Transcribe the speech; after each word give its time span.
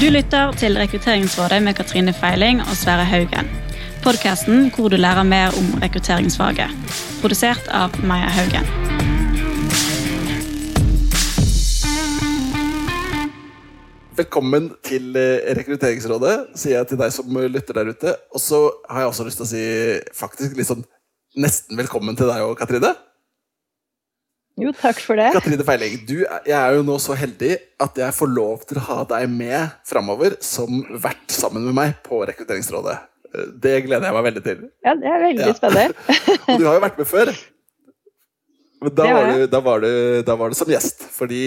Du 0.00 0.06
lytter 0.08 0.52
til 0.56 0.78
Rekrutteringsrådet 0.80 1.58
med 1.62 1.74
Katrine 1.76 2.12
Feiling 2.16 2.62
og 2.64 2.72
Sverre 2.72 3.04
Haugen. 3.04 3.48
Podkasten 4.00 4.70
hvor 4.72 4.88
du 4.88 4.96
lærer 4.96 5.26
mer 5.28 5.52
om 5.58 5.66
rekrutteringsfaget. 5.82 6.72
Produsert 7.20 7.68
av 7.68 7.92
Maja 8.08 8.30
Haugen. 8.32 8.64
Velkommen 14.16 14.70
til 14.88 15.12
eh, 15.20 15.52
Rekrutteringsrådet, 15.60 16.34
sier 16.56 16.78
jeg 16.78 16.88
til 16.94 17.02
deg 17.04 17.12
som 17.12 17.36
lytter 17.36 17.82
der 17.82 17.92
ute. 17.92 18.16
Og 18.32 18.40
så 18.40 18.62
har 18.88 19.04
jeg 19.04 19.12
også 19.12 19.28
lyst 19.28 19.42
til 19.42 19.48
å 19.50 19.52
si 19.52 19.64
faktisk 20.16 20.56
litt 20.56 20.72
sånn 20.72 20.86
nesten 21.36 21.76
velkommen 21.76 22.16
til 22.16 22.32
deg 22.32 22.48
òg, 22.48 22.56
Katrine. 22.56 22.96
Jo, 24.60 24.72
takk 24.76 24.98
for 25.02 25.16
det. 25.20 25.30
Katrine 25.34 25.64
Feiling, 25.66 25.94
du, 26.08 26.16
jeg 26.46 26.56
er 26.56 26.74
jo 26.76 26.82
nå 26.86 26.98
så 27.02 27.16
heldig 27.18 27.54
at 27.80 28.00
jeg 28.02 28.16
får 28.16 28.32
lov 28.36 28.66
til 28.68 28.80
å 28.80 28.86
ha 28.88 28.98
deg 29.14 29.28
med 29.32 29.70
framover 29.88 30.36
som 30.44 30.82
vert 31.02 31.32
sammen 31.32 31.64
med 31.70 31.74
meg 31.78 31.94
på 32.06 32.20
Rekrutteringsrådet. 32.28 32.98
Eh, 33.34 33.46
Det 33.62 33.76
gleder 33.86 34.10
jeg 34.10 34.16
meg 34.18 34.26
veldig 34.28 34.42
til. 34.44 34.64
Ja, 34.84 34.94
det 34.98 35.08
er 35.08 35.24
veldig 35.26 35.46
Ja. 35.48 35.54
spennende. 35.54 35.94
Og 36.50 36.58
du 36.60 36.66
har 36.68 36.74
jo 36.78 36.84
vært 36.86 36.98
med 37.00 37.08
før. 37.08 37.32
Men 38.80 38.94
da 38.96 39.04
var, 39.12 39.26
du, 39.36 39.46
da, 39.52 39.60
var 39.60 39.80
du, 39.84 39.90
da 40.24 40.34
var 40.40 40.48
du 40.48 40.54
som 40.56 40.68
gjest. 40.72 41.02
Fordi 41.12 41.42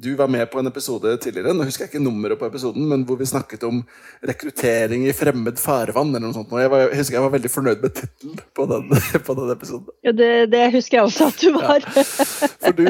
du 0.00 0.14
var 0.16 0.30
med 0.32 0.46
på 0.48 0.60
en 0.62 0.68
episode 0.70 1.10
tidligere, 1.20 1.52
nå 1.52 1.66
husker 1.66 1.84
jeg 1.84 1.90
ikke 1.90 2.00
nummeret 2.00 2.38
på 2.40 2.46
episoden, 2.48 2.86
men 2.88 3.02
hvor 3.04 3.18
vi 3.20 3.26
snakket 3.28 3.66
om 3.68 3.82
rekruttering 4.24 5.02
i 5.04 5.12
fremmed 5.12 5.58
farvann. 5.60 6.14
eller 6.14 6.28
noe 6.30 6.36
sånt. 6.38 6.52
Og 6.54 6.62
jeg, 6.62 6.70
var, 6.72 6.84
jeg 6.86 7.00
husker 7.02 7.18
jeg 7.18 7.24
var 7.26 7.34
veldig 7.34 7.50
fornøyd 7.52 7.82
med 7.84 7.94
tittelen 7.98 8.38
på, 8.56 8.66
den- 8.70 8.94
på 9.26 9.36
den 9.40 9.52
episoden. 9.52 9.90
Ja, 10.06 10.14
det, 10.16 10.30
det 10.54 10.62
husker 10.78 11.00
jeg 11.00 11.10
også 11.10 11.28
at 11.28 11.42
du 11.42 11.50
var. 11.58 11.84
For, 11.90 12.72
du, 12.78 12.86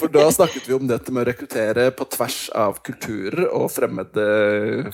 for 0.00 0.14
da 0.16 0.24
snakket 0.38 0.70
vi 0.70 0.78
om 0.78 0.88
dette 0.88 1.12
med 1.12 1.26
å 1.26 1.28
rekruttere 1.28 1.90
på 1.98 2.08
tvers 2.16 2.38
av 2.56 2.80
kulturer 2.86 3.50
og 3.50 3.68
fremmede, 3.74 4.26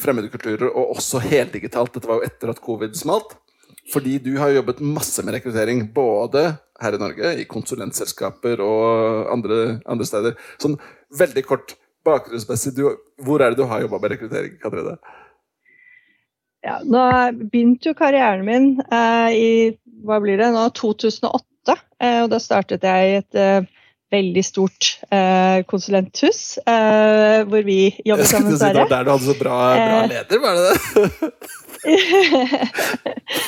fremmede 0.03 0.33
kulturer, 0.35 0.67
og 0.73 0.97
også 0.97 1.23
heldigitalt. 1.23 1.95
Dette 1.95 2.11
var 2.11 2.19
jo 2.23 2.27
etter 2.33 2.51
at 2.57 2.63
covid 2.65 2.99
smalt. 2.99 3.37
Fordi 3.91 4.19
du 4.23 4.37
har 4.39 4.53
jobbet 4.55 4.83
masse 4.85 5.25
med 5.27 5.35
rekruttering, 5.35 5.89
både 5.95 6.53
her 6.83 6.95
i 6.95 7.01
Norge, 7.01 7.33
i 7.43 7.49
konsulentselskaper 7.51 8.63
og 8.63 9.33
andre, 9.33 9.81
andre 9.91 10.07
steder. 10.07 10.37
Sånn 10.63 10.79
veldig 11.19 11.43
kort 11.49 11.75
bakgrunnsmessig, 12.07 12.77
du, 12.79 12.87
hvor 13.27 13.43
er 13.43 13.53
det 13.53 13.63
du 13.63 13.67
har 13.71 13.83
jobba 13.83 14.01
med 14.03 14.15
rekruttering, 14.15 14.57
Katrine? 14.63 14.97
Ja, 16.63 16.79
nå 16.87 17.03
begynte 17.51 17.91
jo 17.91 17.99
karrieren 17.99 18.45
min 18.47 18.67
eh, 18.87 19.31
i 19.35 19.53
hva 20.07 20.21
blir 20.23 20.39
det 20.39 20.53
nå, 20.55 20.69
2008. 20.79 21.79
Eh, 22.03 22.21
og 22.23 22.31
da 22.31 22.39
startet 22.43 22.87
jeg 22.87 23.23
et 23.23 23.39
eh, 23.39 23.67
veldig 24.13 24.43
stort 24.45 24.89
eh, 25.09 25.63
konsulenthus 25.69 26.59
eh, 26.63 27.43
hvor 27.49 27.65
vi 27.67 27.79
jobber 28.05 28.29
sammen. 28.29 28.53
Jeg 28.53 28.61
skulle 28.61 28.71
si 28.71 28.77
det 28.77 28.85
var 28.85 28.93
der 28.93 29.09
du 29.09 29.13
hadde 29.15 29.29
så 29.31 29.37
bra, 29.41 29.59
bra 29.73 29.99
Eh. 30.03 30.09
leder, 30.13 30.43
var 30.43 30.55
det 30.59 30.65
det? 30.69 31.33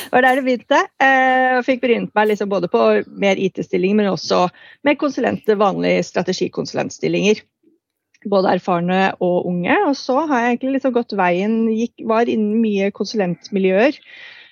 det 0.05 0.11
var 0.11 0.25
der 0.25 0.35
det 0.39 0.45
begynte. 0.45 0.79
eh, 1.01 1.49
og 1.57 1.65
fikk 1.67 1.83
brynt 1.85 2.13
meg 2.17 2.31
liksom 2.31 2.49
både 2.51 2.69
på 2.71 2.81
mer 3.21 3.39
IT-stillinger, 3.39 3.99
men 4.01 4.11
også 4.11 4.45
med 4.83 4.99
konsulenter, 5.01 5.55
vanlige 5.59 6.03
strategikonsulentstillinger. 6.09 7.43
Både 8.25 8.55
erfarne 8.57 9.11
og 9.21 9.45
unge. 9.45 9.75
Og 9.87 9.93
så 9.99 10.23
har 10.25 10.41
jeg 10.41 10.55
egentlig 10.55 10.79
liksom 10.79 10.95
gått 10.95 11.13
veien, 11.17 11.59
gikk, 11.77 11.93
var 12.09 12.25
innen 12.31 12.57
mye 12.63 12.89
konsulentmiljøer. 12.95 13.99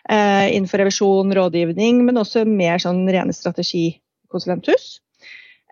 Eh, 0.10 0.48
innenfor 0.54 0.84
revisjon, 0.84 1.34
rådgivning, 1.34 2.04
men 2.06 2.20
også 2.22 2.44
mer 2.46 2.78
sånn 2.84 3.02
rene 3.10 3.34
strategikonsulenthus. 3.34 5.00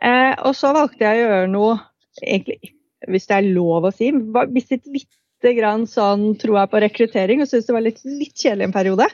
Eh, 0.01 0.33
og 0.47 0.55
så 0.57 0.73
valgte 0.75 1.05
jeg 1.05 1.19
å 1.19 1.25
gjøre 1.25 1.49
noe, 1.51 1.75
egentlig, 2.21 2.73
hvis 3.11 3.27
det 3.29 3.37
er 3.37 3.51
lov 3.53 3.87
å 3.87 3.93
si, 3.93 4.11
hvis 4.11 4.53
mistet 4.53 4.89
lite 4.89 5.53
grann 5.57 5.87
sånn 5.89 6.35
troa 6.41 6.67
på 6.69 6.81
rekruttering 6.83 7.41
og 7.41 7.49
syntes 7.49 7.69
det 7.69 7.75
var 7.75 7.85
litt, 7.85 8.01
litt 8.05 8.35
kjedelig 8.35 8.67
en 8.67 8.75
periode. 8.75 9.07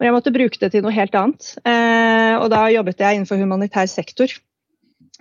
Og 0.00 0.06
jeg 0.06 0.16
måtte 0.16 0.34
bruke 0.34 0.60
det 0.60 0.72
til 0.74 0.84
noe 0.84 0.94
helt 0.96 1.14
annet. 1.16 1.54
Eh, 1.64 2.34
og 2.40 2.50
da 2.52 2.66
jobbet 2.72 3.00
jeg 3.00 3.20
innenfor 3.20 3.40
humanitær 3.40 3.88
sektor. 3.90 4.32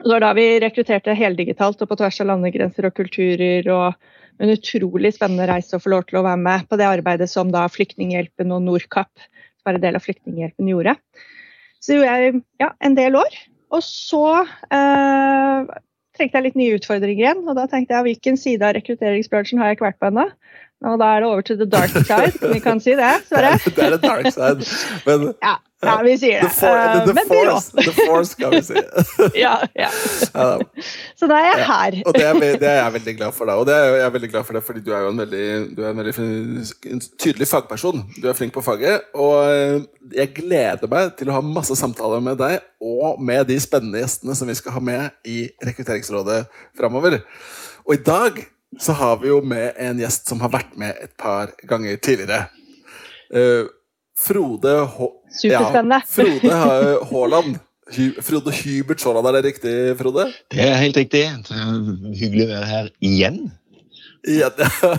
Og 0.01 0.07
det 0.07 0.15
var 0.15 0.25
da 0.25 0.33
vi 0.35 0.47
rekrutterte 0.63 1.15
heldigitalt 1.15 1.83
og 1.83 1.89
på 1.91 1.99
tvers 1.99 2.19
av 2.23 2.31
landegrenser 2.31 2.89
og 2.89 2.97
kulturer. 2.97 3.69
og 3.71 3.93
en 4.41 4.49
utrolig 4.53 5.13
spennende 5.15 5.47
reise 5.49 5.77
å 5.77 5.81
få 5.81 5.93
lov 5.93 6.07
til 6.09 6.19
å 6.19 6.25
være 6.25 6.41
med 6.41 6.67
på 6.69 6.79
det 6.79 6.89
arbeidet 6.89 7.29
som 7.31 7.51
da 7.53 7.67
Flyktninghjelpen 7.71 8.53
og 8.55 8.63
Nordkapp, 8.65 9.11
som 9.13 9.69
var 9.69 9.77
en 9.77 9.85
del 9.85 9.99
av 9.99 10.05
Flyktninghjelpen, 10.05 10.71
gjorde. 10.71 10.95
Så 11.83 11.97
gjorde 11.97 12.15
jeg 12.17 12.39
ja, 12.63 12.71
en 12.83 12.97
del 12.97 13.19
år. 13.19 13.37
Og 13.73 13.81
så 13.85 14.25
eh, 14.45 15.73
trengte 16.13 16.37
jeg 16.37 16.45
litt 16.45 16.59
nye 16.59 16.77
utfordringer 16.77 17.23
igjen. 17.23 17.43
Og 17.47 17.57
da 17.57 17.65
tenkte 17.69 17.97
jeg 17.97 18.07
hvilken 18.09 18.37
side 18.39 18.67
av 18.67 18.75
rekrutteringsbransjen 18.77 19.61
har 19.61 19.71
jeg 19.71 19.79
ikke 19.79 19.89
vært 19.89 20.01
på 20.01 20.11
ennå? 20.11 20.27
Og 20.83 20.97
da 20.99 21.11
er 21.15 21.21
det 21.23 21.29
over 21.29 21.41
til 21.47 21.59
the 21.61 21.67
dark 21.69 21.93
side. 22.09 22.53
Vi 22.53 22.59
kan 22.63 22.79
si 22.83 22.95
det, 22.99 23.11
Sverre? 23.29 23.53
er, 23.55 23.69
det 23.75 23.85
er 23.85 23.93
the 23.97 24.01
dark 24.07 24.27
side. 24.35 24.65
Men 25.07 25.29
Ja, 25.43 25.53
ja, 25.83 25.93
vi 26.03 26.13
sier 26.19 26.41
the, 26.43 26.47
det. 26.47 26.55
for, 26.57 26.75
the, 26.79 26.99
the, 27.07 27.13
Men 27.17 27.27
force, 27.27 27.71
the 27.75 27.93
force, 28.07 28.31
skal 28.35 28.51
vi 28.51 28.61
si. 28.67 28.83
Ja, 29.43 29.53
ja. 29.75 29.89
Så 31.15 31.27
da 31.27 31.39
er 31.39 31.47
jeg 31.49 31.65
her. 31.69 31.97
Og 32.07 32.15
det 32.15 32.25
er, 32.27 32.39
det 32.59 32.69
er 32.69 32.77
jeg 32.81 32.93
veldig 32.97 33.15
glad 33.21 33.35
for. 33.35 33.47
da 33.47 33.55
Og 33.59 33.65
det 33.67 33.75
er 33.79 33.89
jeg 33.97 34.05
er 34.05 34.13
veldig 34.17 34.29
glad 34.35 34.47
for 34.47 34.59
det 34.59 34.63
fordi 34.67 34.83
du 34.85 34.91
er 34.95 35.03
jo 35.07 35.11
en 35.13 35.23
veldig, 35.23 35.47
du 35.77 35.81
er 35.83 35.89
en 35.89 35.99
veldig 36.03 36.13
en 36.93 37.03
tydelig 37.19 37.47
fagperson. 37.51 38.03
Du 38.21 38.29
er 38.29 38.37
flink 38.37 38.55
på 38.55 38.63
faget. 38.63 39.07
Og 39.15 39.35
eh, 39.51 39.81
jeg 40.19 40.33
gleder 40.39 40.91
meg 40.91 41.15
til 41.19 41.31
å 41.31 41.37
ha 41.39 41.43
masse 41.47 41.75
samtaler 41.79 42.23
med 42.23 42.39
deg 42.43 42.59
og 42.83 43.19
med 43.23 43.47
de 43.51 43.59
spennende 43.63 44.03
gjestene 44.03 44.35
som 44.35 44.51
vi 44.51 44.55
skal 44.59 44.75
ha 44.77 44.83
med 44.83 45.27
i 45.27 45.45
Rekrutteringsrådet 45.63 46.43
framover. 46.79 47.21
Og 47.87 47.95
i 47.97 48.03
dag 48.03 48.39
så 48.79 48.95
har 48.97 49.19
vi 49.21 49.31
jo 49.31 49.39
med 49.45 49.77
en 49.81 50.01
gjest 50.01 50.29
som 50.29 50.41
har 50.43 50.51
vært 50.53 50.75
med 50.79 50.97
et 51.03 51.13
par 51.19 51.53
ganger 51.69 51.99
tidligere. 52.01 52.47
Uh, 53.33 53.69
Frode 54.19 54.73
H 54.93 55.09
Superspennende. 55.33 55.99
Ja, 55.99 56.09
Frode 56.15 56.57
Haaland. 57.09 57.57
Hy 57.93 58.05
Frode 58.23 58.53
Hybert 58.55 59.03
Haaland, 59.03 59.27
er 59.27 59.37
det 59.37 59.43
riktig, 59.49 59.73
Frode? 59.99 60.29
Det 60.53 60.63
er 60.63 60.77
helt 60.79 60.97
riktig. 60.97 61.25
Det 61.49 61.57
er 61.57 61.73
hyggelig 62.21 62.45
å 62.45 62.51
være 62.53 62.69
her 62.69 62.91
igjen. 63.03 63.41
Ja, 64.23 64.47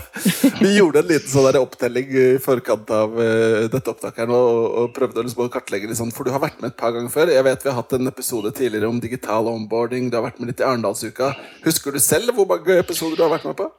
vi 0.61 0.75
gjorde 0.75 1.01
en 1.01 1.07
liten 1.09 1.31
sånn 1.31 1.57
opptelling 1.57 2.11
i 2.13 2.25
forkant 2.43 2.91
av 2.93 3.15
eh, 3.17 3.63
dette 3.73 3.89
opptaket 3.89 4.29
og, 4.29 4.67
og 4.83 4.91
prøvde 4.93 5.17
å 5.17 5.25
liksom 5.25 5.47
å 5.47 5.49
kartlegge 5.49 5.89
litt 5.89 5.97
sånn, 5.97 6.11
for 6.13 6.27
du 6.27 6.33
har 6.35 6.43
vært 6.43 6.59
med 6.61 6.69
et 6.69 6.77
par 6.77 6.93
ganger 6.93 7.09
før. 7.09 7.31
Jeg 7.33 7.47
vet 7.47 7.65
vi 7.65 7.71
har 7.71 7.79
hatt 7.79 7.95
en 7.97 8.11
episode 8.11 8.51
tidligere 8.53 8.91
om 8.91 8.99
digital 9.01 9.49
onboarding. 9.49 10.11
Du 10.13 10.19
har 10.19 10.27
vært 10.27 10.37
med 10.37 10.51
litt 10.51 10.61
i 10.61 10.67
Arendalsuka. 10.67 11.31
Husker 11.65 11.97
du 11.97 12.01
selv 12.05 12.37
hvor 12.37 12.45
mange 12.53 12.77
episoder 12.83 13.17
du 13.17 13.25
har 13.25 13.33
vært 13.33 13.49
med 13.49 13.57
på? 13.63 13.69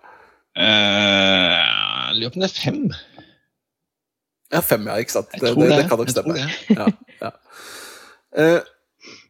Eh, 0.59 1.63
Jeg 2.11 2.19
lurer 2.19 2.35
på 2.35 2.41
om 2.41 2.47
det 2.47 2.51
er 2.51 2.59
fem. 2.59 2.83
Ja, 4.57 4.61
fem, 4.63 4.87
ja, 4.91 4.99
ikke 5.03 5.15
sant? 5.21 5.31
Det, 5.31 5.55
det, 5.55 5.69
det. 5.71 5.83
kan 5.91 5.99
nok 6.03 6.11
Jeg 6.11 6.17
tror 6.19 6.35
stemme. 6.35 6.51
Ja, 6.75 6.91
ja. 7.23 7.33
Eh, 8.37 8.59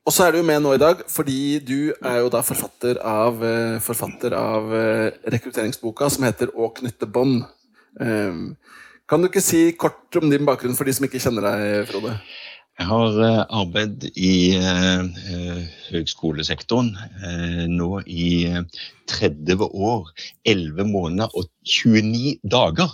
og 0.07 0.15
så 0.15 0.29
er 0.29 0.37
du 0.37 0.45
med 0.47 0.63
nå 0.63 0.77
i 0.77 0.81
dag 0.81 1.03
fordi 1.11 1.59
du 1.67 1.91
er 1.99 2.21
jo 2.23 2.31
da 2.31 2.43
forfatter 2.47 3.01
av, 3.03 3.43
eh, 3.43 3.79
forfatter 3.83 4.37
av 4.39 4.75
eh, 4.79 5.09
rekrutteringsboka 5.35 6.09
som 6.15 6.27
heter 6.29 6.53
Å 6.55 6.71
knytte 6.77 7.09
bånd. 7.11 7.41
Eh, 8.01 8.39
kan 9.07 9.23
du 9.23 9.29
ikke 9.29 9.43
si 9.43 9.73
kort 9.79 10.15
om 10.21 10.31
din 10.31 10.47
bakgrunn 10.47 10.79
for 10.79 10.87
de 10.87 10.95
som 10.95 11.07
ikke 11.07 11.23
kjenner 11.23 11.49
deg, 11.49 11.91
Frode? 11.91 12.15
Jeg 12.77 12.87
har 12.91 13.19
eh, 13.25 13.43
arbeidet 13.57 14.11
i 14.21 14.33
eh, 14.55 15.61
høgskolesektoren 15.89 16.91
eh, 17.25 17.63
nå 17.73 18.03
i 18.05 18.27
eh, 18.51 18.83
30 19.11 19.63
år, 19.65 20.11
11 20.45 20.91
måneder 20.91 21.33
og 21.33 21.49
29 21.65 22.37
dager. 22.53 22.93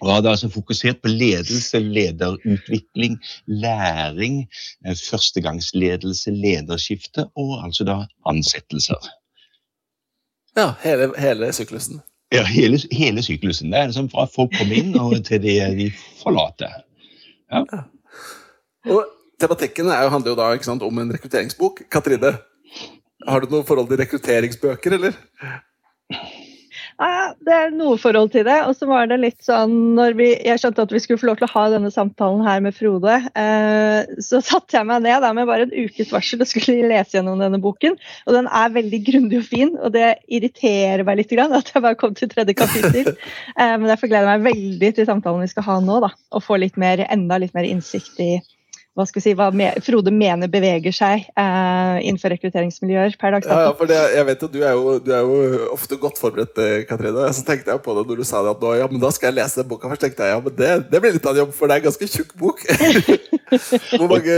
Og 0.00 0.10
hadde 0.14 0.30
altså 0.30 0.48
fokusert 0.52 1.02
på 1.02 1.12
ledelse, 1.12 1.78
lederutvikling, 1.78 3.18
læring, 3.46 4.40
eh, 4.86 4.96
førstegangsledelse, 4.96 6.30
lederskifte 6.30 7.28
og 7.36 7.64
altså 7.64 7.86
da 7.88 8.00
ansettelser. 8.26 9.10
Ja, 10.56 10.72
hele, 10.84 11.10
hele 11.18 11.52
syklusen. 11.52 12.02
Ja, 12.32 12.44
hele, 12.44 12.78
hele 12.92 13.22
syklusen. 13.22 13.72
Det 13.72 13.78
er 13.78 13.90
liksom 13.90 14.10
fra 14.10 14.26
folk 14.30 14.54
kommer 14.58 14.78
inn 14.78 14.94
og 14.98 15.18
til 15.26 15.42
det 15.42 15.58
de 15.78 15.90
forlater. 16.22 16.80
Og 18.84 19.04
tematikken 19.40 19.90
jo, 19.90 20.08
handler 20.14 20.32
jo 20.32 20.38
da 20.38 20.48
sant, 20.62 20.82
om 20.82 20.98
en 20.98 21.12
rekrutteringsbok. 21.14 21.84
Katrine, 21.92 22.34
har 23.26 23.40
du 23.40 23.52
noe 23.52 23.66
forhold 23.66 23.90
til 23.90 24.00
rekrutteringsbøker, 24.02 24.98
eller? 24.98 25.18
Ja, 26.94 27.32
det 27.42 27.54
er 27.54 27.72
noe 27.74 27.96
forhold 27.98 28.30
til 28.34 28.44
det. 28.46 28.56
Og 28.68 28.76
så 28.78 28.86
var 28.86 29.08
det 29.10 29.18
litt 29.18 29.40
sånn 29.42 29.94
når 29.96 30.14
vi, 30.18 30.28
Jeg 30.46 30.60
skjønte 30.62 30.84
at 30.86 30.94
vi 30.94 31.00
skulle 31.02 31.20
få 31.20 31.28
lov 31.30 31.40
til 31.40 31.48
å 31.48 31.54
ha 31.54 31.64
denne 31.72 31.90
samtalen 31.94 32.44
her 32.46 32.62
med 32.62 32.76
Frode. 32.76 33.16
Eh, 33.34 34.14
så 34.22 34.40
satte 34.52 34.78
jeg 34.78 34.88
meg 34.88 35.02
ned 35.06 35.24
da, 35.24 35.32
med 35.36 35.48
bare 35.50 35.66
en 35.66 35.74
ukes 35.74 36.12
varsel 36.14 36.44
og 36.44 36.50
skulle 36.50 36.90
lese 36.90 37.18
gjennom 37.18 37.42
denne 37.42 37.60
boken. 37.62 37.98
Og 38.28 38.38
den 38.38 38.46
er 38.46 38.74
veldig 38.76 39.02
grundig 39.08 39.42
og 39.42 39.48
fin, 39.50 39.74
og 39.80 39.94
det 39.96 40.14
irriterer 40.28 41.04
meg 41.06 41.22
litt 41.22 41.34
grann, 41.34 41.54
at 41.56 41.74
jeg 41.74 41.82
bare 41.84 41.98
kom 41.98 42.14
til 42.18 42.30
tredje 42.32 42.56
kapittel. 42.58 43.14
Eh, 43.54 43.74
men 43.78 43.86
derfor 43.86 44.08
gleder 44.10 44.26
jeg 44.26 44.40
meg 44.40 44.54
veldig 44.54 44.88
til 44.96 45.06
samtalen 45.06 45.42
vi 45.44 45.50
skal 45.50 45.66
ha 45.66 45.74
nå. 45.82 45.98
da, 46.02 46.08
Og 46.34 46.42
få 46.42 46.56
litt 46.58 46.78
mer, 46.80 47.02
enda 47.12 47.38
litt 47.40 47.54
mer 47.54 47.66
innsikt 47.68 48.18
i 48.22 48.30
hva 48.94 49.04
skal 49.08 49.18
vi 49.18 49.24
si, 49.24 49.32
hva 49.34 49.48
Frode 49.82 50.12
mener 50.14 50.50
beveger 50.50 50.94
seg 50.94 51.24
eh, 51.26 51.96
innenfor 52.06 52.30
rekrutteringsmiljøer 52.30 53.16
per 53.18 53.34
dags 53.34 53.48
dato. 53.48 53.64
Ja, 53.66 53.72
for 53.78 53.90
det, 53.90 53.96
jeg 54.14 54.26
vet 54.28 54.44
jo, 54.44 54.48
du 54.52 54.60
er 54.62 54.76
jo, 54.76 54.92
du 55.02 55.10
er 55.10 55.24
jo 55.26 55.70
ofte 55.74 55.98
godt 55.98 56.20
forberedt, 56.22 56.60
eh, 56.62 56.84
Katrine. 56.86 57.26
Så 57.34 57.42
tenkte 57.46 57.74
jeg 57.74 57.82
på 57.82 57.96
det 57.98 58.04
når 58.06 58.22
du 58.22 58.28
sa 58.28 58.44
det 58.46 58.52
at 58.54 58.62
nå, 58.62 58.76
ja, 58.78 58.86
men 58.90 59.02
da 59.02 59.10
skal 59.14 59.32
jeg 59.32 59.40
lese 59.40 59.62
den 59.62 59.72
boka 59.72 59.90
først. 59.90 60.04
tenkte 60.06 60.28
jeg, 60.28 60.36
ja, 60.36 60.44
men 60.44 60.54
det, 60.60 60.70
det 60.92 61.02
blir 61.02 61.16
litt 61.16 61.26
av 61.26 61.34
en 61.34 61.42
jobb, 61.42 61.56
for 61.56 61.66
det 61.66 61.74
er 61.74 61.82
en 61.82 61.88
ganske 61.88 62.10
tjukk 62.12 62.30
bok. 62.38 62.62
hvor, 63.98 64.06
mange, 64.12 64.36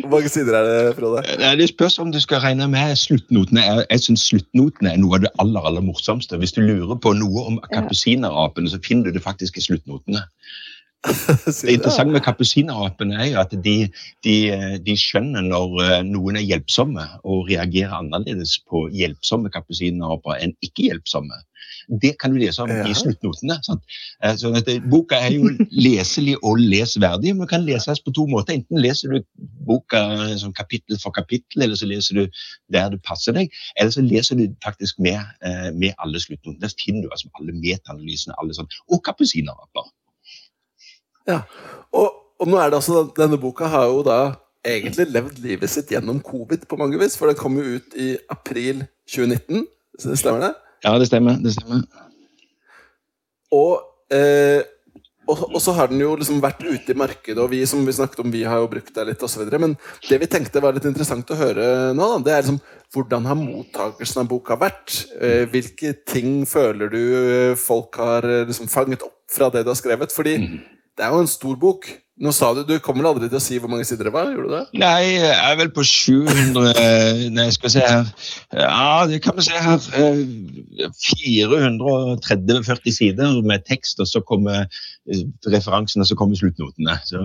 hvor 0.00 0.10
mange 0.16 0.32
sider 0.34 0.58
er 0.58 0.66
det, 0.72 0.80
Frode? 0.98 1.22
Det 1.62 1.70
spørs 1.70 2.00
om 2.02 2.10
du 2.10 2.18
skal 2.24 2.42
regne 2.42 2.66
med 2.72 2.98
sluttnotene. 2.98 3.62
Jeg, 3.62 3.86
jeg 3.92 4.06
syns 4.08 4.26
sluttnotene 4.32 4.96
er 4.96 4.98
noe 5.04 5.20
av 5.20 5.28
det 5.28 5.30
aller 5.38 5.70
aller 5.70 5.86
morsomste. 5.86 6.40
Hvis 6.42 6.58
du 6.58 6.64
lurer 6.66 6.98
på 6.98 7.14
noe 7.14 7.46
om 7.52 7.62
kapusinerapene, 7.70 8.74
så 8.74 8.82
finner 8.82 9.06
du 9.06 9.20
det 9.20 9.26
faktisk 9.28 9.62
i 9.62 9.68
sluttnotene. 9.70 10.26
Det 11.62 11.72
interessante 11.72 12.12
med 12.12 12.24
kapusinerapene 12.26 13.18
er 13.22 13.28
jo 13.30 13.40
at 13.40 13.52
de, 13.64 13.76
de, 14.26 14.36
de, 14.82 14.94
skjønner 14.98 15.44
når 15.46 15.76
eh, 15.84 16.00
noen 16.08 16.40
er 16.40 16.46
hjelpsomme, 16.46 17.04
og 17.22 17.46
reagerer 17.50 17.94
annerledes 18.00 18.56
på 18.66 18.88
hjelpsomme 18.90 19.52
kapusineraper 19.54 20.42
enn 20.42 20.56
ikke-hjelpsomme. 20.64 21.38
Det 22.02 22.16
kan 22.20 22.34
du 22.34 22.38
lese 22.40 22.62
om 22.62 22.70
ja. 22.72 22.82
i 22.84 22.96
sluttnotene. 22.96 23.56
Sant? 23.64 23.84
Sånn 24.40 24.58
at 24.58 24.68
boka 24.90 25.20
er 25.28 25.36
jo 25.36 25.52
leselig 25.86 26.34
og 26.42 26.60
lesverdig, 26.60 27.34
men 27.38 27.48
kan 27.50 27.64
leses 27.64 28.02
på 28.04 28.12
to 28.16 28.26
måter. 28.28 28.58
Enten 28.58 28.82
leser 28.82 29.14
du 29.14 29.22
boka 29.68 30.02
sånn 30.40 30.56
kapittel 30.56 31.00
for 31.00 31.14
kapittel, 31.16 31.64
eller 31.64 31.78
så 31.80 31.88
leser 31.88 32.20
du 32.20 32.40
der 32.74 32.90
det 32.92 33.00
passer 33.06 33.36
deg. 33.38 33.54
Eller 33.78 33.94
så 33.94 34.04
leser 34.04 34.40
du 34.40 34.48
faktisk 34.64 35.00
med, 35.04 35.22
eh, 35.46 35.70
med 35.72 35.96
alle 36.02 36.20
sluttnotene. 36.20 36.60
Der 36.66 36.74
finner 36.82 37.06
du 37.06 37.14
altså 37.14 37.30
alle 37.40 37.56
metaanalysene 37.56 38.36
alle 38.42 38.58
sånn, 38.58 38.68
og 38.92 39.02
kapusineraper. 39.08 39.88
Ja, 41.28 41.42
og, 41.92 42.14
og, 42.38 42.46
nå 42.48 42.58
er 42.60 42.70
det 42.70 42.80
altså, 42.80 43.04
denne 43.16 43.38
boka 43.40 43.68
har 43.68 43.88
jo 43.90 44.00
da 44.06 44.18
egentlig 44.66 45.08
levd 45.12 45.42
livet 45.44 45.70
sitt 45.70 45.92
gjennom 45.92 46.22
covid 46.24 46.64
på 46.68 46.78
mange 46.80 46.98
vis, 47.00 47.16
for 47.18 47.30
den 47.30 47.38
kom 47.38 47.58
jo 47.60 47.76
ut 47.78 47.98
i 47.98 48.14
april 48.32 48.82
2019. 49.08 49.66
Så 49.98 50.12
det 50.12 50.18
Stemmer 50.20 50.48
det? 50.48 50.54
Ja, 50.84 50.94
det 50.98 51.08
stemmer. 51.10 51.38
Det 51.42 51.52
stemmer. 51.54 51.84
Og, 53.54 53.80
eh, 54.14 54.60
og, 55.28 55.42
og, 55.50 55.58
så 55.60 55.74
har 55.76 55.90
den 55.90 56.00
jo 56.00 56.14
liksom 56.16 56.40
vært 56.40 56.62
ute 56.64 56.94
i 56.94 56.98
markedet, 56.98 57.38
og 57.42 57.50
vi 57.52 57.60
som 57.68 57.84
vi 57.86 57.96
snakket 57.96 58.22
om, 58.22 58.32
vi 58.32 58.44
har 58.48 58.62
jo 58.62 58.70
brukt 58.72 58.94
det 58.94 59.06
litt 59.08 59.24
osv. 59.24 59.44
Men 59.60 59.76
det 60.08 60.20
vi 60.22 60.30
tenkte 60.30 60.62
var 60.64 60.76
litt 60.76 60.88
interessant 60.88 61.32
å 61.32 61.38
høre 61.38 61.68
nå, 61.96 62.12
da, 62.14 62.20
det 62.24 62.34
er 62.34 62.44
liksom 62.44 62.60
hvordan 62.94 63.26
har 63.28 63.36
mottakelsen 63.36 64.22
av 64.22 64.30
boka 64.30 64.56
vært? 64.60 65.02
Eh, 65.20 65.44
hvilke 65.52 65.92
ting 66.08 66.42
føler 66.48 66.92
du 66.92 67.02
eh, 67.02 67.58
folk 67.60 67.98
har 68.00 68.24
eh, 68.24 68.46
liksom 68.48 68.70
fanget 68.72 69.04
opp 69.04 69.18
fra 69.28 69.50
det 69.52 69.66
du 69.66 69.72
har 69.74 69.80
skrevet? 69.80 70.14
Fordi 70.14 70.36
mm. 70.40 70.54
Det 70.98 71.06
er 71.06 71.14
jo 71.14 71.22
en 71.22 71.30
stor 71.30 71.56
bok. 71.62 71.86
Nå 72.18 72.32
sa 72.34 72.48
Du 72.50 72.64
du 72.66 72.72
kommer 72.82 73.06
aldri 73.06 73.28
til 73.30 73.38
å 73.38 73.42
si 73.42 73.58
hvor 73.62 73.70
mange 73.70 73.84
sider 73.86 74.08
det 74.08 74.12
var? 74.12 74.26
gjorde 74.34 74.48
du 74.50 74.54
det? 74.56 74.80
Nei, 74.82 75.04
jeg 75.22 75.36
er 75.38 75.54
vel 75.60 75.68
på 75.70 75.84
700 75.86 76.72
Nei, 77.30 77.44
skal 77.54 77.68
vi 77.68 77.74
se 77.76 77.84
her 77.86 78.08
Ja, 78.58 79.06
det 79.06 79.20
kan 79.22 79.36
vi 79.38 79.44
se 79.46 79.54
her. 79.54 79.78
430-40 80.98 82.96
sider 82.96 83.38
med 83.46 83.62
tekst, 83.68 84.00
og 84.02 84.08
så 84.10 84.20
kommer 84.26 84.64
eh, 84.64 84.82
referansene, 85.48 86.04
som 86.04 86.12
så 86.12 86.16
kommer 86.18 86.38
sluttnotene. 86.38 86.96
Så. 87.08 87.20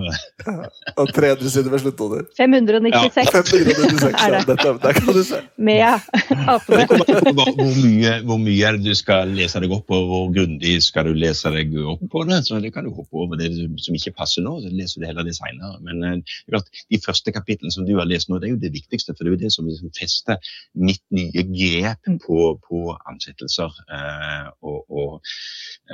og 1.00 1.12
300 1.14 1.50
sider 1.50 1.70
med 1.72 1.82
sluttnoter? 1.82 2.26
596. 2.38 3.34
Ja. 3.34 3.42
596 3.44 4.24
er 4.24 4.34
det. 4.34 4.42
Dette, 4.50 4.74
der 4.82 4.98
kan 4.98 5.10
du 5.16 5.22
se. 5.26 5.40
Med 5.58 5.80
ja. 5.80 5.94
Hvor, 6.54 7.72
mye, 7.84 8.12
hvor 8.26 8.38
mye 8.40 8.66
er 8.68 8.78
det 8.78 8.88
du 8.88 8.96
skal 8.98 9.32
lese 9.34 9.60
deg 9.62 9.72
opp 9.74 9.86
på, 9.90 9.98
hvor 10.08 10.30
grundig 10.34 10.76
skal 10.84 11.08
du 11.08 11.18
lese 11.18 11.50
deg 11.54 11.72
opp 11.80 12.02
på 12.10 12.24
det? 12.28 12.40
Så 12.46 12.60
det 12.62 12.72
kan 12.74 12.86
du 12.86 12.92
hoppe 12.94 13.24
over 13.24 13.38
det 13.40 13.50
som 13.82 13.96
ikke 13.96 14.14
passer 14.16 14.44
nå. 14.44 14.56
så 14.62 14.72
leser 14.72 15.02
du 15.02 15.08
heller 15.08 15.26
det 15.26 15.36
senere. 15.36 15.78
Men 15.84 16.22
klart, 16.48 16.70
de 16.92 17.00
første 17.02 17.34
kapitlene 17.34 17.74
som 17.74 17.86
du 17.88 17.94
har 17.98 18.08
lest 18.08 18.30
nå, 18.30 18.40
det 18.40 18.48
er 18.48 18.54
jo 18.54 18.62
det 18.62 18.72
viktigste. 18.74 19.14
For 19.14 19.24
det 19.24 19.32
er 19.32 19.36
jo 19.36 19.42
det 19.44 19.52
som 19.54 19.68
liksom 19.68 19.92
fester 19.96 20.52
mitt 20.74 21.02
nye 21.14 21.46
grep 21.50 22.10
mm. 22.10 22.18
på, 22.24 22.38
på 22.64 22.82
ansettelser. 23.10 23.72
Uh, 23.90 24.48
og, 24.64 24.78
og 24.90 25.12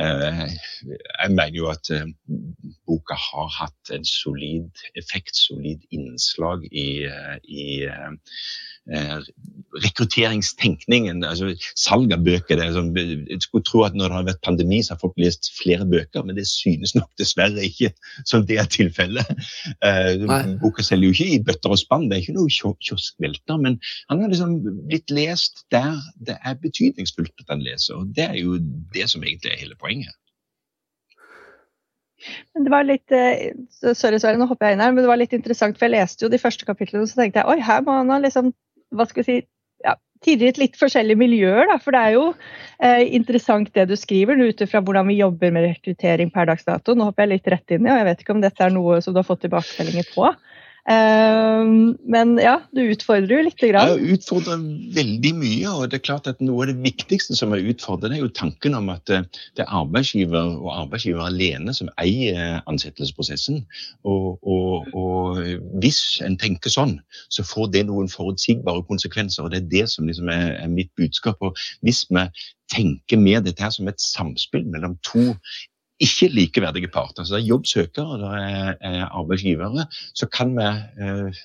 uh, 0.00 0.46
jeg 0.86 1.34
mener 1.34 1.56
jo 1.56 1.70
at 1.72 1.79
boka 2.86 3.16
har 3.16 3.48
hatt 3.58 3.92
en 3.94 4.04
solid 4.04 4.70
effekt, 4.98 5.36
solid 5.36 5.80
innslag 5.90 6.66
i, 6.70 7.06
i 7.48 7.66
Eh, 8.90 9.18
rekrutteringstenkningen. 9.84 11.22
altså 11.24 11.52
Salg 11.78 12.12
av 12.12 12.24
bøker. 12.24 12.56
det 12.56 12.64
er 12.64 12.72
sånn, 12.72 12.96
Jeg 12.96 13.42
skulle 13.42 13.62
tro 13.62 13.84
at 13.84 13.94
når 13.94 14.08
det 14.08 14.16
har 14.16 14.24
vært 14.26 14.42
pandemi, 14.42 14.80
så 14.82 14.94
har 14.94 14.98
folk 14.98 15.14
lest 15.16 15.52
flere 15.54 15.86
bøker, 15.86 16.24
men 16.24 16.34
det 16.34 16.46
synes 16.48 16.94
nok 16.96 17.10
dessverre 17.20 17.62
ikke 17.62 17.92
som 18.24 18.46
det 18.46 18.58
er 18.58 18.66
tilfellet. 18.66 19.30
Uh, 19.84 20.56
boka 20.58 20.82
selger 20.82 21.06
jo 21.06 21.14
ikke 21.14 21.36
i 21.36 21.44
bøtter 21.44 21.70
og 21.70 21.78
spann, 21.78 22.08
det 22.08 22.16
er 22.16 22.24
ikke 22.24 22.38
noe 22.40 22.50
kioskvelter, 22.50 23.60
men 23.62 23.78
han 24.10 24.24
har 24.24 24.32
liksom 24.32 24.58
blitt 24.88 25.12
lest 25.14 25.62
der 25.70 25.94
det 26.26 26.40
er 26.42 26.58
betydningsfullt 26.58 27.44
at 27.44 27.54
han 27.54 27.62
leser. 27.62 27.94
og 28.00 28.10
Det 28.16 28.26
er 28.26 28.40
jo 28.40 28.58
det 28.94 29.06
som 29.12 29.22
egentlig 29.22 29.52
er 29.52 29.62
hele 29.62 29.78
poenget. 29.78 30.16
Men 32.54 32.66
det 32.66 32.72
var 32.72 32.86
litt 32.86 33.14
eh, 33.16 33.52
Sorry, 33.94 34.18
sorry, 34.20 34.36
nå 34.40 34.48
hopper 34.50 34.70
jeg 34.70 34.78
inn 34.78 34.84
her, 34.84 34.92
men 34.94 35.04
det 35.04 35.10
var 35.10 35.20
litt 35.20 35.36
interessant, 35.36 35.78
for 35.78 35.88
jeg 35.88 35.96
leste 35.96 36.26
jo 36.26 36.32
de 36.32 36.40
første 36.42 36.68
kapitlene, 36.68 37.06
og 37.06 37.10
så 37.10 37.22
tenkte 37.22 37.42
jeg 37.42 37.50
oi, 37.52 37.58
her 37.64 37.82
må 37.86 37.96
han 38.00 38.12
ha 38.12 38.20
liksom 38.22 38.52
hva 38.96 39.06
skal 39.06 39.22
vi 39.22 39.26
si, 39.28 39.36
ja, 39.86 39.94
tidligere 40.24 40.64
litt 40.64 40.78
forskjellige 40.80 41.20
miljøer. 41.20 41.68
Da, 41.70 41.78
for 41.80 41.96
det 41.96 42.02
er 42.02 42.16
jo 42.16 42.24
eh, 42.82 43.04
interessant 43.16 43.70
det 43.76 43.86
du 43.90 43.96
skriver, 43.98 44.40
ut 44.40 44.64
ifra 44.64 44.82
hvordan 44.84 45.08
vi 45.10 45.20
jobber 45.20 45.54
med 45.54 45.68
rekruttering 45.68 46.32
per 46.34 46.50
dags 46.50 46.66
dato. 46.66 46.96
Nå 46.96 47.08
hopper 47.08 47.26
jeg 47.26 47.36
litt 47.36 47.52
rett 47.54 47.76
inn 47.76 47.86
i, 47.86 47.92
og 47.92 48.00
jeg 48.00 48.08
vet 48.10 48.24
ikke 48.24 48.36
om 48.36 48.44
dette 48.44 48.66
er 48.66 48.74
noe 48.74 49.00
som 49.04 49.16
du 49.16 49.22
har 49.22 49.28
fått 49.28 49.44
tilbakemeldinger 49.46 50.10
på. 50.14 50.28
Ehm, 50.88 51.96
men 52.08 52.38
ja, 52.40 52.54
du 52.72 52.80
utfordrer 52.88 53.34
jo 53.34 53.44
lite 53.44 53.68
grann. 53.68 53.90
Jeg 53.92 54.16
utfordrer 54.16 54.62
veldig 54.96 55.32
mye. 55.36 55.68
og 55.68 55.90
det 55.90 56.00
er 56.00 56.06
klart 56.06 56.26
at 56.30 56.40
Noe 56.40 56.64
av 56.64 56.70
det 56.72 56.80
viktigste 56.84 57.36
som 57.36 57.52
er 57.52 57.66
utfordret, 57.68 58.14
er 58.16 58.22
jo 58.22 58.30
tanken 58.32 58.74
om 58.78 58.88
at 58.92 59.12
eh, 59.12 59.26
det 59.58 59.66
er 59.66 59.74
arbeidsgiver 59.80 60.56
og 60.56 60.70
arbeidsgiver 60.72 61.26
alene 61.26 61.74
som 61.76 61.90
eier 62.00 62.62
ansettelsesprosessen. 62.70 63.64
Og, 64.08 64.38
og, 64.40 64.88
og 64.96 65.42
hvis 65.82 66.20
en 66.24 66.38
tenker 66.40 66.72
sånn, 66.72 66.96
så 67.28 67.44
får 67.46 67.74
det 67.76 67.84
noen 67.90 68.08
forutsigbare 68.08 68.86
konsekvenser. 68.88 69.44
og 69.44 69.52
Det 69.52 69.62
er 69.62 69.72
det 69.74 69.86
som 69.92 70.08
liksom 70.08 70.32
er, 70.32 70.56
er 70.62 70.72
mitt 70.72 70.92
budskap. 70.96 71.36
og 71.40 71.58
Hvis 71.84 72.06
vi 72.08 72.24
tenker 72.70 73.18
mer 73.20 73.42
dette 73.44 73.62
her 73.62 73.74
som 73.74 73.88
et 73.90 74.00
samspill 74.00 74.64
mellom 74.70 74.96
to 75.06 75.34
ikke 76.00 76.28
likeverdige 76.32 76.88
parter. 76.88 77.24
Så 77.24 77.36
det 77.36 77.42
er 77.42 77.48
jobbsøkere 77.50 78.06
og 78.06 78.22
er 78.80 79.04
arbeidsgivere. 79.08 79.86
Så 80.14 80.26
kan 80.32 80.54
vi 80.56 80.68
eh, 81.04 81.40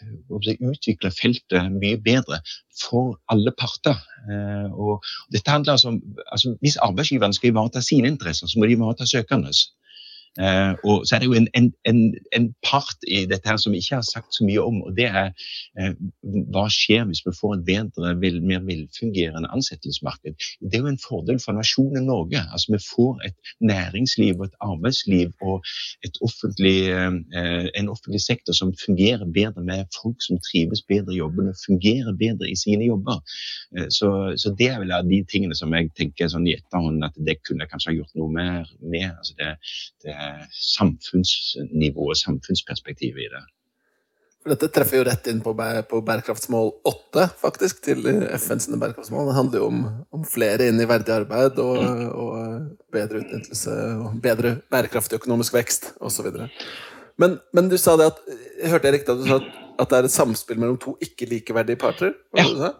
utvikle 0.69 1.11
feltet 1.11 1.71
mye 1.75 1.99
bedre 2.01 2.39
for 2.81 3.17
alle 3.31 3.51
parter. 3.59 3.99
Eh, 4.29 4.67
og 4.71 5.03
dette 5.33 5.51
handler 5.51 5.75
altså 5.75 5.93
om, 5.93 6.01
altså 6.31 6.55
Hvis 6.61 6.77
arbeidsgiverne 6.77 7.33
skal 7.33 7.49
ivareta 7.49 7.81
sine 7.81 8.07
interesser, 8.07 8.47
så 8.47 8.59
må 8.59 8.65
de 8.65 8.77
ivareta 8.77 9.05
søkernes. 9.05 9.67
Uh, 10.35 10.75
og 10.83 11.05
så 11.07 11.15
er 11.15 11.21
det 11.23 11.29
jo 11.29 11.35
en, 11.37 11.47
en, 11.55 11.69
en, 11.87 11.99
en, 12.35 12.47
part 12.65 13.05
i 13.07 13.21
dette 13.29 13.47
her 13.47 13.55
som 13.61 13.71
vi 13.71 13.79
ikke 13.79 14.01
har 14.01 14.03
sagt 14.03 14.35
så 14.35 14.43
mye 14.43 14.59
om, 14.59 14.81
og 14.83 14.95
det 14.97 15.05
er 15.07 15.29
eh, 15.79 15.93
hva 16.51 16.65
skjer 16.71 17.05
hvis 17.07 17.21
vi 17.23 17.31
får 17.37 17.53
et 17.55 17.63
bedre, 17.69 18.11
vil, 18.19 18.41
mer 18.43 18.63
velfungerende 18.67 19.47
ansettelsesmarked. 19.55 20.35
Det 20.59 20.75
er 20.75 20.83
jo 20.83 20.91
en 20.91 20.99
fordel 20.99 21.39
for 21.39 21.55
nasjonen 21.55 22.09
Norge. 22.09 22.41
Altså 22.51 22.73
Vi 22.75 22.81
får 22.83 23.21
et 23.29 23.53
næringsliv 23.63 24.41
og 24.41 24.49
et 24.49 24.57
arbeidsliv 24.65 25.31
og 25.41 25.63
et 26.03 26.19
offentlig, 26.25 26.75
eh, 26.91 27.69
en 27.79 27.91
offentlig 27.93 28.21
sektor 28.25 28.57
som 28.57 28.73
fungerer 28.85 29.23
bedre 29.39 29.63
med 29.63 29.87
folk 30.01 30.19
som 30.25 30.41
trives 30.49 30.83
bedre 30.89 31.15
i 31.15 31.21
jobbene, 31.21 31.55
fungerer 31.63 32.11
bedre 32.19 32.49
i 32.51 32.57
sine 32.59 32.89
jobber. 32.89 33.21
Så, 33.89 34.09
så, 34.41 34.51
det 34.59 34.67
er 34.71 34.81
vel 34.81 34.91
av 34.95 35.07
de 35.07 35.21
tingene 35.31 35.55
som 35.55 35.73
jeg 35.75 35.91
tenker 35.97 36.29
sånn 36.31 36.47
i 36.47 36.55
etterhånd 36.57 37.03
at 37.07 37.15
det 37.27 37.39
kunne 37.43 37.63
jeg 37.63 37.71
kanskje 37.71 37.91
ha 37.91 37.97
gjort 37.99 38.19
noe 38.19 38.31
mer 38.31 38.69
med. 38.83 39.09
Altså 39.11 39.35
det, 39.39 39.51
det 40.05 40.15
samfunnsnivået, 40.51 42.21
samfunnsperspektivet 42.21 43.25
i 43.25 43.29
det. 43.33 43.43
Dette 44.45 44.67
treffer 44.69 44.99
jo 44.99 45.05
rett 45.07 45.25
inn 45.31 45.39
på, 45.41 45.55
på 45.89 45.99
bærekraftsmål 46.05 46.67
8, 46.85 47.23
faktisk, 47.41 47.79
til 47.87 48.05
FNs 48.37 48.67
bærekraftsmål. 48.77 49.31
Det 49.31 49.37
handler 49.39 49.63
jo 49.63 49.69
om, 49.71 49.79
om 50.13 50.25
flere 50.29 50.67
inn 50.69 50.81
i 50.81 50.85
verdig 50.89 51.15
arbeid 51.15 51.57
og, 51.63 51.79
mm. 51.81 52.03
og 52.13 52.91
bedre 52.93 53.23
utnyttelse 53.23 53.73
og 54.03 54.19
bedre 54.21 54.59
bærekraftig 54.69 55.17
økonomisk 55.17 55.57
vekst 55.57 55.95
osv. 55.97 56.29
Men, 57.17 57.39
men 57.57 57.71
du 57.71 57.77
sa 57.81 57.95
det 57.97 58.11
at 58.11 58.17
Jeg 58.59 58.69
hørte 58.73 58.89
jeg 58.89 58.97
riktig 58.99 59.13
at 59.15 59.21
du 59.23 59.25
sa 59.25 59.39
at, 59.39 59.49
at 59.81 59.89
det 59.91 59.97
er 59.97 60.07
et 60.07 60.13
samspill 60.13 60.61
mellom 60.61 60.77
to 60.83 60.93
ikke-likeverdige 61.01 61.81
parter? 61.81 62.13
Ja. 62.37 62.75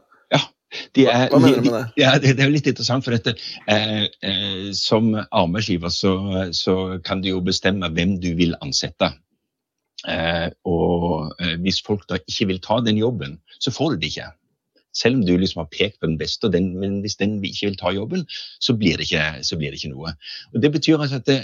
De 0.96 1.06
er, 1.08 1.28
Hva 1.32 1.40
mener 1.40 1.62
du 1.62 1.70
med 1.70 1.78
det? 1.78 1.84
Ja, 2.02 2.16
det, 2.20 2.36
det 2.38 2.44
er 2.44 2.50
jo 2.50 2.56
litt 2.56 2.70
interessant, 2.70 3.06
for 3.06 3.16
dette 3.16 3.36
eh, 3.72 4.08
eh, 4.26 4.72
Som 4.76 5.14
arbeidsgiver 5.16 5.94
så, 5.94 6.16
så, 6.58 6.76
kan 7.06 7.22
du 7.24 7.32
jo 7.32 7.44
bestemme 7.46 7.92
hvem 7.94 8.18
du 8.24 8.32
vil 8.40 8.58
ansette. 8.66 9.12
Eh, 10.10 10.50
og 10.68 11.36
eh, 11.40 11.56
hvis 11.64 11.84
folk 11.86 12.08
da 12.10 12.20
ikke 12.22 12.50
vil 12.52 12.64
ta 12.64 12.82
den 12.84 13.00
jobben, 13.00 13.38
så 13.60 13.74
får 13.74 13.94
du 13.94 14.02
det 14.02 14.12
ikke. 14.14 14.32
Selv 14.96 15.20
om 15.20 15.26
du 15.28 15.34
liksom 15.36 15.64
har 15.64 15.72
pekt 15.72 16.00
på 16.00 16.08
den 16.08 16.20
beste, 16.20 16.52
den, 16.52 16.70
men 16.80 17.02
hvis 17.04 17.18
den 17.20 17.38
ikke 17.44 17.70
vil 17.70 17.80
ta 17.80 17.92
jobben, 17.92 18.24
så 18.64 18.76
blir 18.80 19.00
det 19.00 19.10
ikke, 19.10 19.58
blir 19.60 19.74
det 19.74 19.82
ikke 19.82 19.96
noe. 19.96 20.14
Og 20.54 20.62
Det 20.64 20.72
betyr 20.72 21.04
altså 21.04 21.20
at 21.20 21.30
det, 21.30 21.40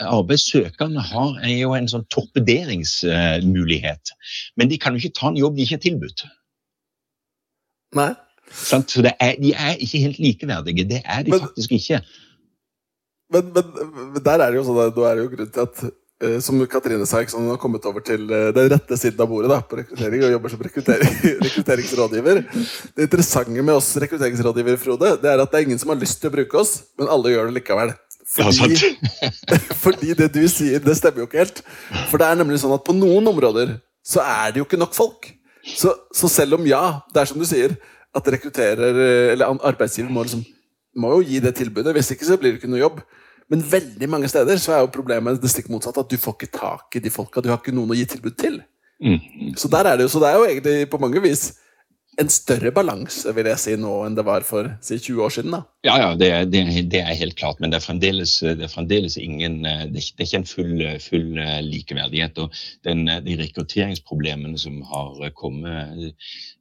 arbeidssøkerne 0.00 1.02
har, 1.10 1.34
er 1.44 1.56
jo 1.58 1.74
en 1.76 1.88
sånn 1.90 2.06
torpederingsmulighet. 2.12 4.14
Men 4.56 4.70
de 4.70 4.78
kan 4.80 4.94
jo 4.94 5.02
ikke 5.02 5.18
ta 5.18 5.30
en 5.30 5.40
jobb 5.40 5.56
de 5.56 5.66
ikke 5.66 5.78
er 5.80 5.86
tilbudt. 5.88 6.20
Nei. 7.98 8.12
Så 8.50 8.78
er, 9.20 9.34
de 9.40 9.52
er 9.52 9.80
ikke 9.82 9.98
helt 10.04 10.20
likeverdige. 10.22 10.86
Det 10.88 11.02
er 11.04 11.26
de 11.26 11.34
men, 11.34 11.40
faktisk 11.40 11.72
ikke. 11.72 12.00
Men, 13.32 13.50
men, 13.54 14.22
der 14.24 14.40
er 14.40 14.50
det 14.50 14.60
jo 14.60 14.64
sånn, 14.68 14.80
da 14.94 15.06
er 15.08 15.18
det 15.18 15.24
jo 15.24 15.32
grunn 15.32 15.52
til 15.54 15.64
at 15.64 15.82
uh, 15.84 16.36
som 16.44 16.60
Katrine 16.70 17.08
sa, 17.08 17.22
hun 17.34 17.50
har 17.50 17.60
kommet 17.60 17.88
over 17.88 18.04
til 18.04 18.28
uh, 18.30 18.52
den 18.54 18.70
rette 18.72 18.98
siden 19.00 19.24
av 19.24 19.30
bordet 19.32 19.50
da, 19.50 19.58
på 19.64 19.80
rekruttering 19.80 20.26
og 20.28 20.34
jobber 20.36 20.54
som 20.54 20.64
rekrutteringsrådgiver. 20.68 22.42
Det 22.94 23.08
interessante 23.08 23.66
med 23.66 23.74
oss 23.74 23.90
rekrutteringsrådgivere 24.04 24.80
Frode, 24.80 25.16
det 25.22 25.32
er 25.32 25.42
at 25.42 25.52
det 25.52 25.60
er 25.60 25.68
ingen 25.68 25.82
som 25.82 25.94
har 25.94 26.00
lyst 26.00 26.20
til 26.22 26.30
å 26.30 26.36
bruke 26.36 26.60
oss, 26.62 26.76
men 27.00 27.10
alle 27.10 27.34
gjør 27.34 27.50
det 27.50 27.58
likevel. 27.58 27.94
Fordi, 28.34 28.76
fordi 29.84 30.14
det 30.16 30.30
du 30.32 30.44
sier, 30.48 30.80
det 30.82 30.96
stemmer 30.98 31.24
jo 31.24 31.28
ikke 31.28 31.42
helt. 31.42 31.60
For 32.10 32.20
det 32.20 32.28
er 32.28 32.38
nemlig 32.40 32.60
sånn 32.62 32.74
at 32.76 32.84
på 32.86 32.96
noen 32.96 33.26
områder 33.30 33.76
så 34.04 34.22
er 34.24 34.52
det 34.52 34.62
jo 34.62 34.68
ikke 34.68 34.80
nok 34.80 34.94
folk. 34.96 35.28
Så, 35.64 35.94
så 36.12 36.28
selv 36.28 36.58
om 36.58 36.66
ja, 36.68 37.00
det 37.12 37.22
er 37.22 37.30
som 37.30 37.40
du 37.40 37.46
sier, 37.48 37.76
at 38.14 38.30
rekrutterer 38.34 39.00
eller 39.34 39.58
arbeidsgiver 39.66 40.12
må, 40.12 40.24
liksom, 40.26 40.44
må 41.00 41.16
jo 41.16 41.24
gi 41.26 41.40
det 41.42 41.54
tilbudet. 41.58 41.94
Hvis 41.96 42.12
ikke 42.14 42.28
så 42.28 42.38
blir 42.40 42.54
det 42.54 42.62
ikke 42.62 42.70
noe 42.72 42.82
jobb. 42.82 43.00
Men 43.52 43.64
veldig 43.68 44.08
mange 44.08 44.30
steder 44.30 44.60
så 44.60 44.72
er 44.72 44.84
jo 44.84 44.92
problemet 44.94 45.40
det 45.42 45.50
stikk 45.52 45.68
motsatte. 45.72 46.04
At 46.04 46.12
du 46.12 46.20
får 46.20 46.38
ikke 46.38 46.54
tak 46.54 46.96
i 46.96 47.02
de 47.04 47.12
folka. 47.12 47.42
Du 47.44 47.50
har 47.52 47.60
ikke 47.60 47.74
noen 47.74 47.92
å 47.92 47.98
gi 47.98 48.06
tilbud 48.14 48.38
til. 48.40 48.62
Mm. 49.02 49.52
Så 49.58 49.68
der 49.72 49.90
er 49.90 49.98
det 49.98 50.06
jo, 50.06 50.12
så 50.14 50.22
det 50.22 50.30
er 50.30 50.38
jo 50.38 50.48
egentlig 50.48 50.88
på 50.92 51.00
mange 51.02 51.20
vis 51.24 51.50
en 52.20 52.30
større 52.30 52.70
balanse 52.74 53.32
vil 53.34 53.48
jeg 53.50 53.60
si 53.60 53.74
nå 53.80 53.92
enn 54.06 54.16
det 54.16 54.24
var 54.26 54.44
for 54.46 54.68
si, 54.84 54.98
20 54.98 55.22
år 55.24 55.32
siden? 55.34 55.54
da? 55.54 55.60
Ja, 55.86 55.94
ja 56.00 56.10
det, 56.18 56.28
det, 56.52 56.62
det, 56.92 57.00
er 57.02 57.18
helt 57.18 57.36
klart. 57.38 57.60
Men 57.60 57.72
det 57.72 57.78
er 57.80 57.84
fremdeles, 57.84 58.36
det 58.44 58.66
er 58.66 58.72
fremdeles 58.72 59.16
ingen 59.20 59.62
Det 59.64 60.00
er, 60.00 60.24
ikke 60.24 60.40
en 60.40 60.48
full, 60.48 60.84
full 61.02 61.40
eh, 61.42 61.58
likeverdighet. 61.66 62.38
og 62.38 62.54
den, 62.86 63.06
De 63.26 63.38
rekrutteringsproblemene 63.40 64.58
som 64.60 64.80
har 64.90 65.34
kommet, 65.38 66.14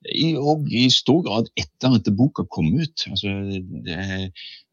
i, 0.09 0.33
og 0.35 0.67
i 0.71 0.87
stor 0.93 1.23
grad 1.27 1.51
etter 1.59 1.99
at 1.99 2.09
boka 2.17 2.43
kom 2.51 2.73
ut 2.75 3.05
altså, 3.09 3.31
det, 3.85 3.99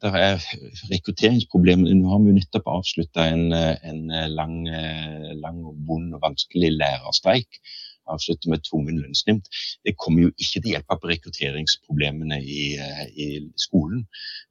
det 0.02 0.14
er 0.24 0.48
rekrutteringsproblemer. 0.90 1.92
Nå 1.94 2.10
har 2.14 2.24
vi 2.24 2.32
jo 2.32 2.40
nettopp 2.40 2.72
avslutta 2.72 3.28
en, 3.34 3.52
en 3.52 4.02
lang, 4.34 4.56
lang, 5.44 5.62
vond 5.86 6.16
og 6.16 6.24
vanskelig 6.24 6.72
lærerstreik 6.80 7.60
avslutte 8.06 8.50
med 8.50 8.62
tvungen 8.68 8.98
lønnsnemnd. 9.02 9.42
Det 9.84 9.96
kommer 9.96 10.22
jo 10.22 10.30
ikke 10.38 10.60
til 10.60 10.72
hjelp 10.72 10.88
på 10.90 11.10
rekrutteringsproblemene 11.12 12.40
i, 12.42 12.62
eh, 12.78 13.06
i 13.24 13.28
skolen. 13.56 14.06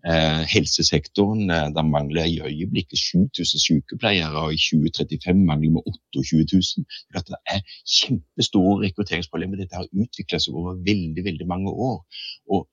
Eh, 0.05 0.41
helsesektoren, 0.53 1.49
eh, 1.49 1.69
der 1.75 1.91
mangler 1.95 2.25
i 2.25 2.39
øyeblikket 2.49 2.99
7000 2.99 3.59
sykepleiere, 3.59 4.39
og 4.43 4.53
i 4.53 4.57
2035 4.57 5.45
mangler 5.45 5.69
vi 5.69 5.81
28 6.15 6.45
000. 6.53 6.85
Det 7.13 7.35
er 7.47 7.61
kjempestore 7.97 8.81
rekrutteringsproblemer. 8.85 9.57
Dette 9.57 9.75
har 9.75 9.87
utvikla 9.93 10.39
seg 10.39 10.53
over 10.53 10.79
veldig, 10.91 11.23
veldig 11.25 11.47
mange 11.47 11.69
år. 11.69 12.05
Og 12.49 12.67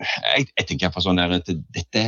jeg, 0.00 0.46
jeg, 0.56 0.66
tenker 0.68 0.92
sånn 1.04 1.20
at 1.22 1.50
Dette 1.74 2.02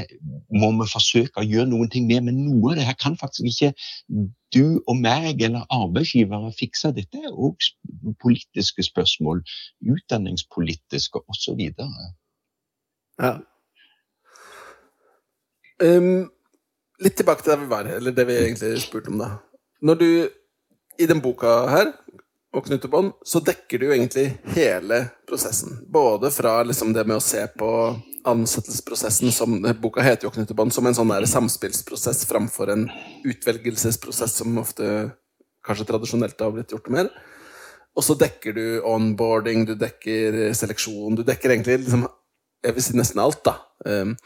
må 0.54 0.70
vi 0.78 0.86
forsøke 0.90 1.42
å 1.42 1.46
gjøre 1.46 1.70
noen 1.70 1.90
ting 1.92 2.06
med, 2.08 2.26
men 2.28 2.42
noe 2.46 2.72
av 2.72 2.78
det 2.80 2.86
her 2.88 2.98
kan 3.00 3.16
faktisk 3.20 3.50
ikke 3.50 3.72
du 4.54 4.80
og 4.86 4.96
meg 5.00 5.42
eller 5.42 5.66
arbeidsgivere 5.72 6.52
fikse. 6.56 6.92
Dette 6.96 7.20
er 7.20 7.32
òg 7.32 7.66
politiske 8.22 8.84
spørsmål, 8.86 9.42
utdanningspolitiske 9.94 11.24
osv. 11.28 11.64
Ja. 13.22 13.34
Um, 15.82 16.30
litt 17.02 17.18
tilbake 17.18 17.42
til 17.42 17.54
der 17.54 17.62
vi 17.64 17.70
var, 17.72 17.90
eller 17.90 18.14
det 18.14 18.28
vi 18.30 18.38
egentlig 18.38 18.78
spurte 18.84 19.12
om. 19.12 19.20
da. 19.20 19.36
Når 19.84 20.00
du 20.00 20.08
i 21.02 21.06
den 21.10 21.20
boka 21.22 21.64
her 21.70 21.90
og 22.54 22.66
knutebånd, 22.68 23.12
så 23.26 23.42
dekker 23.42 23.80
du 23.80 23.88
jo 23.88 23.94
egentlig 23.96 24.28
hele 24.54 25.00
prosessen. 25.28 25.80
Både 25.90 26.30
fra 26.30 26.60
liksom 26.66 26.92
det 26.94 27.04
med 27.08 27.18
å 27.18 27.24
se 27.24 27.42
på 27.58 27.70
ansettelsesprosessen, 28.24 29.32
som 29.34 29.58
boka 29.82 30.04
heter 30.04 30.28
jo 30.28 30.32
knutebånd, 30.32 30.72
som 30.72 30.86
en 30.86 30.96
sånn 30.96 31.12
samspillsprosess 31.28 32.24
framfor 32.30 32.72
en 32.72 32.86
utvelgelsesprosess 33.26 34.38
som 34.40 34.56
ofte 34.62 34.88
kanskje 35.66 35.88
tradisjonelt 35.90 36.40
har 36.40 36.54
blitt 36.54 36.72
gjort 36.72 36.90
mer. 36.94 37.10
Og 37.94 38.06
så 38.06 38.16
dekker 38.18 38.56
du 38.56 38.64
onboarding, 38.90 39.66
du 39.68 39.74
dekker 39.78 40.54
seleksjon, 40.56 41.18
du 41.18 41.22
dekker 41.26 41.54
egentlig 41.54 41.82
liksom, 41.84 42.08
jeg 42.64 42.76
vil 42.76 42.86
si 42.86 42.96
nesten 42.98 43.22
alt, 43.22 43.42
da. 43.46 43.58
Ehm, 43.86 44.16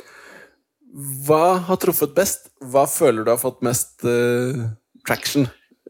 hva 1.27 1.59
har 1.69 1.81
truffet 1.81 2.15
best? 2.17 2.49
Hva 2.65 2.87
føler 2.89 3.27
du 3.27 3.33
har 3.35 3.41
fått 3.41 3.61
mest 3.67 4.07
uh, 4.09 4.71
traction 5.07 5.45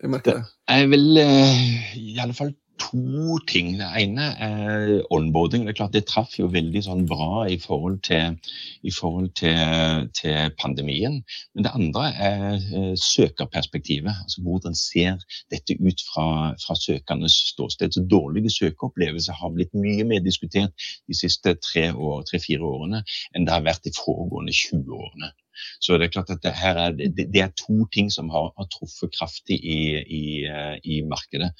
i 0.05 0.09
det. 0.25 0.39
Jeg 0.69 0.91
vil 0.91 1.21
uh, 1.21 1.97
i 1.99 2.19
alle 2.23 2.35
fall 2.35 2.55
to 2.79 3.39
ting. 3.49 3.73
Det 3.81 3.89
ene 3.99 4.27
er 4.45 5.03
onboarding. 5.11 5.65
Det 5.67 5.73
er 5.73 5.79
klart 5.81 5.97
det 5.97 6.05
traff 6.07 6.37
jo 6.39 6.49
veldig 6.53 6.83
sånn 6.87 7.05
bra 7.11 7.47
i 7.51 7.59
forhold, 7.61 7.99
til, 8.07 8.37
i 8.87 8.93
forhold 8.95 9.33
til, 9.41 10.07
til, 10.19 10.53
pandemien. 10.61 11.19
Men 11.55 11.67
det 11.67 11.75
andre 11.75 12.05
er 12.29 12.47
uh, 12.59 12.95
søkerperspektivet. 13.03 14.23
Altså 14.25 14.45
hvordan 14.47 14.79
ser 14.79 15.19
dette 15.53 15.79
ut 15.83 16.05
fra, 16.13 16.29
fra 16.63 16.79
søkernes 16.79 17.41
ståsted. 17.53 17.97
Så 17.97 18.07
dårlige 18.11 18.55
søkeopplevelser 18.55 19.37
har 19.41 19.55
blitt 19.55 19.75
mye 19.75 20.07
mer 20.09 20.23
diskutert 20.25 20.89
de 21.09 21.19
siste 21.19 21.57
tre-fire 21.59 21.99
år, 21.99 22.25
tre, 22.31 22.43
årene 22.59 23.03
enn 23.35 23.47
det 23.47 23.55
har 23.55 23.67
vært 23.67 23.87
de 23.87 23.95
foregående 23.97 24.55
20 24.55 24.95
årene. 25.03 25.35
Så 25.81 25.99
det 25.99 26.09
er 26.09 26.15
klart 26.15 26.33
at 26.35 26.43
det, 26.45 26.55
er, 26.55 26.81
det, 26.97 27.29
det 27.35 27.43
er 27.43 27.55
to 27.59 27.87
ting 27.95 28.11
som 28.13 28.31
har, 28.35 28.51
har 28.59 28.69
truffet 28.73 29.15
kraftig 29.15 29.59
i, 29.59 29.81
i, 30.03 30.25
eh, 30.49 30.77
i 30.85 31.03
markedet. 31.09 31.53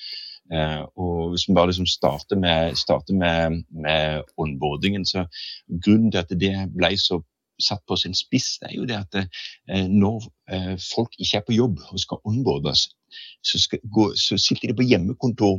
Uh, 0.49 0.85
og 0.97 1.31
Hvis 1.31 1.45
vi 1.49 1.55
bare 1.55 1.69
liksom 1.69 1.87
starter, 1.87 2.37
med, 2.41 2.77
starter 2.77 3.15
med, 3.15 3.65
med, 3.85 4.23
onboardingen, 4.41 5.05
så 5.07 5.27
grunnen 5.85 6.13
til 6.13 6.23
at 6.23 6.33
det 6.41 6.55
ble 6.73 6.95
så 6.97 7.21
satt 7.61 7.83
på 7.89 7.99
sin 8.01 8.15
spiss, 8.15 8.55
det 8.63 8.71
er 8.71 8.77
jo 8.79 8.87
det 8.89 8.97
at 8.97 9.19
uh, 9.19 9.85
når 9.93 10.31
folk 10.95 11.19
ikke 11.19 11.37
er 11.37 11.45
på 11.45 11.57
jobb 11.59 11.83
og 11.91 12.01
skal 12.01 12.23
onboardes, 12.25 12.87
så, 13.45 13.61
skal 13.61 13.83
gå, 13.93 14.13
så 14.17 14.39
sitter 14.41 14.71
de 14.71 14.79
på 14.79 14.89
hjemmekontor 14.89 15.59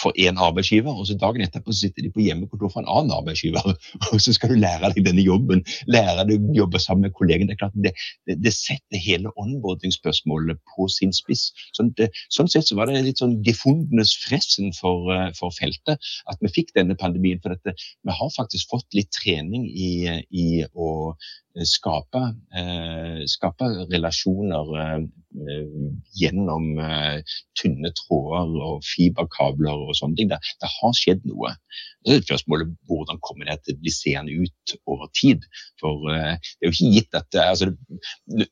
for 0.00 0.16
én 0.18 0.38
arbeidsgiver, 0.40 0.92
og 0.92 1.06
så 1.08 1.16
dagen 1.18 1.44
etterpå 1.44 1.74
sitter 1.76 2.04
de 2.04 2.10
på 2.12 2.22
hjemmekontor 2.24 2.72
for 2.72 2.82
en 2.82 2.90
annen 2.90 3.14
arbeidsgiver. 3.14 3.74
Og 4.12 4.20
så 4.22 4.34
skal 4.34 4.52
du 4.52 4.56
lære 4.60 4.92
deg 4.92 5.06
denne 5.06 5.24
jobben, 5.24 5.62
lære 5.90 6.24
deg 6.28 6.32
å 6.34 6.56
jobbe 6.62 6.80
sammen 6.82 7.06
med 7.06 7.16
kollegen. 7.18 7.48
Det 7.48 7.56
er 7.56 7.60
klart, 7.64 7.76
det, 7.84 7.92
det, 8.28 8.38
det 8.44 8.54
setter 8.56 9.02
hele 9.02 9.32
onboarding-spørsmålet 9.40 10.60
på 10.74 10.88
sin 10.92 11.14
spiss. 11.16 11.50
Sånn, 11.76 11.92
det, 11.98 12.10
sånn, 12.32 12.50
sett 12.52 12.68
så 12.68 12.78
var 12.78 12.88
det 12.88 13.02
litt 13.04 13.22
sånn 13.22 13.38
gefundenes 13.46 14.14
fressen 14.24 14.72
for, 14.78 15.12
eh, 15.14 15.30
for, 15.38 15.54
feltet 15.56 16.12
at 16.30 16.44
vi 16.44 16.52
fikk 16.52 16.72
denne 16.78 16.96
pandemien. 16.98 17.40
For 17.42 17.54
dette, 17.54 17.76
vi 17.76 18.16
har 18.16 18.34
faktisk 18.36 18.72
fått 18.72 18.88
litt 18.96 19.12
trening 19.16 19.68
i, 19.68 19.92
i 20.32 20.48
å 20.72 20.92
Eh, 21.12 21.41
skape, 21.68 22.22
eh, 22.56 23.22
skape 23.28 23.68
relasjoner 23.92 24.70
eh, 24.78 25.02
gjennom 26.16 26.66
tynne 27.56 27.92
tråder 27.96 28.52
og 28.66 28.82
fiberkabler 28.84 29.86
og 29.88 29.96
sånne 29.96 30.18
ting. 30.18 30.30
Det, 30.32 30.40
det 30.60 30.70
har 30.78 30.94
skjedd 30.96 31.24
noe. 31.28 31.54
Så 32.02 32.16
er 32.16 32.24
spørsmålet 32.24 32.72
hvordan 32.90 33.20
kommer 33.22 33.48
det 33.48 33.60
til 33.62 33.76
å 33.76 33.80
bli 33.80 33.92
seende 33.94 34.34
ut 34.34 34.74
over 34.90 35.08
tid. 35.16 35.44
For 35.80 36.02
det 36.08 36.18
er 36.18 36.68
jo 36.68 36.72
ikke 36.74 36.92
gitt 36.96 37.18
at 37.18 37.38
altså, 37.44 37.70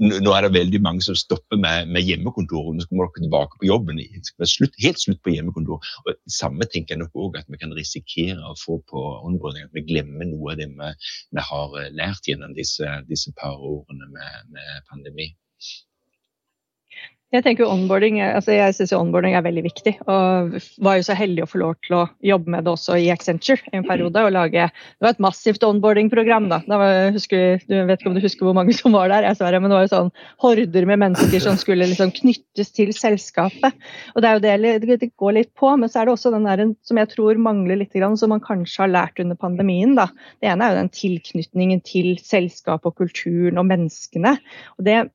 Nå 0.01 0.35
er 0.37 0.47
det 0.47 0.53
veldig 0.55 0.81
mange 0.85 1.05
som 1.05 1.19
stopper 1.19 1.59
med, 1.61 1.91
med 1.91 2.07
hjemmekontor. 2.07 2.71
Nå 2.73 2.85
skal 2.85 3.03
dere 3.03 3.25
tilbake 3.25 3.61
på 3.61 3.69
jobben. 3.69 4.01
Slutt, 4.47 4.77
helt 4.85 5.03
slutt 5.03 5.21
på 5.27 5.35
hjemmekontor. 5.35 5.83
Og 6.07 6.21
Samme 6.31 6.69
tenker 6.71 6.95
jeg 6.95 7.03
nok 7.03 7.19
òg 7.27 7.41
at 7.41 7.51
vi 7.51 7.61
kan 7.61 7.75
risikere 7.77 8.39
å 8.41 8.57
få 8.61 8.79
på 8.91 9.05
onboarding. 9.27 9.67
At 9.69 9.77
vi 9.77 9.85
glemmer 9.89 10.31
noe 10.31 10.55
av 10.55 10.63
det 10.63 10.71
vi, 10.71 10.93
vi 11.35 11.47
har 11.51 11.79
lært 11.99 12.31
gjennom 12.31 12.55
disse 12.57 12.90
disse 13.11 13.31
par 13.41 13.55
årene 13.73 14.07
med, 14.17 14.35
med 14.55 14.71
pandemi. 14.91 15.29
Jeg 17.31 17.45
tenker 17.47 17.69
onboarding, 17.71 18.17
altså 18.27 18.57
jeg 18.57 18.75
synes 18.75 18.93
onboarding 18.97 19.37
er 19.39 19.45
veldig 19.47 19.63
viktig. 19.63 19.93
og 20.11 20.57
Var 20.83 20.97
jo 20.99 21.05
så 21.07 21.15
heldig 21.15 21.45
å 21.45 21.51
få 21.53 21.61
lov 21.63 21.77
til 21.87 21.95
å 22.01 22.09
jobbe 22.27 22.51
med 22.51 22.65
det 22.67 22.73
også 22.73 22.97
i 22.99 23.07
Accenture 23.15 23.63
i 23.71 23.77
en 23.79 23.87
periode. 23.87 24.19
og 24.19 24.33
lage, 24.35 24.65
Det 24.67 25.07
var 25.07 25.15
et 25.15 25.23
massivt 25.23 25.63
onboarding-program. 25.63 26.49
da. 26.51 26.59
da 26.67 26.79
var, 26.81 27.13
husker, 27.15 27.63
du 27.69 27.77
vet 27.87 28.01
ikke 28.01 28.11
om 28.11 28.19
du 28.19 28.25
husker 28.25 28.45
hvor 28.45 28.57
mange 28.59 28.75
som 28.75 28.91
var 28.99 29.13
der, 29.15 29.29
jeg 29.29 29.39
svarer, 29.39 29.63
men 29.63 29.71
det 29.71 29.79
var 29.79 29.87
jo 29.87 29.93
sånn 29.95 30.11
horder 30.43 30.87
med 30.91 30.99
mennesker 31.05 31.45
som 31.47 31.61
skulle 31.61 31.87
liksom 31.87 32.11
knyttes 32.19 32.75
til 32.75 32.91
selskapet. 32.91 33.79
og 34.17 34.23
Det 34.23 34.29
er 34.29 34.35
jo 34.35 34.81
det 34.83 34.99
det 34.99 35.13
går 35.15 35.39
litt 35.39 35.55
på, 35.55 35.71
men 35.79 35.89
så 35.89 36.01
er 36.03 36.11
det 36.11 36.17
også 36.17 36.35
den 36.35 36.51
der 36.51 36.75
som 36.83 36.99
jeg 36.99 37.13
tror 37.15 37.39
mangler 37.39 37.79
litt, 37.79 37.95
som 37.95 38.35
man 38.35 38.43
kanskje 38.43 38.83
har 38.83 38.91
lært 38.91 39.23
under 39.23 39.39
pandemien. 39.39 39.95
da. 39.95 40.11
Det 40.43 40.51
ene 40.51 40.67
er 40.67 40.75
jo 40.75 40.83
den 40.83 40.95
tilknytningen 40.99 41.87
til 41.87 42.19
selskapet 42.19 42.91
og 42.91 42.99
kulturen 42.99 43.63
og 43.63 43.71
menneskene. 43.71 44.35
og 44.79 44.85
det 44.85 45.11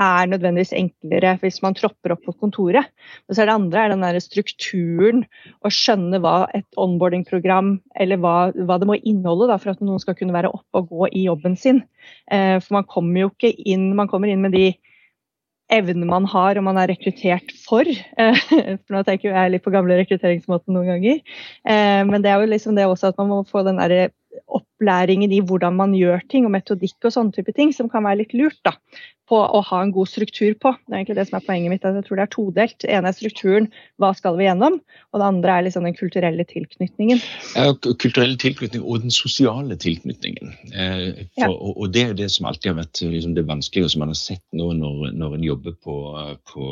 er 0.00 0.28
nødvendigvis 0.30 0.72
enklere 0.76 1.34
hvis 1.42 1.60
man 1.64 1.76
tropper 1.76 2.14
opp 2.14 2.24
på 2.26 2.34
kontoret. 2.40 2.88
Og 3.28 3.34
så 3.34 3.42
er 3.42 3.50
det 3.50 3.56
andre 3.56 3.84
er 3.84 3.94
den 3.94 4.04
der 4.04 4.20
strukturen, 4.22 5.24
å 5.64 5.72
skjønne 5.74 6.20
hva 6.22 6.34
et 6.56 6.80
onboarding-program 6.80 7.74
eller 8.00 8.20
hva, 8.22 8.36
hva, 8.56 8.78
det 8.80 8.88
må 8.90 8.98
inneholde 9.00 9.50
da, 9.50 9.58
for 9.60 9.74
at 9.74 9.82
noen 9.84 10.02
skal 10.02 10.16
kunne 10.18 10.36
være 10.36 10.52
oppe 10.52 10.82
og 10.82 10.92
gå 10.92 11.10
i 11.12 11.26
jobben 11.28 11.56
sin. 11.60 11.82
Eh, 12.32 12.56
for 12.62 12.80
man 12.80 12.88
kommer 12.88 13.26
jo 13.26 13.32
ikke 13.34 13.52
inn, 13.68 13.90
man 13.98 14.10
kommer 14.10 14.32
inn 14.32 14.44
med 14.44 14.56
de 14.56 14.70
evnene 15.70 16.08
man 16.08 16.24
har 16.26 16.58
og 16.58 16.66
man 16.66 16.80
er 16.82 16.90
rekruttert 16.90 17.52
for. 17.62 17.86
For 18.82 18.94
nå 18.96 19.04
tenker 19.06 19.30
jeg 19.30 19.52
litt 19.52 19.62
på 19.62 19.70
gamle 19.70 20.00
rekrutteringsmåten 20.00 20.74
noen 20.74 20.88
ganger. 20.90 21.20
Men 21.62 22.24
det 22.24 22.32
er 22.32 22.42
jo 22.42 22.48
liksom 22.50 22.74
det 22.74 22.88
også 22.90 23.12
at 23.12 23.20
man 23.20 23.30
må 23.30 23.36
få 23.46 23.62
den 23.62 23.78
derre 23.78 24.08
opplæringen 24.80 25.32
i 25.32 25.40
hvordan 25.44 25.76
man 25.76 25.94
gjør 25.96 26.22
ting 26.30 26.46
og 26.46 26.54
metodikk 26.54 27.06
og 27.06 27.14
sånne 27.14 27.34
type 27.36 27.52
ting, 27.56 27.72
som 27.76 27.90
kan 27.92 28.04
være 28.06 28.22
litt 28.22 28.34
lurt 28.36 28.58
da, 28.66 28.74
på 29.30 29.38
å 29.38 29.60
ha 29.68 29.80
en 29.84 29.92
god 29.94 30.10
struktur 30.10 30.56
på. 30.58 30.72
Det 30.86 30.94
er 30.94 31.00
egentlig 31.00 31.18
det 31.20 31.26
som 31.28 31.38
er 31.38 31.46
poenget 31.46 31.72
mitt. 31.72 31.84
at 31.86 31.98
Jeg 31.98 32.06
tror 32.08 32.18
det 32.18 32.24
er 32.24 32.32
todelt. 32.34 32.76
Det 32.82 32.90
ene 32.90 33.10
er 33.10 33.16
strukturen, 33.16 33.68
hva 34.02 34.10
skal 34.18 34.38
vi 34.38 34.48
gjennom? 34.48 34.80
Og 35.10 35.22
det 35.22 35.28
andre 35.28 35.54
er 35.54 35.66
liksom 35.66 35.86
den 35.86 35.96
kulturelle 35.98 36.46
tilknytningen. 36.50 37.22
Ja, 37.54 37.74
kulturelle 37.78 38.38
tilknytning 38.40 38.82
og 38.82 39.04
den 39.04 39.14
sosiale 39.14 39.76
tilknytningen. 39.80 40.54
Eh, 40.74 41.04
for, 41.36 41.44
ja. 41.44 41.50
og, 41.50 41.76
og, 41.76 41.92
det 41.94 42.04
er 42.08 42.16
det 42.18 42.30
som 42.34 42.48
alltid 42.50 42.72
har 42.72 42.80
vært 42.80 43.02
liksom, 43.04 43.36
det 43.38 43.46
vanskelige, 43.48 43.92
som 43.94 44.04
man 44.04 44.12
har 44.14 44.18
sett 44.18 44.42
nå 44.56 44.70
når, 44.80 45.12
når 45.20 45.38
en 45.38 45.46
jobber 45.46 45.76
på, 45.84 45.96
på, 46.50 46.70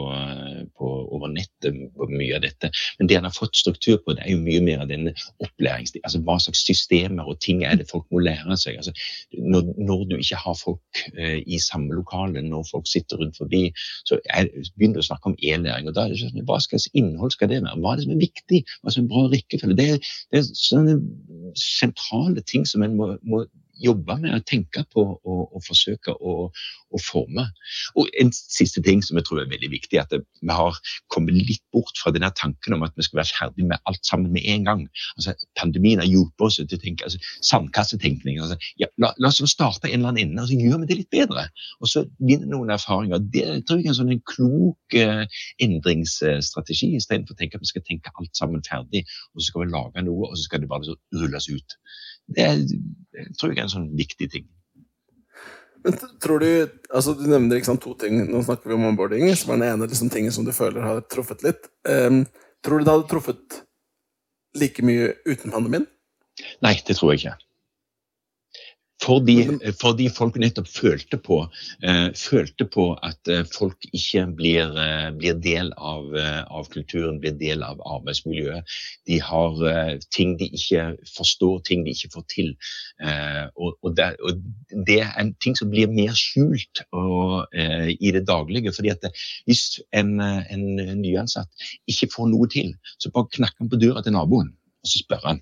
på, 0.78 0.90
over 1.14 1.32
nettet 1.34 1.78
på 1.94 2.10
mye 2.10 2.40
av 2.40 2.44
dette. 2.46 2.72
Men 2.98 3.10
det 3.10 3.20
en 3.20 3.28
har 3.28 3.36
fått 3.36 3.58
struktur 3.58 4.00
på, 4.02 4.16
det 4.18 4.26
er 4.26 4.34
jo 4.34 4.42
mye 4.42 4.64
mer 4.64 4.84
av 4.86 4.90
denne 4.90 5.14
opplærings... 5.44 5.94
Altså 6.02 6.22
hva 6.26 6.38
slags 6.42 6.64
systemer 6.66 7.28
og 7.28 7.38
ting 7.44 7.62
er 7.66 7.78
det 7.78 7.88
folk 7.90 8.06
må 8.14 8.22
lære 8.24 8.58
seg. 8.58 8.78
Altså, 8.80 8.94
når, 9.38 9.72
når, 9.78 10.04
du 10.08 10.16
ikke 10.18 10.38
har 10.40 10.56
folk 10.58 11.02
eh, 11.14 11.38
i 11.46 11.58
samme 11.62 11.94
lokale 11.94 12.47
når 12.50 12.66
folk 12.70 12.88
sitter 12.90 13.20
rundt 13.20 13.38
forbi, 13.38 13.62
så 14.08 14.18
jeg 14.24 14.50
begynner 14.76 15.02
å 15.02 15.08
snakke 15.08 15.32
om 15.32 15.38
e-læring. 15.38 15.88
og 15.88 15.96
da 15.96 16.06
er 16.06 16.14
det 16.14 16.20
sånn, 16.22 16.44
Hva 16.48 16.58
slags 16.64 16.88
innhold 16.94 17.34
skal 17.34 17.52
det 17.52 17.62
være? 17.62 17.78
Hva 17.82 17.92
er 17.92 18.00
det 18.00 18.08
som 18.08 18.16
er 18.16 18.24
viktig? 18.24 18.62
Hva 18.80 18.88
er 18.88 18.90
det 18.90 18.96
som 18.96 19.04
er 19.04 19.12
bra 19.14 19.24
rekkefølge? 19.34 19.78
Det, 19.78 19.88
det 20.32 20.42
er 20.42 20.50
sånne 20.64 20.98
sentrale 21.58 22.44
ting 22.48 22.66
som 22.68 22.84
en 22.86 22.96
må, 22.98 23.14
må 23.22 23.44
jobbe 23.82 24.16
med 24.22 24.34
å 24.36 24.42
tenke 24.46 24.84
på 24.92 25.04
og, 25.04 25.42
og 25.54 25.62
forsøke 25.66 26.14
å, 26.14 26.48
å, 26.48 27.00
forme. 27.02 27.46
Og 27.98 28.08
En 28.20 28.32
siste 28.34 28.82
ting 28.84 29.02
som 29.04 29.18
jeg 29.18 29.26
tror 29.28 29.42
er 29.42 29.50
veldig 29.50 29.70
viktig, 29.72 30.00
at 30.00 30.14
vi 30.14 30.54
har 30.54 30.78
kommet 31.12 31.36
litt 31.36 31.62
bort 31.74 31.94
fra 32.00 32.12
denne 32.14 32.30
tanken 32.38 32.76
om 32.76 32.84
at 32.86 32.96
vi 32.98 33.06
skal 33.06 33.22
være 33.22 33.34
ferdig 33.34 33.68
med 33.70 33.82
alt 33.90 34.04
sammen 34.06 34.32
med 34.34 34.46
en 34.50 34.66
gang. 34.68 34.84
Altså, 35.16 35.34
Pandemien 35.58 36.02
har 36.02 36.08
hjulpet 36.08 36.46
oss 36.48 36.60
til 36.60 36.78
å 36.78 36.82
tenke 36.82 37.06
altså, 37.08 37.20
sandkassetenkning. 37.46 38.40
Altså, 38.42 38.58
ja, 38.80 38.90
la, 39.00 39.12
la, 39.18 39.32
oss 39.32 39.42
starte 39.52 39.90
en 39.90 40.00
eller 40.00 40.12
annen 40.12 40.32
ende, 40.32 40.44
og 40.44 40.50
så 40.50 40.58
gjør 40.58 40.82
vi 40.82 40.90
det 40.90 41.00
litt 41.02 41.12
bedre. 41.14 41.48
Og 41.82 41.92
så 41.92 42.04
vinner 42.18 42.50
noen 42.50 42.74
erfaringer. 42.74 43.22
Det 43.34 43.46
tror 43.68 43.80
jeg 43.80 43.88
er 43.88 43.94
en 43.94 44.00
sånn 44.00 44.14
en 44.14 44.24
klok 44.28 44.98
eh, 44.98 45.24
endringsstrategi, 45.64 46.94
istedenfor 46.98 47.36
å 47.36 47.40
tenke 47.40 47.58
at 47.58 47.64
vi 47.64 47.72
skal 47.72 47.86
tenke 47.86 48.12
alt 48.18 48.34
sammen 48.38 48.64
ferdig, 48.66 49.04
og 49.32 49.40
så 49.40 49.50
skal 49.50 49.64
vi 49.64 49.72
lage 49.72 50.04
noe, 50.06 50.30
og 50.30 50.36
så 50.36 50.46
skal 50.48 50.64
det 50.64 50.70
bare 50.70 50.96
rulles 51.20 51.50
ut. 51.52 51.78
Det, 52.28 52.44
er, 52.44 53.28
tror 53.38 53.52
jeg 53.52 53.60
er 53.60 53.66
en 53.66 53.72
sånn 53.72 53.90
viktig 53.98 54.28
ting. 54.32 54.46
Men 55.84 55.94
tror 56.20 56.42
Du 56.42 56.50
altså 56.90 57.14
du 57.14 57.24
nevner 57.30 57.62
sant, 57.64 57.82
to 57.82 57.94
ting. 57.98 58.20
Nå 58.28 58.42
snakker 58.44 58.70
vi 58.70 58.76
om 58.76 58.86
onboarding, 58.90 59.28
som 59.38 59.54
er 59.54 59.62
den 59.62 59.68
ene 59.72 59.88
liksom, 59.88 60.10
tingen 60.12 60.34
som 60.34 60.46
du 60.46 60.52
føler 60.52 60.84
har 60.84 61.02
truffet 61.12 61.44
litt. 61.46 61.70
Um, 61.88 62.24
tror 62.64 62.80
du 62.80 62.88
det 62.88 62.94
hadde 62.96 63.10
truffet 63.10 63.60
like 64.58 64.82
mye 64.84 65.12
uten 65.28 65.54
pandemien? 65.54 65.86
Nei, 66.64 66.74
det 66.86 66.98
tror 66.98 67.14
jeg 67.14 67.22
ikke. 67.22 67.36
Fordi, 69.02 69.36
fordi, 69.80 70.08
folk 70.10 70.36
nettopp 70.42 70.68
følte 70.68 71.18
på, 71.22 71.38
uh, 71.86 72.08
følte 72.18 72.66
på 72.66 72.88
at 73.06 73.30
uh, 73.30 73.44
folk 73.54 73.86
ikke 73.94 74.24
blir, 74.38 74.72
uh, 74.74 75.10
blir 75.18 75.38
del 75.42 75.70
av, 75.78 76.10
av, 76.50 76.66
kulturen, 76.72 77.20
blir 77.22 77.36
del 77.38 77.62
av 77.62 77.78
arbeidsmiljøet. 77.86 78.66
De 79.06 79.20
har 79.22 79.62
ting 80.14 80.34
de 80.40 80.50
ikke 80.50 80.88
forstår, 81.14 81.62
ting 81.68 81.84
de 81.86 81.94
ikke 81.94 82.10
får 82.16 82.26
til. 82.32 82.50
Og, 83.54 83.76
og, 83.82 83.94
det, 83.96 84.08
og, 84.24 84.42
det, 84.86 84.98
er 85.04 85.14
en 85.20 85.32
ting 85.42 85.56
som 85.58 85.70
blir 85.70 85.90
mer 85.92 86.14
skjult 86.18 86.82
og, 86.92 87.46
i 87.54 88.12
det 88.14 88.24
daglige. 88.28 88.72
fordi 88.74 88.92
at 88.92 89.06
Hvis 89.46 89.80
en, 89.96 90.18
en 90.20 90.66
nyansatt 91.00 91.68
ikke 91.88 92.10
får 92.16 92.30
noe 92.34 92.50
til, 92.52 92.74
så 92.98 93.12
bare 93.14 93.30
knakker 93.38 93.64
han 93.64 93.72
på 93.72 93.80
døra 93.80 94.02
til 94.04 94.16
naboen 94.18 94.52
og 94.82 94.90
så 94.90 95.02
spør 95.02 95.24
han. 95.26 95.40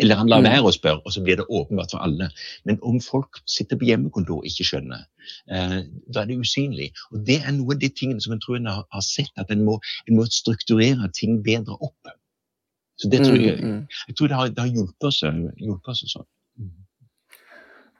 Eller 0.00 0.16
han 0.20 0.30
lar 0.32 0.40
mm. 0.40 0.48
være 0.48 0.68
å 0.68 0.72
spørre, 0.74 1.02
og 1.04 1.14
så 1.14 1.22
blir 1.24 1.40
det 1.40 1.46
åpenbart 1.48 1.92
for 1.94 2.04
alle. 2.04 2.30
Men 2.68 2.78
om 2.86 2.98
folk 3.04 3.40
sitter 3.48 3.78
på 3.80 3.88
hjemmekontor 3.90 4.40
og 4.40 4.48
ikke 4.48 4.66
skjønner, 4.70 5.04
eh, 5.52 5.76
da 6.08 6.22
er 6.22 6.30
det 6.30 6.40
usynlig. 6.40 6.90
Og 7.12 7.24
Det 7.28 7.40
er 7.42 7.54
noe 7.56 7.76
av 7.76 7.82
de 7.82 7.92
tingene 7.92 8.24
som 8.24 8.34
jeg 8.34 8.42
tror 8.44 8.60
en 8.60 8.70
har, 8.72 8.84
har 8.96 9.04
sett, 9.04 9.32
at 9.40 9.52
en 9.52 9.64
må, 9.66 9.78
en 10.08 10.16
må, 10.16 10.26
strukturere 10.30 11.10
ting 11.16 11.40
bedre 11.44 11.76
opp. 11.78 12.14
Så 13.00 13.08
det 13.12 13.22
tror 13.24 13.40
jeg, 13.40 13.56
mm, 13.60 13.76
mm. 13.76 14.02
jeg 14.08 14.16
tror 14.16 14.28
det 14.28 14.36
har, 14.36 14.52
det 14.52 14.64
har 14.64 14.72
hjulpet 14.76 15.08
oss, 15.08 15.22
hjulpet 15.24 15.92
oss 15.94 16.04
sånn. 16.12 16.28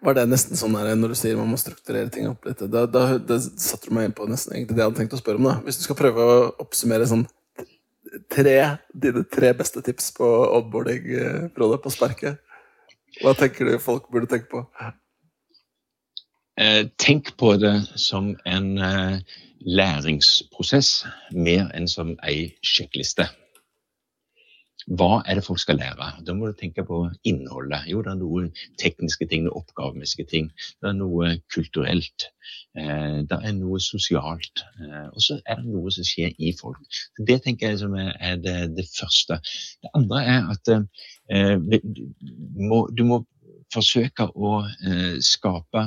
Var 0.01 0.16
det 0.16 0.22
nesten 0.31 0.57
sånn 0.57 0.77
her, 0.79 0.94
når 0.96 1.12
du 1.12 1.18
sier 1.20 1.37
man 1.37 1.51
må 1.53 1.59
strukturere 1.61 2.09
ting 2.12 2.29
opp 2.31 2.46
litt? 2.48 2.62
Da, 2.72 2.87
da, 2.88 3.03
det 3.20 3.37
satte 3.61 3.90
du 3.90 3.96
meg 3.96 4.09
inn 4.09 4.16
på 4.16 4.29
nesten 4.29 4.55
egentlig 4.57 4.77
det 4.77 4.81
jeg 4.81 4.88
hadde 4.88 5.01
tenkt 5.03 5.16
å 5.16 5.20
spørre 5.20 5.40
om. 5.40 5.48
da. 5.51 5.59
Hvis 5.66 5.81
du 5.81 5.85
skal 5.85 5.98
prøve 5.98 6.25
å 6.25 6.38
oppsummere 6.64 7.09
sånn 7.09 7.27
tre, 8.33 8.57
dine 8.92 9.25
tre 9.31 9.53
beste 9.57 9.83
tips 9.87 10.11
på 10.16 10.29
onboarding, 10.57 11.11
eh, 11.14 11.44
Frode, 11.57 11.79
på 11.83 11.92
sparket. 11.92 12.40
Hva 13.20 13.35
tenker 13.35 13.66
du 13.66 13.79
folk 13.83 14.11
burde 14.11 14.31
tenke 14.31 14.51
på? 14.51 14.64
Eh, 16.61 16.87
tenk 16.99 17.37
på 17.40 17.55
det 17.57 17.75
som 17.96 18.35
en 18.46 18.79
eh, 18.79 19.20
læringsprosess 19.61 21.05
mer 21.33 21.70
enn 21.75 21.88
som 21.88 22.16
ei 22.27 22.53
sjekkliste. 22.62 23.27
Hva 24.90 25.20
er 25.22 25.38
det 25.38 25.44
folk 25.46 25.61
skal 25.62 25.79
lære? 25.79 26.09
Da 26.26 26.35
må 26.35 26.48
du 26.50 26.57
tenke 26.59 26.83
på 26.87 27.05
innholdet. 27.29 27.87
Jo, 27.90 28.00
det 28.03 28.11
er 28.11 28.18
noen 28.18 28.48
tekniske 28.81 29.29
ting, 29.31 29.44
noen 29.46 29.61
oppgavemessige 29.61 30.26
ting. 30.33 30.48
Det 30.83 30.90
er 30.90 30.96
noe 30.98 31.37
kulturelt. 31.55 32.26
Eh, 32.74 33.20
det 33.31 33.38
er 33.38 33.55
noe 33.55 33.79
sosialt. 33.85 34.64
Eh, 34.83 35.07
og 35.12 35.22
så 35.22 35.38
er 35.44 35.62
det 35.62 35.70
noe 35.70 35.94
som 35.94 36.07
skjer 36.07 36.35
i 36.38 36.50
folk. 36.59 36.83
Det 37.31 37.38
tenker 37.44 37.70
jeg 37.70 37.83
som 37.85 37.94
er, 38.03 38.40
det, 38.42 38.57
det, 38.76 38.88
første. 38.96 39.38
Det 39.83 39.94
andre 39.94 40.24
er 40.35 40.50
at 40.57 40.72
eh, 40.74 41.57
du 41.61 42.64
må, 42.66 42.83
du 42.90 43.07
må 43.07 43.22
forsøke 43.74 44.26
å 44.35 44.61
eh, 44.64 45.18
skape 45.24 45.87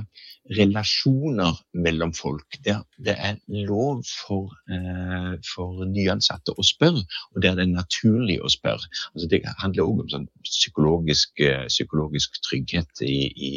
relasjoner 0.58 1.56
mellom 1.86 2.12
folk. 2.16 2.58
Der 2.66 2.82
det 3.04 3.16
er 3.16 3.40
lov 3.68 4.04
for, 4.08 4.52
eh, 4.72 5.34
for 5.48 5.86
nyansatte 5.88 6.56
å 6.56 6.68
spørre, 6.68 7.04
og 7.34 7.42
der 7.42 7.56
det 7.56 7.68
er 7.68 7.74
naturlig 7.74 8.40
å 8.44 8.52
spørre. 8.52 8.88
Altså, 9.14 9.28
det 9.32 9.44
handler 9.64 9.88
òg 9.88 10.06
om 10.06 10.14
sånn 10.14 10.30
psykologisk, 10.44 11.40
eh, 11.40 11.68
psykologisk, 11.72 12.40
trygghet 12.50 13.04
i, 13.08 13.20
i, 13.50 13.54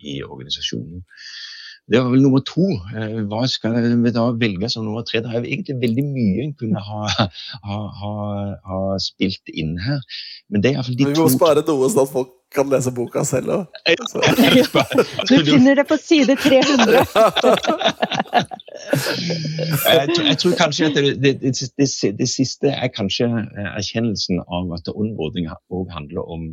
i 0.00 0.22
organisasjonen. 0.22 1.04
Det 1.86 2.00
var 2.02 2.10
vel 2.10 2.22
nummer 2.24 2.42
to. 2.42 2.64
Hva 3.30 3.44
skal 3.46 3.76
vi 4.02 4.10
da 4.10 4.24
velge 4.34 4.68
som 4.72 4.82
nummer 4.82 5.04
tre? 5.06 5.20
Det 5.22 5.30
er 5.30 5.44
egentlig 5.46 5.76
veldig 5.84 6.04
mye 6.08 6.42
en 6.42 6.54
kunne 6.58 6.82
ha, 6.82 7.04
ha, 7.68 7.76
ha, 8.00 8.14
ha 8.66 8.80
spilt 8.98 9.54
inn 9.54 9.76
her. 9.78 10.02
Men 10.50 10.64
det 10.64 10.72
er 10.72 10.80
iallfall 10.80 10.98
de 10.98 11.06
to 11.06 11.12
Vi 11.14 11.22
må 11.22 11.28
spare 11.30 11.62
noe 11.62 11.92
sånn 11.92 12.02
at 12.02 12.10
folk 12.10 12.34
kan 12.54 12.68
lese 12.70 12.92
boka 12.94 13.24
selv 13.26 13.52
òg. 13.56 13.64
Du 15.28 15.34
finner 15.44 15.74
det 15.78 15.86
på 15.88 15.96
side 16.00 16.36
300. 16.40 17.04
jeg, 19.96 20.08
tror, 20.14 20.24
jeg, 20.26 20.38
tror, 20.38 20.54
kanskje 20.58 20.86
at 20.86 20.94
det, 20.96 21.14
det, 21.22 21.32
det, 21.42 21.88
det, 22.20 22.28
siste 22.30 22.70
er 22.70 22.90
kanskje 22.94 23.26
eh, 23.26 23.70
erkjennelsen 23.72 24.42
av 24.46 24.74
at 24.76 24.90
onboarding 24.92 25.48
òg 25.50 25.90
handler 25.94 26.22
om 26.36 26.46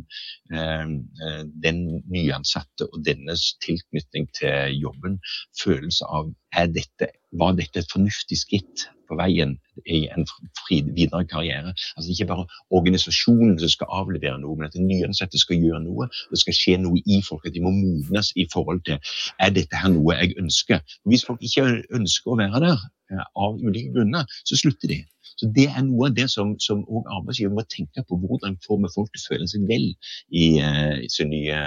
eh, 0.54 0.86
eh, 1.26 1.42
den 1.66 1.84
nyansatte 2.10 2.88
og 2.90 3.04
dennes 3.06 3.54
tilknytning 3.64 4.28
til 4.38 4.80
jobben. 4.80 5.20
Følelse 5.62 6.04
av 6.10 6.32
er 6.56 6.66
dette, 6.74 7.12
var 7.38 7.56
dette 7.58 7.82
et 7.82 7.92
fornuftig 7.92 8.38
skritt 8.40 8.88
veien 9.18 9.56
i 9.90 10.04
en 10.14 10.26
fri, 10.60 10.80
videre 10.96 11.24
karriere. 11.30 11.74
Altså 11.96 12.10
Ikke 12.12 12.28
bare 12.30 12.46
organisasjonen 12.70 13.58
som 13.60 13.72
skal 13.72 13.90
avlevere 14.00 14.38
noe, 14.42 14.56
men 14.58 14.68
at 14.68 14.76
den 14.76 14.88
nyansatte 14.90 15.40
skal 15.40 15.60
gjøre 15.62 15.82
noe. 15.86 16.08
Det 16.30 16.42
skal 16.42 16.58
skje 16.58 16.76
noe 16.82 17.00
i 17.06 17.20
folk, 17.28 17.46
at 17.46 17.56
de 17.56 17.64
må 17.64 17.72
modnes 17.74 18.32
i 18.36 18.46
forhold 18.52 18.84
til 18.88 19.00
er 19.38 19.54
dette 19.54 19.80
her 19.80 19.92
noe 19.94 20.18
jeg 20.18 20.36
ønsker. 20.42 20.84
Hvis 21.08 21.26
folk 21.26 21.42
ikke 21.42 21.66
ønsker 21.94 22.34
å 22.34 22.38
være 22.40 22.62
der 22.66 22.78
eh, 23.12 23.26
av 23.46 23.58
ulike 23.58 23.94
grunner, 23.96 24.28
så 24.44 24.58
slutter 24.60 24.94
de. 24.94 25.02
Så 25.34 25.50
Det 25.54 25.66
er 25.66 25.82
noe 25.82 26.10
av 26.10 26.14
det 26.14 26.28
som, 26.30 26.54
som 26.62 26.84
arbeidsgiver 27.16 27.54
må 27.54 27.64
tenke 27.66 28.04
på. 28.06 28.18
Hvordan 28.22 28.58
får 28.66 28.84
vi 28.84 28.92
folk 28.94 29.10
til 29.10 29.22
å 29.22 29.26
føle 29.32 29.48
seg 29.50 29.66
vel 29.70 29.88
i, 29.90 30.46
i 30.60 31.08
sin, 31.10 31.32
nye, 31.34 31.58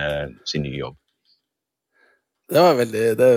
sin 0.48 0.64
nye 0.64 0.80
jobb. 0.80 0.96
Det 2.48 2.64
var 2.64 2.78
veldig 2.80 3.04
det 3.20 3.30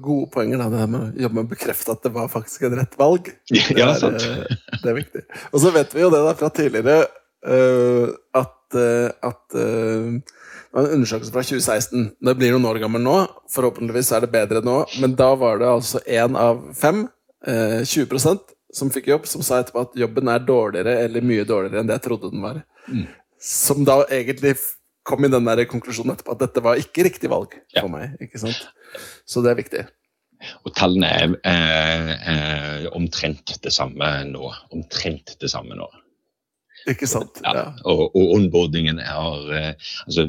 gode 0.00 0.26
poenger, 0.32 0.62
da, 0.62 0.68
det 0.72 0.84
med 0.88 1.00
å 1.00 1.24
jobbe 1.26 1.36
med 1.36 1.44
å 1.44 1.50
bekrefte 1.50 1.92
at 1.92 2.06
det 2.06 2.12
var 2.14 2.30
faktisk 2.32 2.64
en 2.68 2.78
rett 2.78 2.94
valg. 3.00 3.28
Det 3.52 3.74
er, 3.74 3.80
ja, 3.82 3.90
sant. 4.00 4.24
Eh, 4.24 4.78
det 4.80 4.88
er 4.88 4.96
viktig. 4.96 5.24
Og 5.50 5.60
så 5.60 5.72
vet 5.74 5.92
vi 5.92 6.04
jo 6.04 6.12
det 6.12 6.22
da 6.24 6.32
fra 6.38 6.48
tidligere 6.54 7.02
at, 7.02 7.16
at, 8.36 8.54
det 8.72 8.88
at 9.24 9.56
uh, 9.56 10.16
en 10.76 10.88
undersøkelse 10.96 11.32
fra 11.34 11.44
2016. 11.44 12.08
Det 12.20 12.34
blir 12.38 12.54
noen 12.54 12.68
år 12.70 12.80
gammel 12.82 13.02
nå. 13.04 13.16
Forhåpentligvis 13.52 14.12
er 14.16 14.24
det 14.24 14.32
bedre 14.32 14.64
nå. 14.64 14.78
Men 15.02 15.16
da 15.18 15.32
var 15.40 15.60
det 15.60 15.68
altså 15.68 16.00
én 16.06 16.36
av 16.38 16.62
fem, 16.78 17.04
20% 17.40 18.52
som 18.76 18.90
fikk 18.92 19.08
jobb, 19.10 19.26
som 19.26 19.42
sa 19.42 19.60
etterpå 19.60 19.82
at 19.82 19.96
jobben 19.98 20.28
er 20.30 20.44
dårligere 20.46 20.98
eller 21.04 21.24
mye 21.26 21.46
dårligere 21.48 21.82
enn 21.82 21.88
det 21.90 21.96
jeg 21.98 22.06
trodde 22.06 22.30
den 22.30 22.44
var. 22.44 22.60
Mm. 22.86 23.06
Som 23.42 23.82
da 23.88 24.02
egentlig 24.06 24.54
kom 25.10 25.26
i 25.26 25.32
den 25.32 25.48
der 25.48 25.66
konklusjonen 25.70 26.14
etterpå 26.14 26.36
at 26.36 26.44
dette 26.44 26.62
var 26.64 26.80
ikke 26.80 27.06
riktig 27.06 27.30
valg 27.32 27.56
for 27.74 27.86
ja. 27.86 27.90
meg. 27.90 28.14
ikke 28.22 28.40
sant? 28.42 28.62
Så 29.28 29.42
det 29.44 29.52
er 29.52 29.60
viktig. 29.60 29.86
Og 30.64 30.72
tallene 30.76 31.10
er 31.10 31.34
eh, 31.50 32.12
eh, 32.32 32.86
omtrent 32.96 33.58
det 33.64 33.72
samme 33.74 34.08
nå. 34.30 34.52
Omtrent 34.72 35.36
det 35.42 35.50
samme 35.52 35.76
nå. 35.76 35.88
Ikke 36.88 37.08
sant? 37.08 37.40
Ja. 37.44 37.66
Og, 37.88 38.14
og 38.16 38.34
onboardingen 38.36 39.00
er 39.02 39.50
eh, 39.56 39.88
altså, 40.06 40.26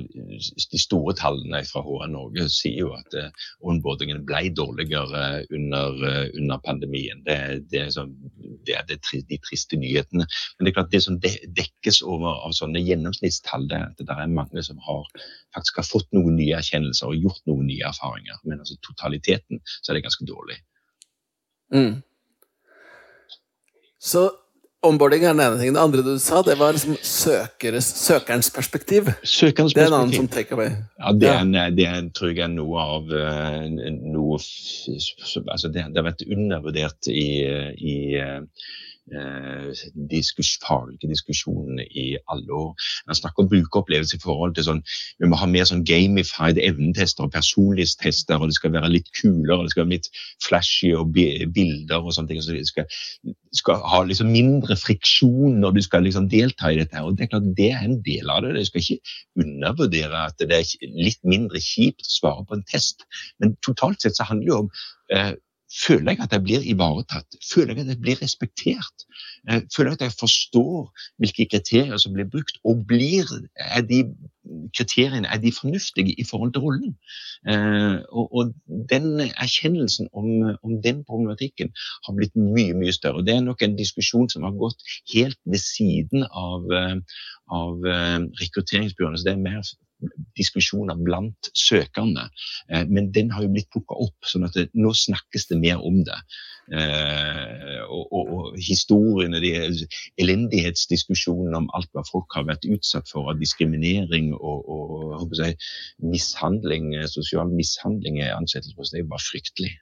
De 0.71 0.79
store 0.81 1.13
tallene 1.15 1.61
fra 1.67 1.83
HR 1.85 2.09
Norge 2.11 2.47
sier 2.51 2.81
jo 2.83 2.91
at 2.97 3.15
eh, 3.17 3.29
onboardingen 3.63 4.25
ble 4.27 4.49
dårligere 4.57 5.23
under, 5.53 6.01
eh, 6.09 6.27
under 6.41 6.61
pandemien. 6.65 7.23
Det, 7.27 7.37
det, 7.71 7.85
er 7.85 7.93
sånn, 7.95 8.11
det 8.67 8.75
er 8.79 8.87
de 8.89 8.99
triste 8.99 9.79
nyhetene. 9.79 10.27
Men 10.27 10.67
det 10.67 10.73
er 10.73 10.77
klart 10.79 10.91
det 10.93 11.03
som 11.05 11.19
dekkes 11.21 12.01
over 12.03 12.43
av 12.47 12.55
sånne 12.57 12.83
gjennomsnittstall, 12.83 13.69
det 13.71 13.79
er 13.79 13.87
at 13.89 14.03
det 14.03 14.17
er 14.17 14.35
mange 14.35 14.65
som 14.65 14.81
har, 14.83 15.07
faktisk 15.55 15.81
har 15.81 15.87
fått 15.87 16.11
noen 16.15 16.35
nye 16.39 16.59
erkjennelser 16.59 17.11
og 17.11 17.27
gjort 17.29 17.43
noen 17.49 17.67
nye 17.69 17.87
erfaringer. 17.87 18.43
Men 18.43 18.63
altså 18.63 18.79
totaliteten 18.83 19.63
så 19.79 19.91
er 19.91 19.99
det 19.99 20.05
ganske 20.09 20.27
dårlig. 20.27 20.59
Mm. 21.71 22.01
Så 24.01 24.27
Onboarding 24.81 25.21
er 25.23 25.35
den 25.35 25.43
ene 25.43 25.59
tingen. 25.59 25.75
Det 25.77 25.81
andre 25.81 26.03
du 26.05 26.15
sa, 26.17 26.39
det 26.41 26.55
var 26.57 26.73
liksom 26.73 26.95
søkeres, 27.05 27.85
søkerens 28.01 28.49
perspektiv. 28.53 29.11
Søkerens 29.21 29.75
det 29.77 29.83
er 29.83 29.91
en 29.91 29.97
annen 29.99 30.15
som 30.15 30.29
takeaway. 30.31 30.71
Ja, 30.97 31.11
det, 31.13 31.27
er, 31.29 31.43
ja. 31.53 31.65
det 31.69 31.85
er, 31.85 32.07
tror 32.17 32.31
jeg 32.31 32.41
er 32.47 32.49
noe 32.49 32.85
av 32.97 33.13
uh, 33.13 33.67
noe 33.69 34.39
altså 34.41 35.69
det, 35.69 35.85
det, 35.85 36.01
har 36.01 36.07
vært 36.07 36.25
undervurdert 36.25 37.11
i, 37.13 37.27
i 37.77 37.95
uh, 38.17 38.41
eh, 39.09 39.71
diskus, 40.11 40.53
faglige 40.63 41.09
diskusjonene 41.09 41.85
i 41.89 42.05
alle 42.31 42.53
år. 42.53 42.71
Man 43.07 43.17
snakker 43.17 43.43
om 43.43 43.49
brukeropplevelse 43.51 44.17
i 44.17 44.23
forhold 44.23 44.55
til 44.55 44.67
sånn 44.67 44.81
Vi 45.21 45.29
må 45.29 45.37
ha 45.39 45.47
mer 45.49 45.67
sånn 45.69 45.83
gamified 45.87 46.59
evnetester 46.61 47.25
og 47.25 47.33
personlighetstester, 47.35 48.39
og 48.39 48.51
det 48.51 48.57
skal 48.57 48.73
være 48.75 48.91
litt 48.93 49.11
kulere, 49.17 49.61
det 49.65 49.73
skal 49.73 49.85
være 49.85 49.95
litt 49.97 50.09
flashy 50.45 50.93
og 50.97 51.13
bilder 51.13 51.99
og 51.99 52.15
sånne 52.15 52.31
ting. 52.31 52.41
Så 52.43 52.55
det 52.55 52.65
skal, 52.69 52.87
skal 53.57 53.83
ha 53.93 54.03
liksom 54.07 54.31
mindre 54.33 54.77
friksjon 54.79 55.59
når 55.61 55.77
du 55.77 55.83
skal 55.85 56.05
liksom 56.07 56.29
delta 56.31 56.71
i 56.71 56.79
dette. 56.81 57.01
og 57.01 57.17
Det 57.17 57.27
er 57.27 57.33
klart 57.35 57.51
det 57.57 57.71
er 57.75 57.85
en 57.85 57.99
del 58.05 58.31
av 58.31 58.43
det. 58.45 58.55
Jeg 58.61 58.71
skal 58.71 58.85
ikke 58.85 59.45
undervurdere 59.45 60.25
at 60.29 60.41
det 60.41 60.61
er 60.61 60.91
litt 60.97 61.21
mindre 61.27 61.61
kjipt 61.61 62.05
å 62.07 62.17
svare 62.17 62.47
på 62.47 62.57
en 62.57 62.67
test, 62.69 63.05
men 63.39 63.55
totalt 63.65 64.01
sett 64.01 64.17
så 64.17 64.27
handler 64.29 64.45
det 64.45 64.53
jo 64.53 64.59
om 64.65 64.69
eh, 65.13 65.33
Føler 65.71 66.11
jeg 66.11 66.19
at 66.23 66.33
jeg 66.35 66.43
blir 66.43 66.65
ivaretatt? 66.67 67.37
Føler 67.53 67.73
jeg 67.73 67.85
at 67.85 67.91
jeg 67.93 68.01
blir 68.03 68.19
respektert? 68.21 69.05
Eh, 69.49 69.61
føler 69.75 69.91
jeg 69.91 69.99
at 69.99 70.05
jeg 70.07 70.17
forstår 70.19 70.91
hvilke 71.21 71.45
kriterier 71.53 71.97
som 71.97 72.13
blir 72.13 72.27
brukt? 72.33 72.59
Og 72.67 72.83
blir, 72.87 73.29
er 73.55 73.85
de 73.87 74.01
kriteriene 74.77 75.29
er 75.31 75.39
de 75.39 75.53
fornuftige 75.55 76.15
i 76.19 76.25
forhold 76.31 76.51
til 76.53 76.65
rollen? 76.65 76.95
Eh, 77.47 77.97
og, 78.11 78.35
og 78.35 78.53
den 78.91 79.21
erkjennelsen 79.21 80.11
om, 80.13 80.27
om, 80.63 80.81
den 80.83 81.03
problematikken 81.07 81.71
har 82.07 82.17
blitt 82.19 82.35
mye 82.35 82.75
mye 82.75 82.95
større. 82.95 83.23
Det 83.23 83.35
er 83.35 83.45
nok 83.45 83.63
en 83.63 83.77
diskusjon 83.79 84.29
som 84.29 84.43
har 84.43 84.57
gått 84.59 84.83
helt 85.13 85.39
ved 85.45 85.63
siden 85.63 86.27
av, 86.31 86.67
eh, 86.81 86.97
av 87.61 87.79
rekrutteringsbyråene. 88.43 89.17
så 89.17 89.29
det 89.29 89.37
er 89.37 89.47
mer 89.47 89.63
diskusjoner 90.37 90.99
blant 90.99 91.51
søkerne. 91.57 92.27
Eh, 92.71 92.85
men 92.89 93.11
den 93.15 93.31
har 93.33 93.45
jo 93.45 93.51
blitt 93.53 93.69
plukka 93.73 93.97
opp, 94.07 94.17
sånn 94.27 94.47
at 94.47 94.57
det, 94.57 94.69
nå 94.77 94.93
snakkes 94.97 95.49
det 95.51 95.59
mer 95.61 95.83
om 95.87 96.01
det. 96.07 96.17
Eh, 96.71 97.81
og, 97.83 98.03
og, 98.15 98.33
og 98.37 98.59
historiene, 98.61 99.41
de 99.43 99.53
elendighetsdiskusjonene 100.21 101.63
om 101.63 101.69
alt 101.77 101.91
hva 101.95 102.05
folk 102.07 102.37
har 102.37 102.47
vært 102.47 102.67
utsatt 102.69 103.11
for 103.11 103.31
av 103.31 103.41
diskriminering 103.41 104.31
og, 104.37 104.67
og 104.71 105.37
si, 105.37 105.51
mishandling, 106.05 106.93
sosial 107.11 107.51
mishandling 107.51 108.21
i 108.21 108.29
ansettelsesprosessen, 108.31 109.01
det 109.01 109.07
er 109.19 109.29
fryktelig. 109.31 109.73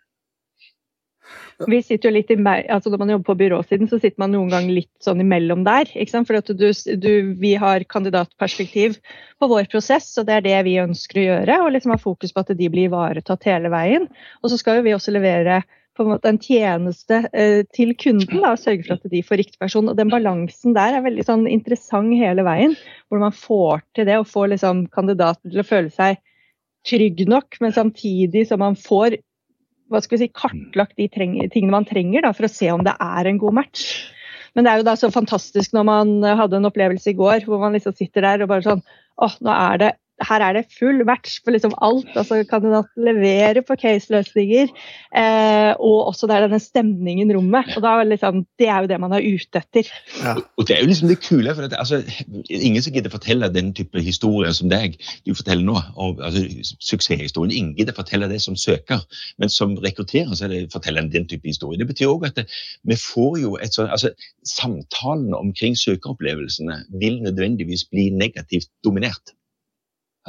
Vi 1.68 1.82
sitter 1.84 2.10
jo 2.10 2.16
litt 2.16 2.30
i, 2.32 2.38
altså 2.40 2.92
Når 2.92 3.02
man 3.02 3.10
jobber 3.14 3.28
på 3.32 3.38
byråsiden, 3.42 3.90
så 3.92 4.00
sitter 4.00 4.22
man 4.22 4.32
noen 4.32 4.52
gang 4.54 4.70
litt 4.72 4.92
sånn 5.04 5.20
imellom 5.24 5.66
der. 5.68 5.90
For 6.16 6.40
du, 6.56 6.70
du, 7.04 7.12
vi 7.42 7.56
har 7.60 7.84
kandidatperspektiv 7.92 9.00
på 9.40 9.50
vår 9.52 9.68
prosess, 9.72 10.12
og 10.20 10.30
det 10.30 10.38
er 10.38 10.46
det 10.46 10.60
vi 10.70 10.78
ønsker 10.82 11.20
å 11.20 11.26
gjøre. 11.26 11.60
Og 11.66 11.74
liksom 11.76 11.96
ha 11.96 12.00
fokus 12.00 12.32
på 12.36 12.46
at 12.46 12.54
de 12.56 12.72
blir 12.72 12.88
ivaretatt 12.88 13.50
hele 13.50 13.72
veien. 13.74 14.08
Og 14.44 14.54
så 14.54 14.62
skal 14.62 14.80
jo 14.80 14.88
vi 14.88 14.96
også 14.96 15.16
levere 15.16 15.62
på 16.00 16.06
en 16.06 16.14
måte 16.14 16.32
en 16.32 16.40
tjeneste 16.40 17.18
eh, 17.36 17.66
til 17.76 17.92
kunden 18.00 18.40
da, 18.40 18.54
og 18.54 18.62
sørge 18.62 18.86
for 18.86 18.96
at 18.96 19.12
de 19.12 19.20
får 19.26 19.42
riktig 19.42 19.60
person. 19.60 19.92
Og 19.92 19.98
den 20.00 20.12
balansen 20.14 20.78
der 20.78 20.96
er 20.96 21.04
veldig 21.04 21.26
sånn 21.28 21.44
interessant 21.52 22.16
hele 22.16 22.46
veien. 22.48 22.78
Hvor 23.12 23.20
man 23.20 23.36
får 23.36 23.84
til 23.98 24.08
det, 24.08 24.16
og 24.22 24.30
får 24.32 24.54
liksom 24.54 24.86
kandidaten 24.96 25.52
til 25.52 25.60
å 25.60 25.68
føle 25.68 25.92
seg 25.92 26.22
trygg 26.88 27.26
nok, 27.28 27.58
men 27.60 27.76
samtidig 27.76 28.46
som 28.48 28.62
man 28.64 28.78
får 28.80 29.18
hva 29.90 30.02
skal 30.04 30.18
vi 30.18 30.28
si, 30.28 30.34
kartlagt 30.36 30.98
de 31.00 31.08
tingene 31.10 31.74
man 31.74 31.88
trenger 31.90 32.26
da, 32.26 32.34
for 32.36 32.48
å 32.48 32.52
se 32.52 32.70
om 32.74 32.86
det 32.86 32.96
er 33.02 33.30
en 33.30 33.42
god 33.42 33.58
match. 33.62 33.86
Men 34.58 34.66
det 34.66 34.72
er 34.72 34.82
jo 34.82 34.88
da 34.88 34.96
så 34.98 35.10
fantastisk 35.14 35.74
når 35.76 35.86
man 35.88 36.14
hadde 36.26 36.58
en 36.58 36.70
opplevelse 36.70 37.12
i 37.12 37.18
går 37.18 37.46
hvor 37.46 37.62
man 37.62 37.76
liksom 37.78 37.96
sitter 37.98 38.26
der 38.26 38.44
og 38.44 38.52
bare 38.52 38.66
sånn 38.66 38.82
åh, 39.22 39.36
nå 39.46 39.54
er 39.54 39.82
det 39.82 39.92
her 40.28 40.44
er 40.44 40.58
det 40.58 40.66
full 40.76 41.04
match 41.08 41.40
på 41.46 41.54
liksom 41.54 41.74
alt. 41.86 42.10
altså 42.16 42.44
Kandidaten 42.50 43.06
leverer 43.08 43.62
på 43.66 43.76
caseløsninger. 43.80 44.72
Eh, 45.16 45.72
og 45.80 46.10
også 46.12 46.28
det 46.28 46.36
er 46.36 46.48
denne 46.48 46.60
stemningen 46.60 47.32
i 47.32 47.36
rommet. 47.36 47.72
og 47.78 47.84
da 47.84 48.04
liksom, 48.04 48.46
Det 48.60 48.68
er 48.68 48.82
jo 48.82 48.92
det 48.92 49.00
man 49.00 49.14
er 49.14 49.24
ute 49.24 49.62
etter. 49.62 49.92
Ja. 50.24 50.36
Og 50.58 50.68
Det 50.68 50.76
er 50.76 50.82
jo 50.82 50.88
liksom 50.92 51.08
det 51.08 51.20
kule. 51.24 51.56
for 51.56 51.64
at, 51.64 51.74
altså, 51.74 52.04
Ingen 52.50 52.82
som 52.82 52.94
gidder 52.94 53.10
fortelle 53.10 53.54
den 53.54 53.74
type 53.74 54.02
historier 54.02 54.52
som 54.52 54.70
deg 54.70 55.00
du 55.26 55.34
forteller 55.34 55.64
nå. 55.64 55.78
Og, 55.96 56.20
altså, 56.24 56.46
Suksesshistorien. 56.80 57.52
Ingen 57.52 57.76
gidder 57.76 57.94
fortelle 57.94 58.30
det 58.30 58.42
som 58.42 58.56
søker. 58.56 59.00
Men 59.38 59.50
som 59.50 59.78
rekrutterer 59.78 60.36
så 60.36 60.46
er 60.46 60.48
det 60.48 60.74
forteller 60.74 61.02
den 61.02 61.28
type 61.28 61.48
historie. 61.48 61.80
Det 61.80 61.88
betyr 61.88 62.08
òg 62.12 62.28
at 62.28 62.36
det, 62.36 62.46
vi 62.84 62.96
får 62.96 63.40
jo 63.40 63.56
et 63.58 63.74
sånn 63.74 63.90
altså, 63.90 64.12
Samtalene 64.46 65.38
omkring 65.38 65.78
søkeropplevelsene 65.78 66.84
vil 67.02 67.22
nødvendigvis 67.22 67.86
bli 67.92 68.10
negativt 68.10 68.70
dominert. 68.84 69.36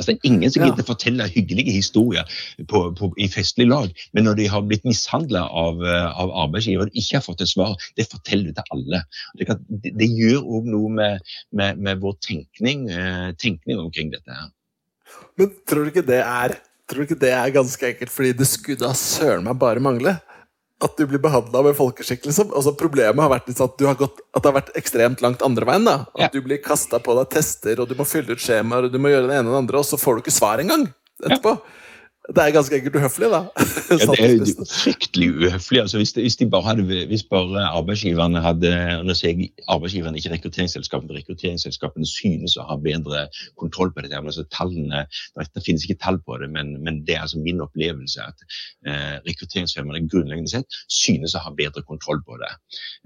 Altså, 0.00 0.14
det 0.14 0.18
er 0.18 0.30
ingen 0.30 0.52
som 0.52 0.64
gidder 0.64 0.80
ja. 0.80 0.86
fortelle 0.88 1.26
hyggelige 1.28 1.74
historier 1.76 2.38
på, 2.70 2.82
på, 2.96 3.10
i 3.20 3.28
festlig 3.28 3.68
lag, 3.68 3.92
men 4.16 4.24
når 4.24 4.38
de 4.40 4.46
har 4.48 4.64
blitt 4.64 4.86
mishandla 4.88 5.44
av, 5.62 5.84
eh, 5.84 6.08
av 6.24 6.32
arbeidsgiver 6.46 6.88
og 6.88 6.96
ikke 6.96 7.18
har 7.18 7.26
fått 7.26 7.44
et 7.44 7.52
svar, 7.52 7.76
det 8.00 8.08
forteller 8.08 8.48
du 8.48 8.56
til 8.56 8.72
alle. 8.76 9.02
Det, 9.36 9.48
det, 9.68 9.92
det 10.00 10.08
gjør 10.08 10.40
òg 10.40 10.72
noe 10.72 10.94
med, 10.96 11.28
med, 11.52 11.84
med, 11.84 12.00
vår 12.00 12.16
tenkning, 12.24 12.88
eh, 12.88 13.28
tenkning 13.36 13.82
omkring 13.82 14.14
dette. 14.14 14.32
her. 14.32 14.48
Men 15.36 15.52
tror 15.68 15.84
du 15.84 15.92
ikke 15.92 16.08
det 16.08 16.24
er 16.24 16.58
Tror 16.90 17.04
du 17.04 17.06
ikke 17.06 17.20
det 17.22 17.28
er 17.30 17.52
ganske 17.54 17.86
enkelt 17.86 18.10
fordi 18.10 18.32
det 18.34 18.46
skulle 18.50 18.80
da 18.80 18.88
søren 18.98 19.44
meg 19.46 19.60
bare 19.62 19.78
mangle? 19.78 20.16
At 20.80 20.96
du 20.96 21.04
blir 21.06 21.20
behandla 21.20 21.62
med 21.66 21.76
folkeskikk. 21.76 22.24
Liksom. 22.28 22.54
Altså, 22.56 22.72
problemet 22.78 23.20
har 23.20 23.32
vært 23.32 23.50
at, 23.52 23.82
har 23.84 23.98
gått, 24.00 24.22
at, 24.32 24.40
det 24.40 24.48
har 24.48 24.56
vært 24.56 24.72
ekstremt 24.80 25.20
langt 25.24 25.44
andre 25.44 25.68
veien. 25.68 25.84
da. 25.84 25.96
At 26.16 26.22
ja. 26.24 26.30
du 26.32 26.40
blir 26.46 26.62
kasta 26.64 27.02
på 27.04 27.16
deg 27.18 27.28
tester, 27.34 27.82
og 27.82 27.90
du 27.90 27.96
må 27.98 28.06
fylle 28.08 28.32
ut 28.32 28.40
skjemaer, 28.40 28.88
og 28.88 28.94
du 28.94 29.00
må 29.02 29.12
gjøre 29.12 29.28
det 29.28 29.36
ene 29.36 29.50
og 29.50 29.58
det 29.58 29.62
andre, 29.66 29.82
og 29.82 29.88
så 29.88 30.00
får 30.00 30.16
du 30.16 30.24
ikke 30.24 30.36
svar 30.38 30.62
engang 30.64 30.88
etterpå. 31.20 31.52
Ja. 31.58 31.76
Det 32.28 32.42
er 32.42 32.52
ganske 32.52 32.76
enkelt 32.76 32.96
uhøflig, 32.96 33.28
da. 33.32 33.38
ja, 34.00 34.06
det 34.12 34.24
er 34.28 34.64
fryktelig 34.68 35.28
uhøflig. 35.34 35.80
Altså, 35.80 35.96
hvis, 35.96 36.12
det, 36.12 36.22
hvis, 36.22 36.36
bare 36.52 36.62
hadde, 36.62 37.06
hvis, 37.06 37.22
bare 37.24 37.62
arbeidsgiverne 37.78 38.42
hadde 38.44 38.72
Nå 39.08 39.14
sier 39.16 39.32
jeg 39.32 39.48
arbeidsgiverne, 39.72 40.20
ikke 40.20 40.32
rekrutteringsselskapene. 40.34 41.16
Rekrutteringsselskapene 41.16 42.06
synes 42.06 42.58
å 42.60 42.66
ha 42.68 42.76
bedre 42.84 43.24
kontroll 43.58 43.92
på 43.96 44.04
dette. 44.04 44.20
Altså, 44.20 44.44
tallene, 44.52 45.06
det 45.40 45.64
finnes 45.64 45.86
ikke 45.88 45.96
tall 46.04 46.20
på 46.26 46.36
det, 46.42 46.50
men, 46.52 46.74
men 46.84 47.00
det 47.08 47.16
er 47.16 47.24
altså 47.24 47.40
min 47.40 47.64
opplevelse 47.64 48.28
at 48.28 48.44
eh, 48.84 49.16
rekrutteringsfirmaene 49.24 50.04
grunnleggende 50.12 50.52
sett 50.52 50.78
synes 50.92 51.34
å 51.34 51.44
ha 51.46 51.54
bedre 51.56 51.82
kontroll 51.88 52.20
på 52.28 52.36
det. 52.44 52.52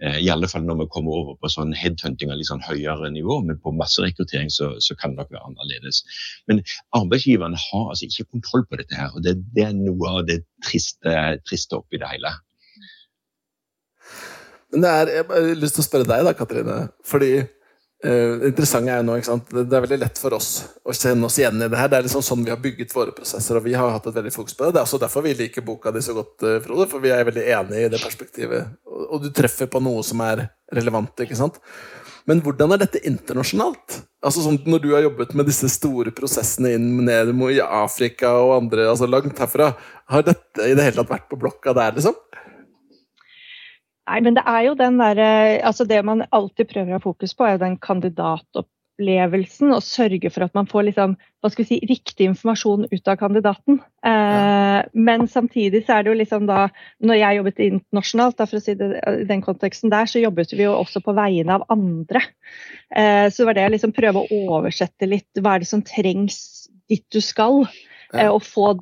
Eh, 0.02 0.18
I 0.26 0.30
alle 0.34 0.50
fall 0.50 0.66
når 0.66 0.82
vi 0.82 0.88
kommer 0.98 1.20
over 1.22 1.38
på 1.38 1.52
sånn 1.54 1.72
headhunting 1.78 2.34
av 2.34 2.42
litt 2.42 2.50
sånn 2.50 2.66
høyere 2.66 3.14
nivå, 3.14 3.38
men 3.46 3.62
på 3.62 3.76
masserekruttering 3.78 4.50
så, 4.50 4.74
så 4.82 4.98
kan 4.98 5.14
det 5.14 5.22
nok 5.22 5.32
være 5.38 5.46
annerledes. 5.52 6.02
Men 6.50 6.64
arbeidsgiverne 6.98 7.62
har 7.70 7.88
altså 7.94 8.10
ikke 8.10 8.28
kontroll 8.34 8.66
på 8.66 8.82
dette 8.82 8.98
her 8.98 9.03
og 9.12 9.24
det, 9.24 9.36
det, 9.54 9.68
er 9.68 9.76
noe 9.76 10.12
av 10.18 10.24
det 10.28 10.40
triste, 10.64 11.16
triste 11.46 11.78
oppi 11.78 12.00
det 12.00 12.10
hele. 12.10 12.32
Men 14.74 14.84
det 14.84 14.94
er, 14.94 15.12
Jeg 15.18 15.26
har 15.30 15.50
lyst 15.60 15.78
til 15.78 15.84
å 15.84 15.86
spørre 15.86 16.08
deg, 16.08 16.24
da, 16.26 16.32
Katrine. 16.34 16.78
fordi 17.06 17.32
eh, 17.38 18.30
det 18.40 18.50
interessante 18.50 18.90
er 18.90 19.02
jo 19.02 19.06
nå, 19.08 19.18
ikke 19.20 19.30
sant? 19.30 19.52
Det 19.54 19.76
er 19.78 19.84
veldig 19.86 20.00
lett 20.02 20.20
for 20.20 20.36
oss 20.36 20.50
å 20.82 20.96
kjenne 20.96 21.28
oss 21.28 21.38
igjen 21.38 21.62
i 21.62 21.68
det 21.70 21.78
her. 21.78 21.90
Det 21.92 22.00
er 22.00 22.08
liksom 22.08 22.24
sånn 22.26 22.46
vi 22.46 22.52
har 22.54 22.62
bygget 22.62 22.94
våre 22.96 23.14
prosesser, 23.16 23.60
og 23.60 23.66
vi 23.68 23.76
har 23.78 23.94
hatt 23.94 24.08
et 24.10 24.18
veldig 24.18 24.34
fokus 24.34 24.56
på 24.58 24.66
det. 24.66 24.74
Det 24.74 24.82
er 24.82 24.88
også 24.88 25.02
derfor 25.04 25.26
vi 25.26 25.36
liker 25.38 25.66
boka 25.66 25.94
di 25.94 26.02
så 26.04 26.16
godt, 26.16 26.36
eh, 26.42 26.58
Frode, 26.64 26.88
for 26.90 27.04
vi 27.04 27.14
er 27.14 27.28
veldig 27.28 27.46
enige 27.58 27.86
i 27.86 27.92
det 27.94 28.02
perspektivet. 28.02 28.74
Og 29.04 29.22
du 29.22 29.30
treffer 29.34 29.70
på 29.70 29.82
noe 29.84 30.02
som 30.06 30.24
er 30.26 30.48
relevant. 30.74 31.14
ikke 31.22 31.38
sant? 31.38 31.60
Men 32.28 32.40
hvordan 32.44 32.72
er 32.74 32.80
dette 32.80 33.02
internasjonalt? 33.04 34.00
Altså 34.24 34.40
sånn, 34.40 34.56
Når 34.64 34.80
du 34.80 34.90
har 34.94 35.04
jobbet 35.04 35.34
med 35.36 35.48
disse 35.50 35.68
store 35.72 36.12
prosessene 36.16 36.74
inn 36.78 37.04
ned 37.04 37.34
i 37.52 37.60
Afrika 37.60 38.32
og 38.40 38.54
andre, 38.62 38.88
altså 38.88 39.08
langt 39.10 39.38
herfra, 39.38 39.74
har 40.08 40.24
dette 40.24 40.64
i 40.64 40.74
det 40.74 40.86
hele 40.86 41.02
tatt 41.02 41.12
vært 41.12 41.28
på 41.28 41.40
blokka 41.40 41.74
der, 41.76 41.92
liksom? 41.98 42.16
Nei, 44.08 44.20
men 44.20 44.36
det 44.36 44.44
er 44.44 44.66
jo 44.66 44.74
den 44.76 44.98
derre 45.00 45.28
Altså 45.64 45.86
det 45.88 46.02
man 46.04 46.26
alltid 46.36 46.68
prøver 46.72 46.92
å 46.92 46.98
ha 46.98 47.04
fokus 47.04 47.32
på, 47.36 47.46
er 47.48 47.60
den 47.60 47.78
kandidat- 47.80 48.64
opplevelsen 48.94 49.72
og 49.74 49.82
sørge 49.82 50.30
for 50.30 50.46
at 50.46 50.54
man 50.54 50.68
får 50.70 50.86
liksom, 50.88 51.16
hva 51.42 51.50
skal 51.50 51.64
vi 51.64 51.68
si, 51.68 51.78
riktig 51.88 52.28
informasjon 52.30 52.86
ut 52.92 53.08
av 53.10 53.18
kandidaten. 53.18 53.80
Eh, 54.06 54.80
men 54.94 55.26
samtidig 55.28 55.84
så 55.84 55.96
er 55.96 56.04
det 56.04 56.12
jo 56.12 56.18
liksom 56.20 56.46
da 56.46 56.68
Når 57.00 57.18
jeg 57.18 57.36
jobbet 57.36 57.58
internasjonalt, 57.64 58.38
da, 58.38 58.46
for 58.46 58.58
å 58.58 58.62
si 58.62 58.74
det, 58.78 58.90
i 59.22 59.26
den 59.28 59.42
konteksten 59.42 59.90
der, 59.90 60.06
så 60.06 60.22
jobbet 60.22 60.54
vi 60.54 60.64
jo 60.64 60.76
også 60.78 61.02
på 61.04 61.14
vegne 61.16 61.58
av 61.58 61.66
andre. 61.68 62.22
Eh, 62.94 63.28
så 63.30 63.44
var 63.44 63.54
det 63.54 63.66
å 63.66 63.74
liksom 63.74 63.94
prøve 63.96 64.22
å 64.22 64.42
oversette 64.54 65.10
litt 65.10 65.42
hva 65.42 65.56
er 65.56 65.64
det 65.64 65.70
som 65.70 65.82
trengs 65.82 66.68
dit 66.88 67.04
du 67.12 67.20
skal. 67.24 67.64
Eh, 68.14 68.30
og 68.30 68.42
få 68.46 68.76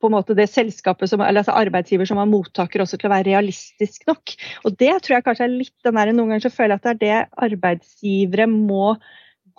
på 0.00 0.08
en 0.08 0.14
måte 0.14 0.32
det 0.32 0.46
selskapet 0.48 1.10
som, 1.10 1.20
eller 1.20 1.42
altså 1.42 1.52
arbeidsgiver 1.60 2.08
som 2.08 2.16
var 2.16 2.28
mottaker, 2.30 2.80
også 2.80 2.96
til 2.96 3.10
å 3.10 3.12
være 3.12 3.26
realistisk 3.34 4.06
nok. 4.08 4.32
Og 4.64 4.78
det 4.80 4.94
tror 5.04 5.18
jeg 5.18 5.26
kanskje 5.26 5.44
er 5.44 5.52
litt 5.52 5.74
den 5.84 5.98
der, 5.98 6.12
Noen 6.16 6.32
ganger 6.32 6.46
så 6.46 6.54
føler 6.54 6.78
jeg 6.78 6.80
at 6.80 6.86
det 6.86 6.94
er 6.94 7.02
det 7.02 7.42
arbeidsgivere 7.50 8.46
må 8.48 8.94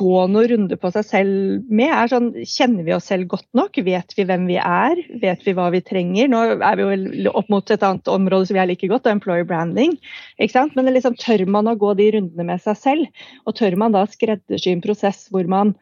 gå 0.02 0.22
noen 0.34 0.50
runder 0.52 0.80
på 0.82 0.92
seg 0.96 1.06
selv 1.08 1.70
med. 1.70 1.92
er 1.94 2.10
sånn, 2.12 2.32
Kjenner 2.48 2.88
vi 2.88 2.96
oss 2.96 3.10
selv 3.12 3.30
godt 3.32 3.48
nok? 3.58 3.78
Vet 3.86 4.16
vi 4.18 4.26
hvem 4.28 4.48
vi 4.50 4.58
er? 4.62 5.02
Vet 5.22 5.46
vi 5.46 5.54
hva 5.58 5.70
vi 5.74 5.84
trenger? 5.86 6.32
Nå 6.32 6.42
er 6.58 6.80
vi 6.80 6.88
jo 6.88 7.36
opp 7.38 7.52
mot 7.54 7.74
et 7.74 7.86
annet 7.86 8.12
område 8.12 8.50
som 8.50 8.60
jeg 8.60 8.72
liker 8.74 8.92
godt, 8.92 9.10
employer 9.12 9.48
branding. 9.48 9.96
ikke 10.42 10.58
sant? 10.58 10.76
Men 10.76 10.92
liksom, 10.92 11.18
tør 11.22 11.46
man 11.50 11.70
å 11.70 11.78
gå 11.80 11.94
de 12.00 12.10
rundene 12.18 12.50
med 12.50 12.66
seg 12.66 12.80
selv? 12.82 13.24
Og 13.46 13.58
tør 13.60 13.78
man 13.80 13.96
da 13.96 14.04
skreddersy 14.10 14.74
en 14.74 14.84
prosess 14.84 15.28
hvor 15.32 15.48
man 15.50 15.76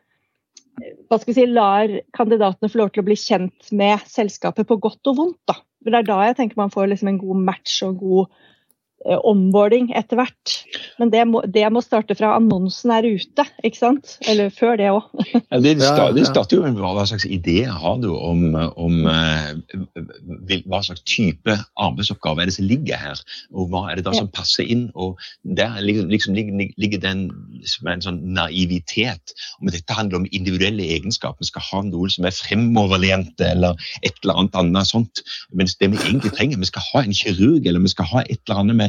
hva 0.79 1.17
skal 1.19 1.33
vi 1.33 1.35
si, 1.35 1.47
lar 1.51 1.91
kandidatene 2.15 2.69
få 2.71 2.79
lov 2.79 2.93
til 2.93 3.03
å 3.03 3.07
bli 3.09 3.17
kjent 3.19 3.71
med 3.75 4.05
selskapet 4.07 4.67
på 4.69 4.77
godt 4.79 5.11
og 5.11 5.17
vondt. 5.17 5.41
Da. 5.49 5.57
Det 5.83 5.95
er 5.95 6.07
da 6.07 6.21
jeg 6.27 6.37
tenker 6.37 6.59
man 6.59 6.71
får 6.73 6.91
liksom 6.91 7.11
en 7.11 7.19
god 7.21 7.43
match 7.49 7.81
og 7.87 7.99
god 7.99 8.39
onboarding 9.05 9.89
etter 9.95 10.19
hvert. 10.19 10.53
Men 10.99 11.11
det 11.13 11.23
må, 11.29 11.41
det 11.47 11.63
må, 11.71 11.81
starte 11.83 12.15
fra 12.19 12.33
annonsen 12.35 12.91
er 12.93 13.07
ute, 13.07 13.45
ikke 13.63 13.79
sant? 13.79 14.17
Eller 14.27 14.51
før 14.53 14.75
det 14.79 14.89
òg. 14.91 15.05
ja, 15.31 15.59
det, 15.63 15.77
starter 15.79 16.27
starter 16.27 16.59
jo 16.59 16.65
med 16.65 16.81
hva 16.83 17.05
slags 17.07 17.25
ideer 17.29 17.71
har 17.71 17.99
du 18.01 18.09
om, 18.11 18.57
om 18.75 18.97
uh, 19.07 19.55
hva 20.67 20.81
slags 20.85 21.03
type 21.07 21.55
arbeidsoppgave 21.79 22.43
er 22.43 22.51
det 22.51 22.57
som 22.57 22.67
ligger 22.67 22.99
her, 22.99 23.23
og 23.55 23.71
hva 23.71 23.85
er 23.89 23.99
det 23.99 24.05
da 24.09 24.13
som 24.17 24.29
passer 24.35 24.67
inn. 24.67 24.89
og 24.95 25.19
Der 25.43 25.79
liksom, 25.79 26.35
ligger, 26.35 26.73
ligger 26.77 27.03
den 27.03 27.27
som 27.67 27.89
en 27.91 28.03
sånn 28.03 28.19
naivitet. 28.35 29.35
Om 29.61 29.71
dette 29.71 29.95
handler 29.95 30.21
om 30.21 30.29
individuelle 30.35 30.85
egenskaper, 30.97 31.47
skal 31.47 31.65
ha 31.69 31.83
noen 31.87 32.11
som 32.13 32.27
er 32.27 32.35
fremoverlente 32.35 33.47
eller 33.47 33.79
et 34.03 34.13
eller 34.23 34.43
annet 34.43 34.59
annet 34.59 34.91
sånt. 34.91 35.23
Mens 35.55 35.77
det 35.79 35.91
vi 35.93 36.01
egentlig 36.03 36.33
trenger, 36.35 36.59
vi 36.59 36.69
skal 36.69 36.85
ha 36.91 37.03
en 37.05 37.15
kirurg 37.15 37.67
eller 37.67 37.83
vi 37.83 37.93
skal 37.93 38.09
ha 38.11 38.23
et 38.27 38.39
eller 38.43 38.63
annet 38.63 38.79
med 38.79 38.88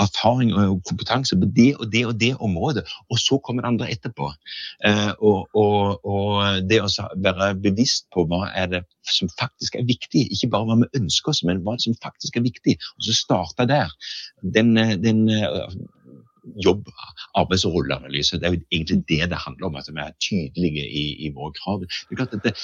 erfaring 0.00 0.52
og 0.58 0.80
kompetanse 0.88 1.36
på 1.38 1.48
det 1.56 1.70
og 1.78 1.86
det 1.92 2.04
og 2.08 2.14
det 2.20 2.32
området, 2.42 2.84
og 3.10 3.20
så 3.20 3.38
kommer 3.38 3.62
det 3.62 3.72
andre 3.72 3.90
etterpå. 3.94 4.30
Eh, 4.86 5.12
og, 5.18 5.48
og, 5.54 6.04
og, 6.04 6.62
det 6.70 6.80
å 6.82 6.90
være 7.24 7.52
bevisst 7.62 8.08
på 8.14 8.26
hva 8.30 8.48
er 8.54 8.70
det 8.72 8.82
som 9.08 9.30
faktisk 9.38 9.78
er 9.78 9.86
viktig, 9.88 10.26
ikke 10.34 10.50
bare 10.54 10.70
hva 10.70 10.78
vi 10.82 11.02
ønsker 11.02 11.34
oss, 11.34 11.44
men 11.46 11.62
hva 11.66 11.76
som 11.82 11.96
faktisk 12.02 12.38
er 12.38 12.46
viktig, 12.46 12.78
og 12.96 13.08
så 13.08 13.18
starte 13.18 13.68
der. 13.70 13.92
Den, 14.56 14.74
eh, 14.80 14.96
den 15.00 15.26
eh, 15.30 15.76
jobb, 16.64 16.88
arbeids- 17.38 17.64
og 17.66 17.74
rolleanalyse. 17.74 18.38
Det 18.40 18.48
er 18.48 18.54
jo 18.54 18.60
egentlig 18.72 18.98
det 19.08 19.30
det 19.30 19.40
handler 19.46 19.66
om, 19.66 19.76
at 19.76 19.88
vi 19.88 20.00
er 20.00 20.16
tydelige 20.20 20.84
i, 20.88 21.04
i 21.26 21.30
våre 21.34 21.52
krav. 21.58 21.84
Det 22.44 22.54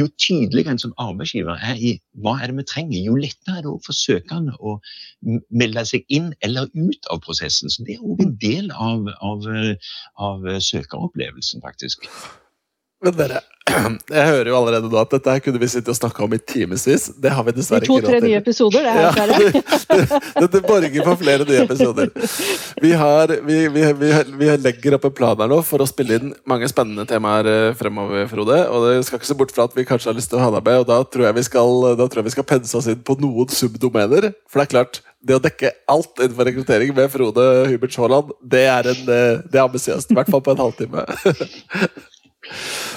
jo 0.00 0.08
tydeligere 0.18 0.74
en 0.74 0.82
som 0.82 0.94
arbeidsgiver 0.98 1.58
er 1.70 1.76
i 1.78 1.94
hva 2.22 2.38
er 2.38 2.50
det 2.50 2.58
vi 2.58 2.66
trenger, 2.72 2.98
jo 3.04 3.14
lettere 3.18 3.58
er 3.58 3.66
det 3.66 3.76
for 3.86 3.96
søkerne 3.96 4.56
å 4.60 4.78
melde 5.50 5.84
seg 5.88 6.04
inn 6.08 6.32
eller 6.42 6.70
ut 6.74 7.10
av 7.12 7.22
prosessen. 7.26 7.70
Så 7.70 7.86
Det 7.86 7.96
er 7.96 8.04
òg 8.04 8.24
en 8.24 8.34
del 8.42 8.72
av, 8.74 9.08
av, 9.20 9.46
av 10.30 10.50
søkeropplevelsen, 10.70 11.62
faktisk. 11.64 12.08
Men 13.04 13.14
dere, 13.14 13.44
jeg 14.16 14.26
hører 14.30 14.50
jo 14.50 14.56
allerede 14.58 14.90
nå 14.90 14.98
at 15.00 15.12
dette 15.14 15.34
her 15.34 15.42
kunne 15.44 15.60
vi 15.62 15.68
sitte 15.70 15.92
og 15.92 15.98
snakke 15.98 16.22
om 16.24 16.34
i 16.34 16.40
timevis. 16.40 17.08
Det 17.20 17.32
har 17.34 17.46
vi 17.46 17.54
dessverre 17.56 17.86
ikke 17.86 17.94
råd 17.94 18.04
til. 18.04 18.08
To-tre 18.08 18.20
nye 18.24 18.38
episoder, 18.40 18.86
det 18.86 18.94
her, 18.96 19.06
ja, 19.06 19.48
det, 19.98 20.20
Dette 20.44 20.62
borger 20.64 21.06
for 21.06 21.20
flere 21.20 21.46
nye 21.48 21.64
episoder. 21.64 22.12
Vi, 22.82 22.92
har, 23.00 23.34
vi, 23.46 23.58
vi, 23.74 23.84
vi, 24.40 24.50
legger 24.64 24.98
opp 24.98 25.08
en 25.08 25.16
plan 25.20 25.44
her 25.44 25.50
nå 25.50 25.60
for 25.66 25.84
å 25.84 25.88
spille 25.88 26.20
inn 26.20 26.32
mange 26.48 26.70
spennende 26.70 27.06
temaer 27.08 27.50
eh, 27.52 27.76
fremover, 27.78 28.26
Frode. 28.30 28.60
Og 28.72 28.88
det 28.88 28.96
skal 29.08 29.20
ikke 29.20 29.30
se 29.32 29.38
bort 29.42 29.54
fra 29.54 29.68
at 29.68 29.76
vi 29.76 29.86
kanskje 29.88 30.12
har 30.12 30.18
lyst 30.18 30.32
til 30.32 30.40
å 30.40 30.46
ha 30.46 30.52
deg 30.56 30.64
med, 30.68 30.82
og 30.82 30.88
da 30.90 31.02
tror 31.04 31.28
jeg 31.28 31.38
vi 31.38 31.46
skal, 31.48 31.86
jeg 31.98 32.36
skal 32.36 32.48
pense 32.54 32.78
oss 32.78 32.90
inn 32.90 33.04
på 33.04 33.18
noen 33.22 33.52
subdomener. 33.52 34.32
For 34.48 34.60
det 34.60 34.68
er 34.68 34.74
klart, 34.76 35.02
det 35.24 35.34
å 35.36 35.42
dekke 35.42 35.72
alt 35.90 36.20
innenfor 36.22 36.46
rekruttering 36.48 36.94
med 36.94 37.10
Frode 37.10 37.48
Hubert 37.72 37.96
Haaland, 37.98 38.30
det 38.54 38.64
er, 38.70 38.92
en, 38.92 39.02
eh, 39.10 39.42
det 39.50 39.58
er 39.58 39.66
ambisiøst. 39.66 40.12
I 40.12 40.18
hvert 40.18 40.30
fall 40.30 40.44
på 40.44 40.54
en 40.54 40.64
halvtime. 40.66 41.04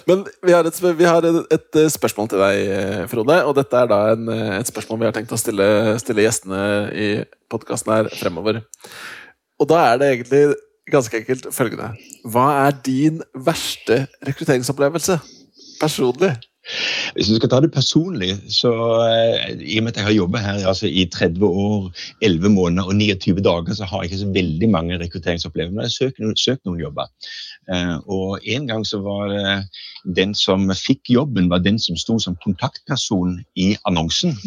Men 0.10 0.24
vi 0.44 0.54
har, 0.56 0.66
et, 0.68 0.80
vi 0.98 1.08
har 1.08 1.26
et, 1.28 1.76
eh, 1.76 1.90
spørsmål 1.92 2.30
til 2.32 2.42
deg, 2.42 2.60
eh, 2.76 3.06
Frode. 3.12 3.38
Og 3.48 3.56
dette 3.58 3.78
er 3.78 3.90
da 3.92 4.00
en, 4.14 4.30
eh, 4.30 4.60
et 4.60 4.70
spørsmål 4.70 5.00
vi 5.00 5.10
har 5.10 5.16
tenkt 5.16 5.34
å 5.34 5.40
stille, 5.40 5.68
stille 6.02 6.26
gjestene 6.26 6.62
i 6.94 7.10
podkasten 7.52 7.94
her 7.94 8.12
fremover. 8.18 8.64
Og 9.60 9.70
da 9.70 9.82
er 9.92 9.98
det 10.02 10.12
egentlig 10.12 10.56
ganske 10.92 11.22
enkelt 11.22 11.52
følgende. 11.54 11.92
Hva 12.26 12.68
er 12.68 12.80
din 12.86 13.22
verste 13.36 14.08
rekrutteringsopplevelse 14.26 15.20
personlig? 15.82 16.36
Hvis 17.16 17.28
du 17.28 17.36
skal 17.36 17.50
ta 17.50 17.60
det 17.64 17.72
personlig, 17.74 18.36
så 18.54 18.72
i 19.58 19.78
og 19.80 19.84
med 19.84 19.92
at 19.92 19.98
jeg 19.98 20.06
har 20.06 20.16
jobbet 20.16 20.44
her 20.46 20.68
altså, 20.70 20.88
i 20.88 21.06
30 21.10 21.46
år, 21.46 21.88
11 22.22 22.50
måneder 22.54 22.88
og 22.88 22.96
29 22.96 23.42
dager, 23.42 23.74
så 23.74 23.88
har 23.90 24.02
jeg 24.02 24.12
ikke 24.12 24.22
så 24.24 24.34
veldig 24.36 24.70
mange 24.70 25.00
rekrutteringsopplevelser. 25.02 25.74
Men 25.74 25.82
jeg 25.88 26.36
har 26.36 26.44
søkt 26.46 26.66
noen 26.66 26.84
jobber. 26.84 27.10
Eh, 27.74 27.98
og 28.08 28.40
En 28.46 28.68
gang 28.68 28.86
så 28.88 29.02
var 29.02 29.34
det 29.34 30.16
den 30.18 30.36
som 30.38 30.70
fikk 30.76 31.14
jobben, 31.18 31.50
var 31.50 31.66
den 31.66 31.80
som 31.80 31.98
sto 31.98 32.20
som 32.20 32.38
kontaktperson 32.44 33.40
i 33.56 33.76
annonsen. 33.86 34.38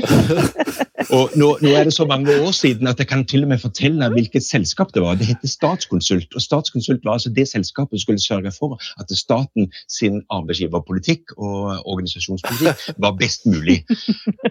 og 1.16 1.30
nå, 1.40 1.48
nå, 1.62 1.70
er 1.72 1.86
det 1.88 1.94
så 1.94 2.04
mange 2.08 2.32
år 2.44 2.52
siden 2.56 2.88
at 2.90 2.98
jeg 2.98 3.08
kan 3.08 3.24
til 3.28 3.44
og 3.44 3.50
med 3.52 3.60
fortelle 3.62 4.08
hvilket 4.12 4.44
selskap 4.44 4.92
det 4.94 5.02
var. 5.02 5.16
Det 5.20 5.28
heter 5.30 5.48
Statskonsult. 5.48 6.34
og 6.34 6.42
Statskonsult 6.42 7.04
var 7.04 7.16
altså 7.16 7.32
det 7.36 7.46
selskapet 7.48 7.96
som 7.96 8.04
skulle 8.04 8.22
sørge 8.22 8.52
for 8.52 8.76
at 9.00 9.14
staten 9.18 9.70
sin 9.88 10.20
arbeidsgiverpolitikk 10.30 11.36
og 11.36 11.86
organisasjonspolitikk 11.88 13.00
var 13.04 13.16
best 13.20 13.46
mulig. 13.46 13.78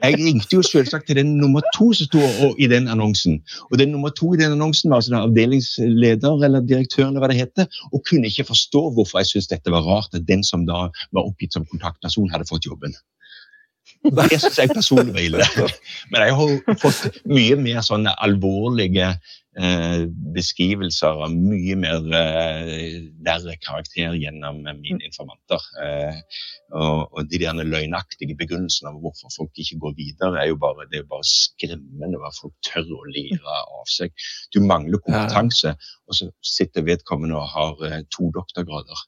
Jeg 0.03 0.17
ringte 0.17 0.55
jo 0.55 0.63
selvsagt 0.65 1.07
til 1.07 1.21
den 1.21 1.35
nummer 1.37 1.61
to 1.77 1.91
som 1.93 2.09
sto 2.09 2.53
i 2.57 2.67
den 2.71 2.87
annonsen. 2.87 3.41
Og 3.71 3.79
den 3.79 3.93
nummer 3.93 4.09
to 4.09 4.33
i 4.33 4.41
den 4.41 4.51
annonsen 4.57 4.89
var 4.89 5.03
altså 5.03 5.21
avdelingsleder 5.21 6.45
eller 6.45 6.65
direktør 6.65 7.07
eller 7.07 7.23
hva 7.23 7.31
det 7.31 7.41
heter 7.43 7.69
og 7.93 8.03
kunne 8.09 8.27
ikke 8.31 8.49
forstå 8.49 8.89
hvorfor 8.95 9.21
jeg 9.21 9.31
syntes 9.33 9.53
dette 9.53 9.71
var 9.71 9.85
rart 9.85 10.17
at 10.17 10.27
den 10.27 10.43
som 10.43 10.65
da 10.65 10.87
var 11.13 11.25
oppgitt 11.25 11.53
som 11.53 11.65
kontaktperson, 11.69 12.29
hadde 12.33 12.49
fått 12.49 12.65
jobben. 12.65 12.95
Det 14.03 14.39
syns 14.39 14.57
jeg 14.61 14.71
personlig 14.71 15.13
var 15.15 15.25
ille. 15.25 15.67
Men 16.11 16.23
jeg 16.23 16.35
har 16.39 16.79
fått 16.79 17.19
mye 17.27 17.57
mer 17.59 17.81
sånne 17.83 18.13
alvorlige 18.23 19.09
eh, 19.59 20.05
beskrivelser 20.35 21.19
av 21.25 21.33
mye 21.35 21.75
mer 21.79 22.07
eh, 22.15 22.95
verre 23.25 23.57
karakter 23.59 24.15
gjennom 24.15 24.61
mine 24.63 25.03
informanter. 25.03 25.67
Eh, 25.83 26.21
og, 26.71 27.09
og, 27.11 27.19
de 27.31 27.41
der 27.43 27.59
løgnaktige 27.59 28.37
begrunnelsene 28.39 28.93
av 28.93 29.03
hvorfor 29.03 29.35
folk 29.35 29.59
ikke 29.59 29.81
går 29.83 29.95
videre, 29.99 30.33
er 30.45 30.51
jo 30.53 30.59
bare, 30.63 30.87
det 30.87 31.01
er 31.01 31.05
jo 31.05 31.11
bare 31.17 31.29
skremmende 31.33 32.23
hva 32.23 32.31
folk 32.39 32.55
tør 32.65 32.87
å 33.01 33.05
lire 33.11 33.59
av 33.59 33.85
seg. 33.91 34.15
Du 34.55 34.61
mangler 34.63 35.03
kompetanse, 35.03 35.75
og 36.07 36.19
så 36.21 36.31
sitter 36.55 36.87
vedkommende 36.87 37.39
og 37.39 37.51
har 37.55 37.87
eh, 37.89 38.03
to 38.15 38.31
doktorgrader. 38.35 39.07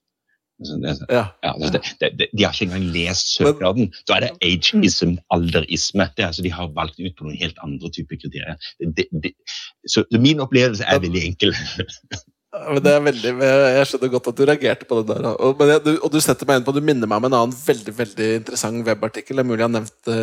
Altså, 0.62 1.06
ja. 1.10 1.26
Ja, 1.44 1.54
altså, 1.54 1.80
det, 2.02 2.12
det, 2.20 2.28
de 2.38 2.46
har 2.46 2.54
ikke 2.54 2.68
engang 2.70 2.90
lest 2.94 3.32
søknaden. 3.36 3.94
Da 4.08 4.18
er 4.18 4.28
det 4.28 4.32
ageism, 4.46 5.16
alderisme. 5.34 6.08
Det 6.18 6.26
er, 6.26 6.28
altså, 6.32 6.46
de 6.46 6.52
har 6.54 6.74
valgt 6.76 7.00
ut 7.02 7.16
på 7.18 7.28
noen 7.28 7.40
helt 7.40 7.58
andre 7.66 7.90
typer 7.94 8.20
kriterier. 8.22 8.60
Det, 8.98 9.34
så 9.90 10.06
min 10.14 10.44
opplevelse 10.44 10.86
er 10.86 11.02
veldig 11.02 11.24
enkel. 11.32 11.56
Men 12.52 12.84
det 12.84 12.92
er 12.92 13.04
veldig, 13.06 13.32
Jeg 13.40 13.88
skjønner 13.88 14.12
godt 14.12 14.28
at 14.28 14.38
du 14.38 14.44
reagerte 14.44 14.88
på 14.88 15.00
det 15.00 15.16
der. 15.16 15.30
Og, 15.32 15.62
jeg, 15.70 15.84
du, 15.86 15.92
og 16.04 16.12
du 16.12 16.20
setter 16.24 16.50
meg 16.50 16.60
inn 16.60 16.68
på, 16.68 16.76
du 16.76 16.84
minner 16.84 17.10
meg 17.10 17.22
om 17.22 17.30
en 17.30 17.38
annen 17.40 17.56
veldig 17.56 17.96
veldig 17.96 18.30
interessant 18.42 18.86
webartikkel. 18.88 19.40
Det 19.40 19.46
er 19.46 19.48
mulig 19.48 19.62
jeg 19.62 19.70
har 19.70 19.76
nevnt 19.78 20.10
det 20.10 20.22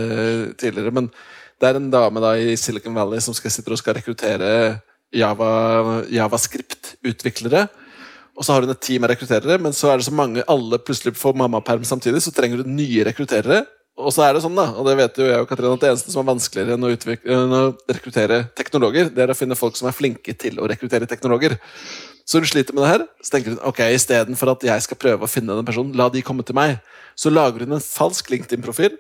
tidligere, 0.61 0.95
men 1.01 1.11
det 1.59 1.71
er 1.71 1.81
en 1.81 1.91
dame 1.91 2.23
da 2.23 2.35
i 2.39 2.55
Silicon 2.61 2.95
Valley 2.95 3.25
som 3.25 3.35
skal 3.35 3.51
sitter 3.51 3.75
og 3.75 3.81
skal 3.81 3.97
rekruttere 3.97 4.51
Java, 5.17 5.49
Javascript-utviklere. 6.13 7.65
Og 8.39 8.47
så 8.47 8.55
har 8.55 8.63
hun 8.63 8.71
et 8.71 8.85
team 8.85 9.03
av 9.03 9.11
rekrutterere, 9.11 9.59
men 9.59 9.75
så 9.75 9.91
er 9.91 9.99
det 9.99 10.07
så 10.07 10.15
mange 10.15 10.45
alle 10.47 10.79
plutselig 10.79 11.17
får 11.19 11.35
mammaperm 11.41 11.83
samtidig, 11.87 12.23
så 12.23 12.33
trenger 12.35 12.63
du 12.63 12.71
nye 12.71 13.07
rekrutterere. 13.09 13.65
Og 13.99 14.13
så 14.15 14.23
er 14.23 14.37
det 14.37 14.45
sånn, 14.45 14.55
da, 14.55 14.69
og 14.79 14.87
det 14.87 14.95
vet 15.01 15.17
jo 15.19 15.27
jeg 15.27 15.43
og 15.43 15.49
Katrine, 15.51 15.75
at 15.75 15.83
det 15.83 15.89
eneste 15.91 16.13
som 16.13 16.23
er 16.23 16.29
vanskeligere 16.29 16.77
enn 16.77 16.87
å, 16.87 16.91
enn 17.35 17.57
å 17.57 17.63
rekruttere 17.91 18.45
teknologer, 18.59 19.11
det 19.11 19.25
er 19.25 19.33
å 19.35 19.37
finne 19.39 19.59
folk 19.59 19.75
som 19.79 19.91
er 19.91 19.97
flinke 19.97 20.37
til 20.39 20.61
å 20.63 20.69
rekruttere 20.71 21.09
teknologer. 21.11 21.57
Så 22.29 22.39
hun 22.39 22.47
sliter 22.47 22.77
med 22.77 22.85
det 22.85 22.93
her. 22.93 23.05
Så 23.25 23.33
tenker 23.33 23.57
hun 23.57 23.63
ok, 23.67 23.83
istedenfor 23.97 24.53
at 24.53 24.65
jeg 24.69 24.85
skal 24.85 25.01
prøve 25.01 25.27
å 25.27 25.31
finne 25.33 25.57
den 25.57 25.67
personen, 25.67 25.95
la 25.99 26.07
de 26.13 26.23
komme 26.23 26.45
til 26.47 26.55
meg. 26.59 26.77
Så 27.19 27.33
lager 27.33 27.65
hun 27.65 27.75
en 27.75 27.83
falsk 27.83 28.31
LinkedIn-profil. 28.31 28.95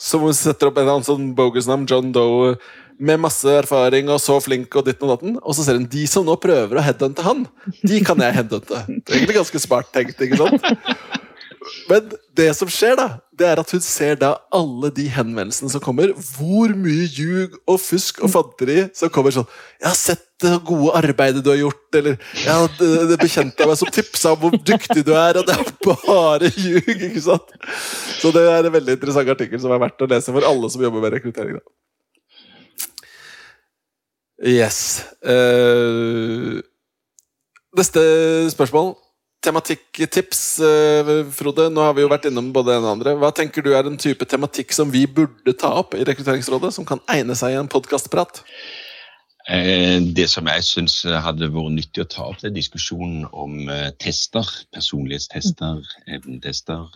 Som 0.00 0.24
hun 0.24 0.34
setter 0.34 0.70
opp 0.70 0.78
en 0.80 0.88
annen 0.88 1.06
sånn 1.06 1.32
bogus 1.36 1.68
navn, 1.68 1.84
John 1.90 2.14
Doe 2.14 2.54
med 3.02 3.22
masse 3.24 3.56
erfaring 3.62 4.10
og 4.12 4.20
så 4.22 4.38
flink 4.42 4.76
og 4.78 4.86
ditt 4.86 5.02
og 5.02 5.16
datten. 5.16 5.34
Og 5.42 5.56
så 5.56 5.66
ser 5.66 5.80
hun 5.80 5.88
de 5.90 6.06
som 6.10 6.26
nå 6.26 6.36
prøver 6.42 6.78
å 6.78 6.84
headhunte 6.86 7.26
han, 7.26 7.44
de 7.82 7.98
kan 8.06 8.20
jeg 8.22 8.38
headhunte. 8.38 8.84
Det 8.86 9.02
er 9.10 9.18
egentlig 9.18 9.40
ganske 9.40 9.62
smart 9.66 9.90
tenkt. 9.94 10.22
ikke 10.22 10.38
sant? 10.38 10.72
Men 11.90 12.10
det 12.36 12.48
som 12.58 12.70
skjer, 12.70 12.96
da, 12.98 13.06
det 13.38 13.46
er 13.46 13.60
at 13.62 13.70
hun 13.74 13.82
ser 13.84 14.16
da 14.20 14.32
alle 14.54 14.90
de 14.94 15.04
henvendelsene 15.12 15.70
som 15.72 15.82
kommer. 15.82 16.12
Hvor 16.34 16.72
mye 16.78 17.06
ljug 17.06 17.56
og 17.70 17.78
fusk 17.82 18.22
og 18.22 18.32
fanteri 18.32 18.86
som 18.96 19.12
kommer 19.12 19.34
sånn 19.34 19.46
'Jeg 19.46 19.88
har 19.88 19.98
sett 19.98 20.24
det 20.42 20.56
gode 20.66 20.94
arbeidet 20.98 21.44
du 21.44 21.50
har 21.50 21.60
gjort', 21.60 21.94
eller 21.94 22.18
'Jeg 22.34 22.50
har 22.50 22.68
det 23.08 23.18
bekjente 23.20 23.62
av 23.62 23.68
meg 23.68 23.78
som 23.78 23.88
tipsa 23.88 24.32
om 24.32 24.40
hvor 24.40 24.50
dyktig 24.58 25.04
du 25.04 25.12
er', 25.14 25.38
og 25.38 25.46
det 25.46 25.54
er 25.54 25.72
bare 25.86 26.50
ljug. 26.50 26.88
ikke 26.88 27.22
sant? 27.22 27.54
Så 28.18 28.32
det 28.32 28.42
er 28.42 28.66
en 28.66 28.72
veldig 28.72 28.98
interessant 28.98 29.28
artikkel 29.28 29.60
som 29.60 29.72
er 29.72 29.78
verdt 29.78 30.02
å 30.02 30.10
lese 30.10 30.32
for 30.32 30.42
alle 30.42 30.70
som 30.70 30.82
jobber 30.82 31.00
med 31.00 31.12
rekruttering. 31.14 31.54
da. 31.58 31.81
Yes. 34.42 35.04
Uh, 35.22 36.58
neste 37.78 38.02
spørsmål. 38.50 38.96
Tematikktips, 39.42 40.60
uh, 40.62 41.12
Frode. 41.30 41.68
Nå 41.70 41.82
har 41.86 41.94
vi 41.94 42.02
jo 42.02 42.10
vært 42.10 42.26
innom 42.30 42.50
både 42.54 42.74
en 42.76 42.86
og 42.86 42.94
andre. 42.96 43.14
Hva 43.18 43.30
tenker 43.34 43.62
du 43.62 43.70
er 43.74 43.86
en 43.86 43.98
type 43.98 44.26
tematikk 44.26 44.74
som 44.74 44.90
vi 44.90 45.06
burde 45.06 45.54
ta 45.58 45.70
opp 45.78 45.94
i 45.94 46.02
Rekrutteringsrådet, 46.06 46.72
som 46.74 46.86
kan 46.86 47.02
egne 47.10 47.38
seg 47.38 47.54
i 47.54 47.60
en 47.60 47.70
podkastprat? 47.70 48.42
Eh, 49.50 49.98
det 50.14 50.28
som 50.30 50.46
jeg 50.46 50.66
syns 50.66 51.00
hadde 51.06 51.50
vært 51.50 51.74
nyttig 51.78 52.02
å 52.02 52.10
ta 52.10 52.26
opp, 52.30 52.42
det 52.42 52.50
er 52.50 52.58
diskusjonen 52.58 53.28
om 53.30 53.70
tester. 54.02 54.46
Personlighetstester, 54.74 55.86
evnetester 56.18 56.90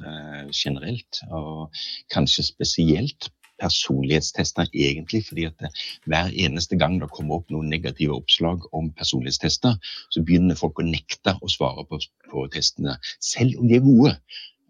generelt. 0.51 1.23
Og 1.31 1.71
kanskje 2.15 2.47
spesielt 2.51 3.31
personlighetstester, 3.63 4.69
egentlig. 4.75 5.25
fordi 5.29 5.47
at 5.49 5.69
hver 6.07 6.33
eneste 6.33 6.79
gang 6.79 6.99
det 7.01 7.11
kommer 7.11 7.41
opp 7.41 7.51
noen 7.51 7.71
negative 7.73 8.17
oppslag 8.17 8.67
om 8.73 8.91
personlighetstester, 8.97 9.79
så 10.11 10.25
begynner 10.25 10.59
folk 10.59 10.81
å 10.81 10.89
nekte 10.89 11.37
å 11.41 11.53
svare 11.53 11.87
på, 11.89 12.01
på 12.31 12.47
testene, 12.53 12.99
selv 13.21 13.61
om 13.61 13.69
de 13.69 13.79
er 13.79 13.87
gode. 13.87 14.17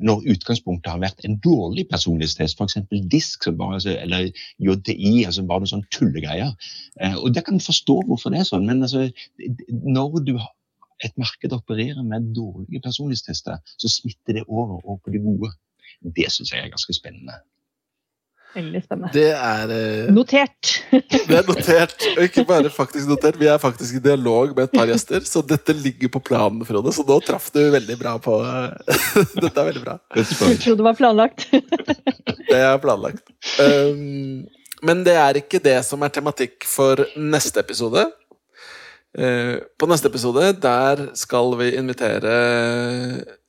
Når 0.06 0.26
utgangspunktet 0.34 0.92
har 0.92 1.00
vært 1.00 1.22
en 1.24 1.38
dårlig 1.40 1.86
personlighetstest, 1.88 2.58
f.eks. 2.60 2.76
DISK 3.12 3.48
bare, 3.56 3.80
eller 3.94 4.28
JTI, 4.60 5.24
altså 5.24 5.46
bare 5.48 5.64
noen 5.64 5.72
sånne 5.72 5.88
tullegreier. 5.94 6.52
Eh, 7.00 7.16
og 7.16 7.32
Det 7.32 7.46
kan 7.46 7.62
forstå 7.62 8.02
hvorfor 8.04 8.34
det 8.34 8.42
er 8.42 8.50
sånn, 8.50 8.68
men 8.68 8.84
altså, 8.84 9.06
når 9.70 10.20
du 10.28 10.36
et 11.04 11.16
marked 11.20 11.52
opererer 11.52 12.04
med 12.04 12.32
dårlige 12.36 12.80
personlighetstester, 12.84 13.58
så 13.76 13.88
smitter 13.88 14.38
det 14.38 14.44
over, 14.48 14.80
over 14.84 15.00
på 15.04 15.12
de 15.12 15.20
gode. 15.24 15.52
Det 16.16 16.28
syns 16.32 16.52
jeg 16.52 16.64
er 16.64 16.72
ganske 16.72 16.96
spennende. 16.96 17.40
Veldig 18.56 18.80
spennende. 18.80 19.10
Det 19.12 19.28
er 19.36 19.72
uh, 19.72 20.10
Notert. 20.16 20.70
det 21.28 21.36
er 21.36 21.44
notert, 21.44 22.06
og 22.14 22.22
ikke 22.24 22.44
bare 22.48 22.70
faktisk 22.72 23.10
notert. 23.10 23.36
Vi 23.40 23.48
er 23.52 23.60
faktisk 23.60 23.98
i 23.98 24.02
dialog 24.02 24.54
med 24.56 24.64
et 24.64 24.76
par 24.78 24.88
gjester, 24.88 25.24
så 25.28 25.42
dette 25.44 25.74
ligger 25.76 26.08
på 26.14 26.22
planen, 26.30 26.64
Frode. 26.64 26.94
Så 26.96 27.04
nå 27.04 27.18
traff 27.26 27.50
du 27.52 27.60
veldig 27.74 27.98
bra 28.00 28.14
på 28.22 28.38
uh, 28.40 28.72
Dette 29.44 29.52
er 29.52 29.68
veldig 29.68 29.82
bra. 29.84 29.98
Jeg 30.16 30.60
trodde 30.62 30.78
det 30.80 30.86
var 30.88 30.96
planlagt? 30.96 31.48
det 32.50 32.62
er 32.62 32.80
planlagt. 32.80 33.26
Um, 33.60 34.46
men 34.86 35.04
det 35.04 35.18
er 35.20 35.42
ikke 35.42 35.60
det 35.60 35.76
som 35.84 36.04
er 36.06 36.14
tematikk 36.16 36.64
for 36.68 37.04
neste 37.20 37.60
episode. 37.60 38.06
Uh, 39.16 39.60
på 39.76 39.88
neste 39.88 40.08
episode 40.08 40.48
der 40.64 41.06
skal 41.16 41.52
vi 41.60 41.74
invitere 41.76 42.40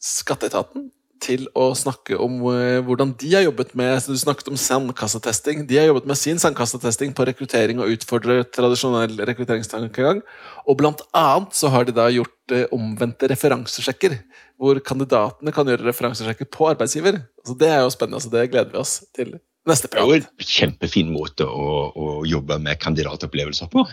Skatteetaten 0.03 0.91
til 1.23 1.45
å 1.57 1.69
snakke 1.77 2.17
om 2.21 2.39
uh, 2.45 2.79
hvordan 2.85 3.13
de 3.19 3.31
har 3.33 3.45
jobbet 3.45 3.73
med 3.77 4.07
Du 4.07 4.17
snakket 4.19 4.49
om 4.51 4.59
sandkassetesting. 4.59 5.65
De 5.69 5.79
har 5.79 5.89
jobbet 5.89 6.07
med 6.09 6.19
sin 6.19 6.39
sandkassetesting 6.41 7.15
på 7.17 7.25
rekruttering 7.29 7.81
og 7.83 7.93
utfordre 7.95 8.41
tradisjonell 8.55 9.17
rekrutteringstankegang. 9.29 10.21
Og 10.67 10.79
blant 10.79 11.03
annet 11.17 11.57
så 11.57 11.71
har 11.73 11.87
de 11.87 11.95
da 11.97 12.07
gjort 12.13 12.55
uh, 12.55 12.65
omvendte 12.75 13.29
referansesjekker. 13.31 14.19
Hvor 14.57 14.79
kandidatene 14.85 15.53
kan 15.53 15.69
gjøre 15.69 15.85
referansesjekker 15.89 16.49
på 16.53 16.71
arbeidsgiver. 16.71 17.21
Så 17.45 17.57
det 17.57 17.69
er 17.73 17.83
jo 17.83 17.93
spennende. 17.93 18.23
Så 18.23 18.33
det 18.33 18.49
gleder 18.53 18.73
vi 18.73 18.81
oss 18.81 18.99
til 19.15 19.35
neste 19.67 19.91
prat. 19.91 20.01
Det 20.01 20.05
er 20.05 20.23
jo 20.23 20.23
en 20.23 20.51
kjempefin 20.53 21.11
måte 21.13 21.47
å, 21.47 21.67
å 21.91 22.13
jobbe 22.27 22.59
med 22.63 22.79
kandidatopplevelser 22.81 23.69
på. 23.73 23.85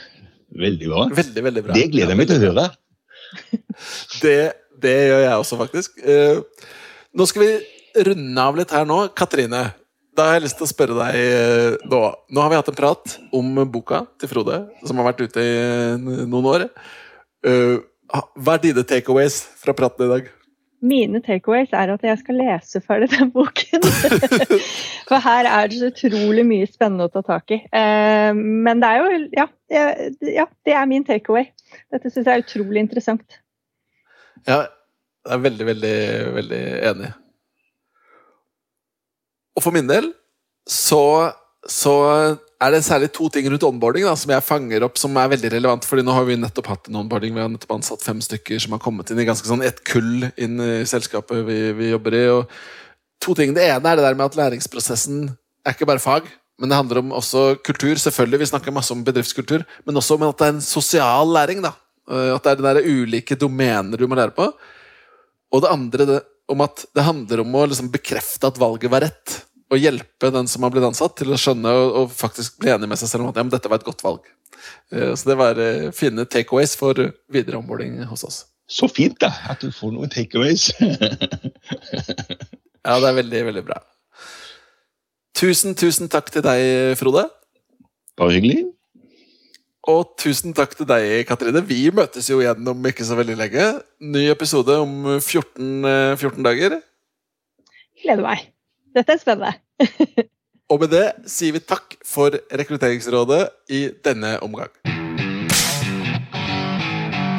Veldig 0.54 0.90
bra. 0.90 1.08
Veldig, 1.14 1.44
veldig 1.48 1.64
bra. 1.66 1.76
Det 1.76 1.90
gleder 1.92 2.14
jeg 2.14 2.20
meg 2.20 2.30
til 2.30 2.38
å 2.38 2.48
høre. 2.48 2.66
det, 4.24 4.38
det 4.82 4.96
gjør 5.08 5.22
jeg 5.24 5.36
også, 5.42 5.58
faktisk. 5.60 6.02
Nå 7.14 7.26
skal 7.30 7.44
vi 7.44 8.02
runde 8.02 8.42
av 8.42 8.56
litt 8.58 8.72
her 8.74 8.86
nå. 8.90 8.96
Katrine, 9.14 9.60
da 10.18 10.24
har 10.26 10.38
jeg 10.38 10.48
lyst 10.48 10.56
til 10.58 10.66
å 10.66 10.70
spørre 10.70 10.96
deg 10.98 11.18
eh, 11.18 11.76
nå. 11.86 12.00
Nå 12.34 12.42
har 12.42 12.50
vi 12.50 12.58
hatt 12.58 12.70
en 12.72 12.78
prat 12.78 13.16
om 13.38 13.60
boka 13.70 14.00
til 14.18 14.32
Frode, 14.32 14.64
som 14.82 14.98
har 14.98 15.12
vært 15.12 15.22
ute 15.22 15.44
i 15.44 15.52
eh, 15.60 16.24
noen 16.26 16.48
år. 16.50 16.66
Eh, 17.46 17.76
hva 18.10 18.56
er 18.56 18.64
dine 18.64 18.82
takeaways 18.82 19.38
fra 19.62 19.76
praten 19.78 20.08
i 20.08 20.10
dag? 20.10 20.32
Mine 20.84 21.22
takeaways 21.22 21.70
er 21.70 21.94
at 21.94 22.02
jeg 22.02 22.18
skal 22.20 22.40
lese 22.42 22.82
ferdig 22.82 23.12
den 23.14 23.30
boken. 23.32 23.86
For 25.08 25.22
her 25.22 25.46
er 25.54 25.70
det 25.70 25.78
så 25.80 25.94
utrolig 25.94 26.42
mye 26.50 26.66
spennende 26.66 27.06
å 27.06 27.14
ta 27.14 27.22
tak 27.24 27.54
i. 27.54 27.62
Men 28.34 28.82
det 28.82 28.90
er 28.90 29.00
jo 29.00 29.24
Ja, 29.38 29.46
ja 30.34 30.50
det 30.66 30.74
er 30.76 30.90
min 30.90 31.06
takeaway. 31.06 31.46
Dette 31.94 32.10
syns 32.10 32.26
jeg 32.26 32.34
er 32.34 32.44
utrolig 32.44 32.82
interessant. 32.84 33.38
Ja, 34.50 34.64
jeg 35.24 35.36
er 35.36 35.44
veldig, 35.46 35.66
veldig, 35.70 35.96
veldig 36.38 36.62
enig. 36.90 37.12
Og 39.54 39.64
for 39.64 39.74
min 39.74 39.88
del 39.88 40.10
så, 40.68 41.30
så 41.68 41.94
er 42.60 42.72
det 42.72 42.84
særlig 42.86 43.10
to 43.14 43.28
ting 43.32 43.46
rundt 43.48 43.66
onboarding 43.66 44.06
da, 44.08 44.14
som 44.18 44.32
jeg 44.34 44.44
fanger 44.44 44.86
opp 44.86 44.98
som 45.00 45.16
er 45.20 45.32
veldig 45.34 45.52
relevant. 45.56 45.84
fordi 45.88 46.04
nå 46.04 46.14
har 46.16 46.26
vi 46.28 46.36
nettopp 46.40 46.70
hatt 46.72 46.88
en 46.88 47.02
onboarding, 47.02 47.34
vi 47.36 47.44
har 47.44 47.52
nettopp 47.52 47.76
ansatt 47.78 48.04
fem 48.04 48.20
stykker 48.24 48.60
som 48.62 48.76
har 48.76 48.82
kommet 48.84 49.10
inn 49.12 49.20
i 49.20 49.28
ganske 49.28 49.48
sånn 49.48 49.64
et 49.64 49.84
kull 49.88 50.28
inn 50.34 50.60
i 50.60 50.72
selskapet 50.88 51.44
vi, 51.46 51.58
vi 51.76 51.92
jobber 51.92 52.18
i. 52.18 52.24
og 52.38 52.48
to 53.24 53.34
ting. 53.36 53.54
Det 53.56 53.64
ene 53.64 53.90
er 53.90 53.98
det 53.98 54.04
der 54.04 54.16
med 54.18 54.26
at 54.28 54.38
læringsprosessen 54.38 55.28
er 55.64 55.76
ikke 55.76 55.88
bare 55.88 56.02
fag. 56.02 56.28
Men 56.60 56.70
det 56.70 56.78
handler 56.78 57.00
om 57.00 57.14
også 57.18 57.56
kultur. 57.64 57.94
selvfølgelig, 57.98 58.40
Vi 58.40 58.50
snakker 58.52 58.72
masse 58.72 58.92
om 58.92 59.04
bedriftskultur. 59.04 59.64
Men 59.86 59.96
også 59.96 60.14
om 60.14 60.28
at 60.28 60.38
det 60.38 60.46
er 60.46 60.54
en 60.54 60.60
sosial 60.60 61.26
læring. 61.26 61.62
da. 61.62 61.72
At 62.08 62.44
det 62.44 62.52
er 62.52 62.54
de 62.54 62.62
der 62.62 62.84
ulike 62.84 63.34
domener 63.34 63.96
du 63.96 64.06
må 64.06 64.14
lære 64.14 64.30
på. 64.30 64.52
Og 65.54 65.62
det 65.62 65.70
andre 65.70 66.06
det, 66.08 66.20
om 66.50 66.62
at 66.64 66.82
det 66.96 67.04
handler 67.06 67.44
om 67.44 67.56
å 67.56 67.66
liksom 67.70 67.90
bekrefte 67.94 68.48
at 68.50 68.58
valget 68.60 68.90
var 68.92 69.04
rett. 69.06 69.36
Og 69.72 69.80
hjelpe 69.80 70.30
den 70.34 70.48
som 70.50 70.64
har 70.66 70.72
blitt 70.74 70.86
ansatt, 70.86 71.14
til 71.18 71.32
å 71.32 71.38
skjønne 71.40 71.70
og, 71.72 71.86
og 72.00 72.10
faktisk 72.14 72.58
bli 72.62 72.72
enig 72.74 72.88
med 72.90 73.00
seg 73.00 73.10
selv 73.10 73.24
om 73.24 73.30
at 73.30 73.38
ja, 73.40 73.44
dette 73.54 73.70
var 73.70 73.78
et 73.80 73.86
godt 73.86 74.04
valg. 74.04 74.22
Uh, 74.92 75.12
så 75.14 75.30
det 75.30 75.38
var 75.40 75.54
uh, 75.60 75.92
fine 75.96 76.26
takeaways 76.30 76.72
for 76.78 76.94
videre 77.32 77.60
omboarding 77.60 77.92
hos 78.10 78.26
oss. 78.26 78.38
Så 78.70 78.88
fint, 78.88 79.18
da! 79.20 79.30
At 79.52 79.64
du 79.64 79.70
får 79.74 79.92
noen 79.94 80.10
takeaways. 80.12 80.62
ja, 80.80 80.86
det 82.98 83.08
er 83.08 83.18
veldig, 83.20 83.40
veldig 83.50 83.64
bra. 83.66 83.78
Tusen, 85.34 85.74
tusen 85.76 86.08
takk 86.12 86.30
til 86.32 86.42
deg, 86.46 86.60
Frode. 86.98 87.26
Bare 88.18 88.32
hyggelig. 88.36 88.60
Og 89.90 90.14
tusen 90.16 90.54
takk 90.56 90.72
til 90.78 90.88
deg, 90.88 91.26
Katrine. 91.28 91.60
Vi 91.68 91.90
møtes 91.92 92.30
jo 92.30 92.38
igjen 92.40 92.64
om 92.72 92.86
ikke 92.88 93.04
så 93.04 93.18
veldig 93.18 93.36
lenge. 93.36 93.66
Ny 94.00 94.30
episode 94.32 94.78
om 94.80 94.94
14, 95.18 95.84
14 96.16 96.30
eh, 96.30 96.44
dager. 96.46 96.78
Gleder 98.00 98.24
meg. 98.24 98.46
Dette 98.96 99.16
er 99.16 99.20
spennende. 99.20 99.52
Og 100.72 100.80
med 100.80 100.94
det 100.94 101.04
sier 101.28 101.52
vi 101.52 101.60
takk 101.60 101.98
for 102.08 102.32
Rekrutteringsrådet 102.32 103.42
i 103.68 103.84
denne 104.06 104.38
omgang. 104.46 104.72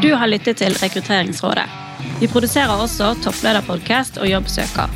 Du 0.06 0.12
har 0.14 0.30
lyttet 0.30 0.62
til 0.62 0.78
Rekrutteringsrådet. 0.78 1.66
Vi 2.22 2.30
produserer 2.30 2.78
også 2.78 3.16
Topplederpodkast 3.26 4.22
og 4.22 4.30
Jobbsøker. 4.30 4.94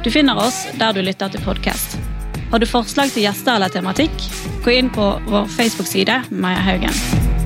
Du 0.00 0.08
finner 0.10 0.40
oss 0.40 0.64
der 0.80 0.96
du 0.96 1.04
lytter 1.04 1.28
til 1.28 1.44
podkast. 1.44 2.15
Har 2.50 2.62
du 2.62 2.66
forslag 2.70 3.10
til 3.10 3.26
gjester 3.26 3.56
eller 3.56 3.72
tematikk, 3.72 4.14
gå 4.64 4.76
inn 4.78 4.92
på 4.94 5.08
vår 5.26 5.50
Facebook-side 5.56 6.22
Maja 6.30 6.62
Haugen. 6.62 7.45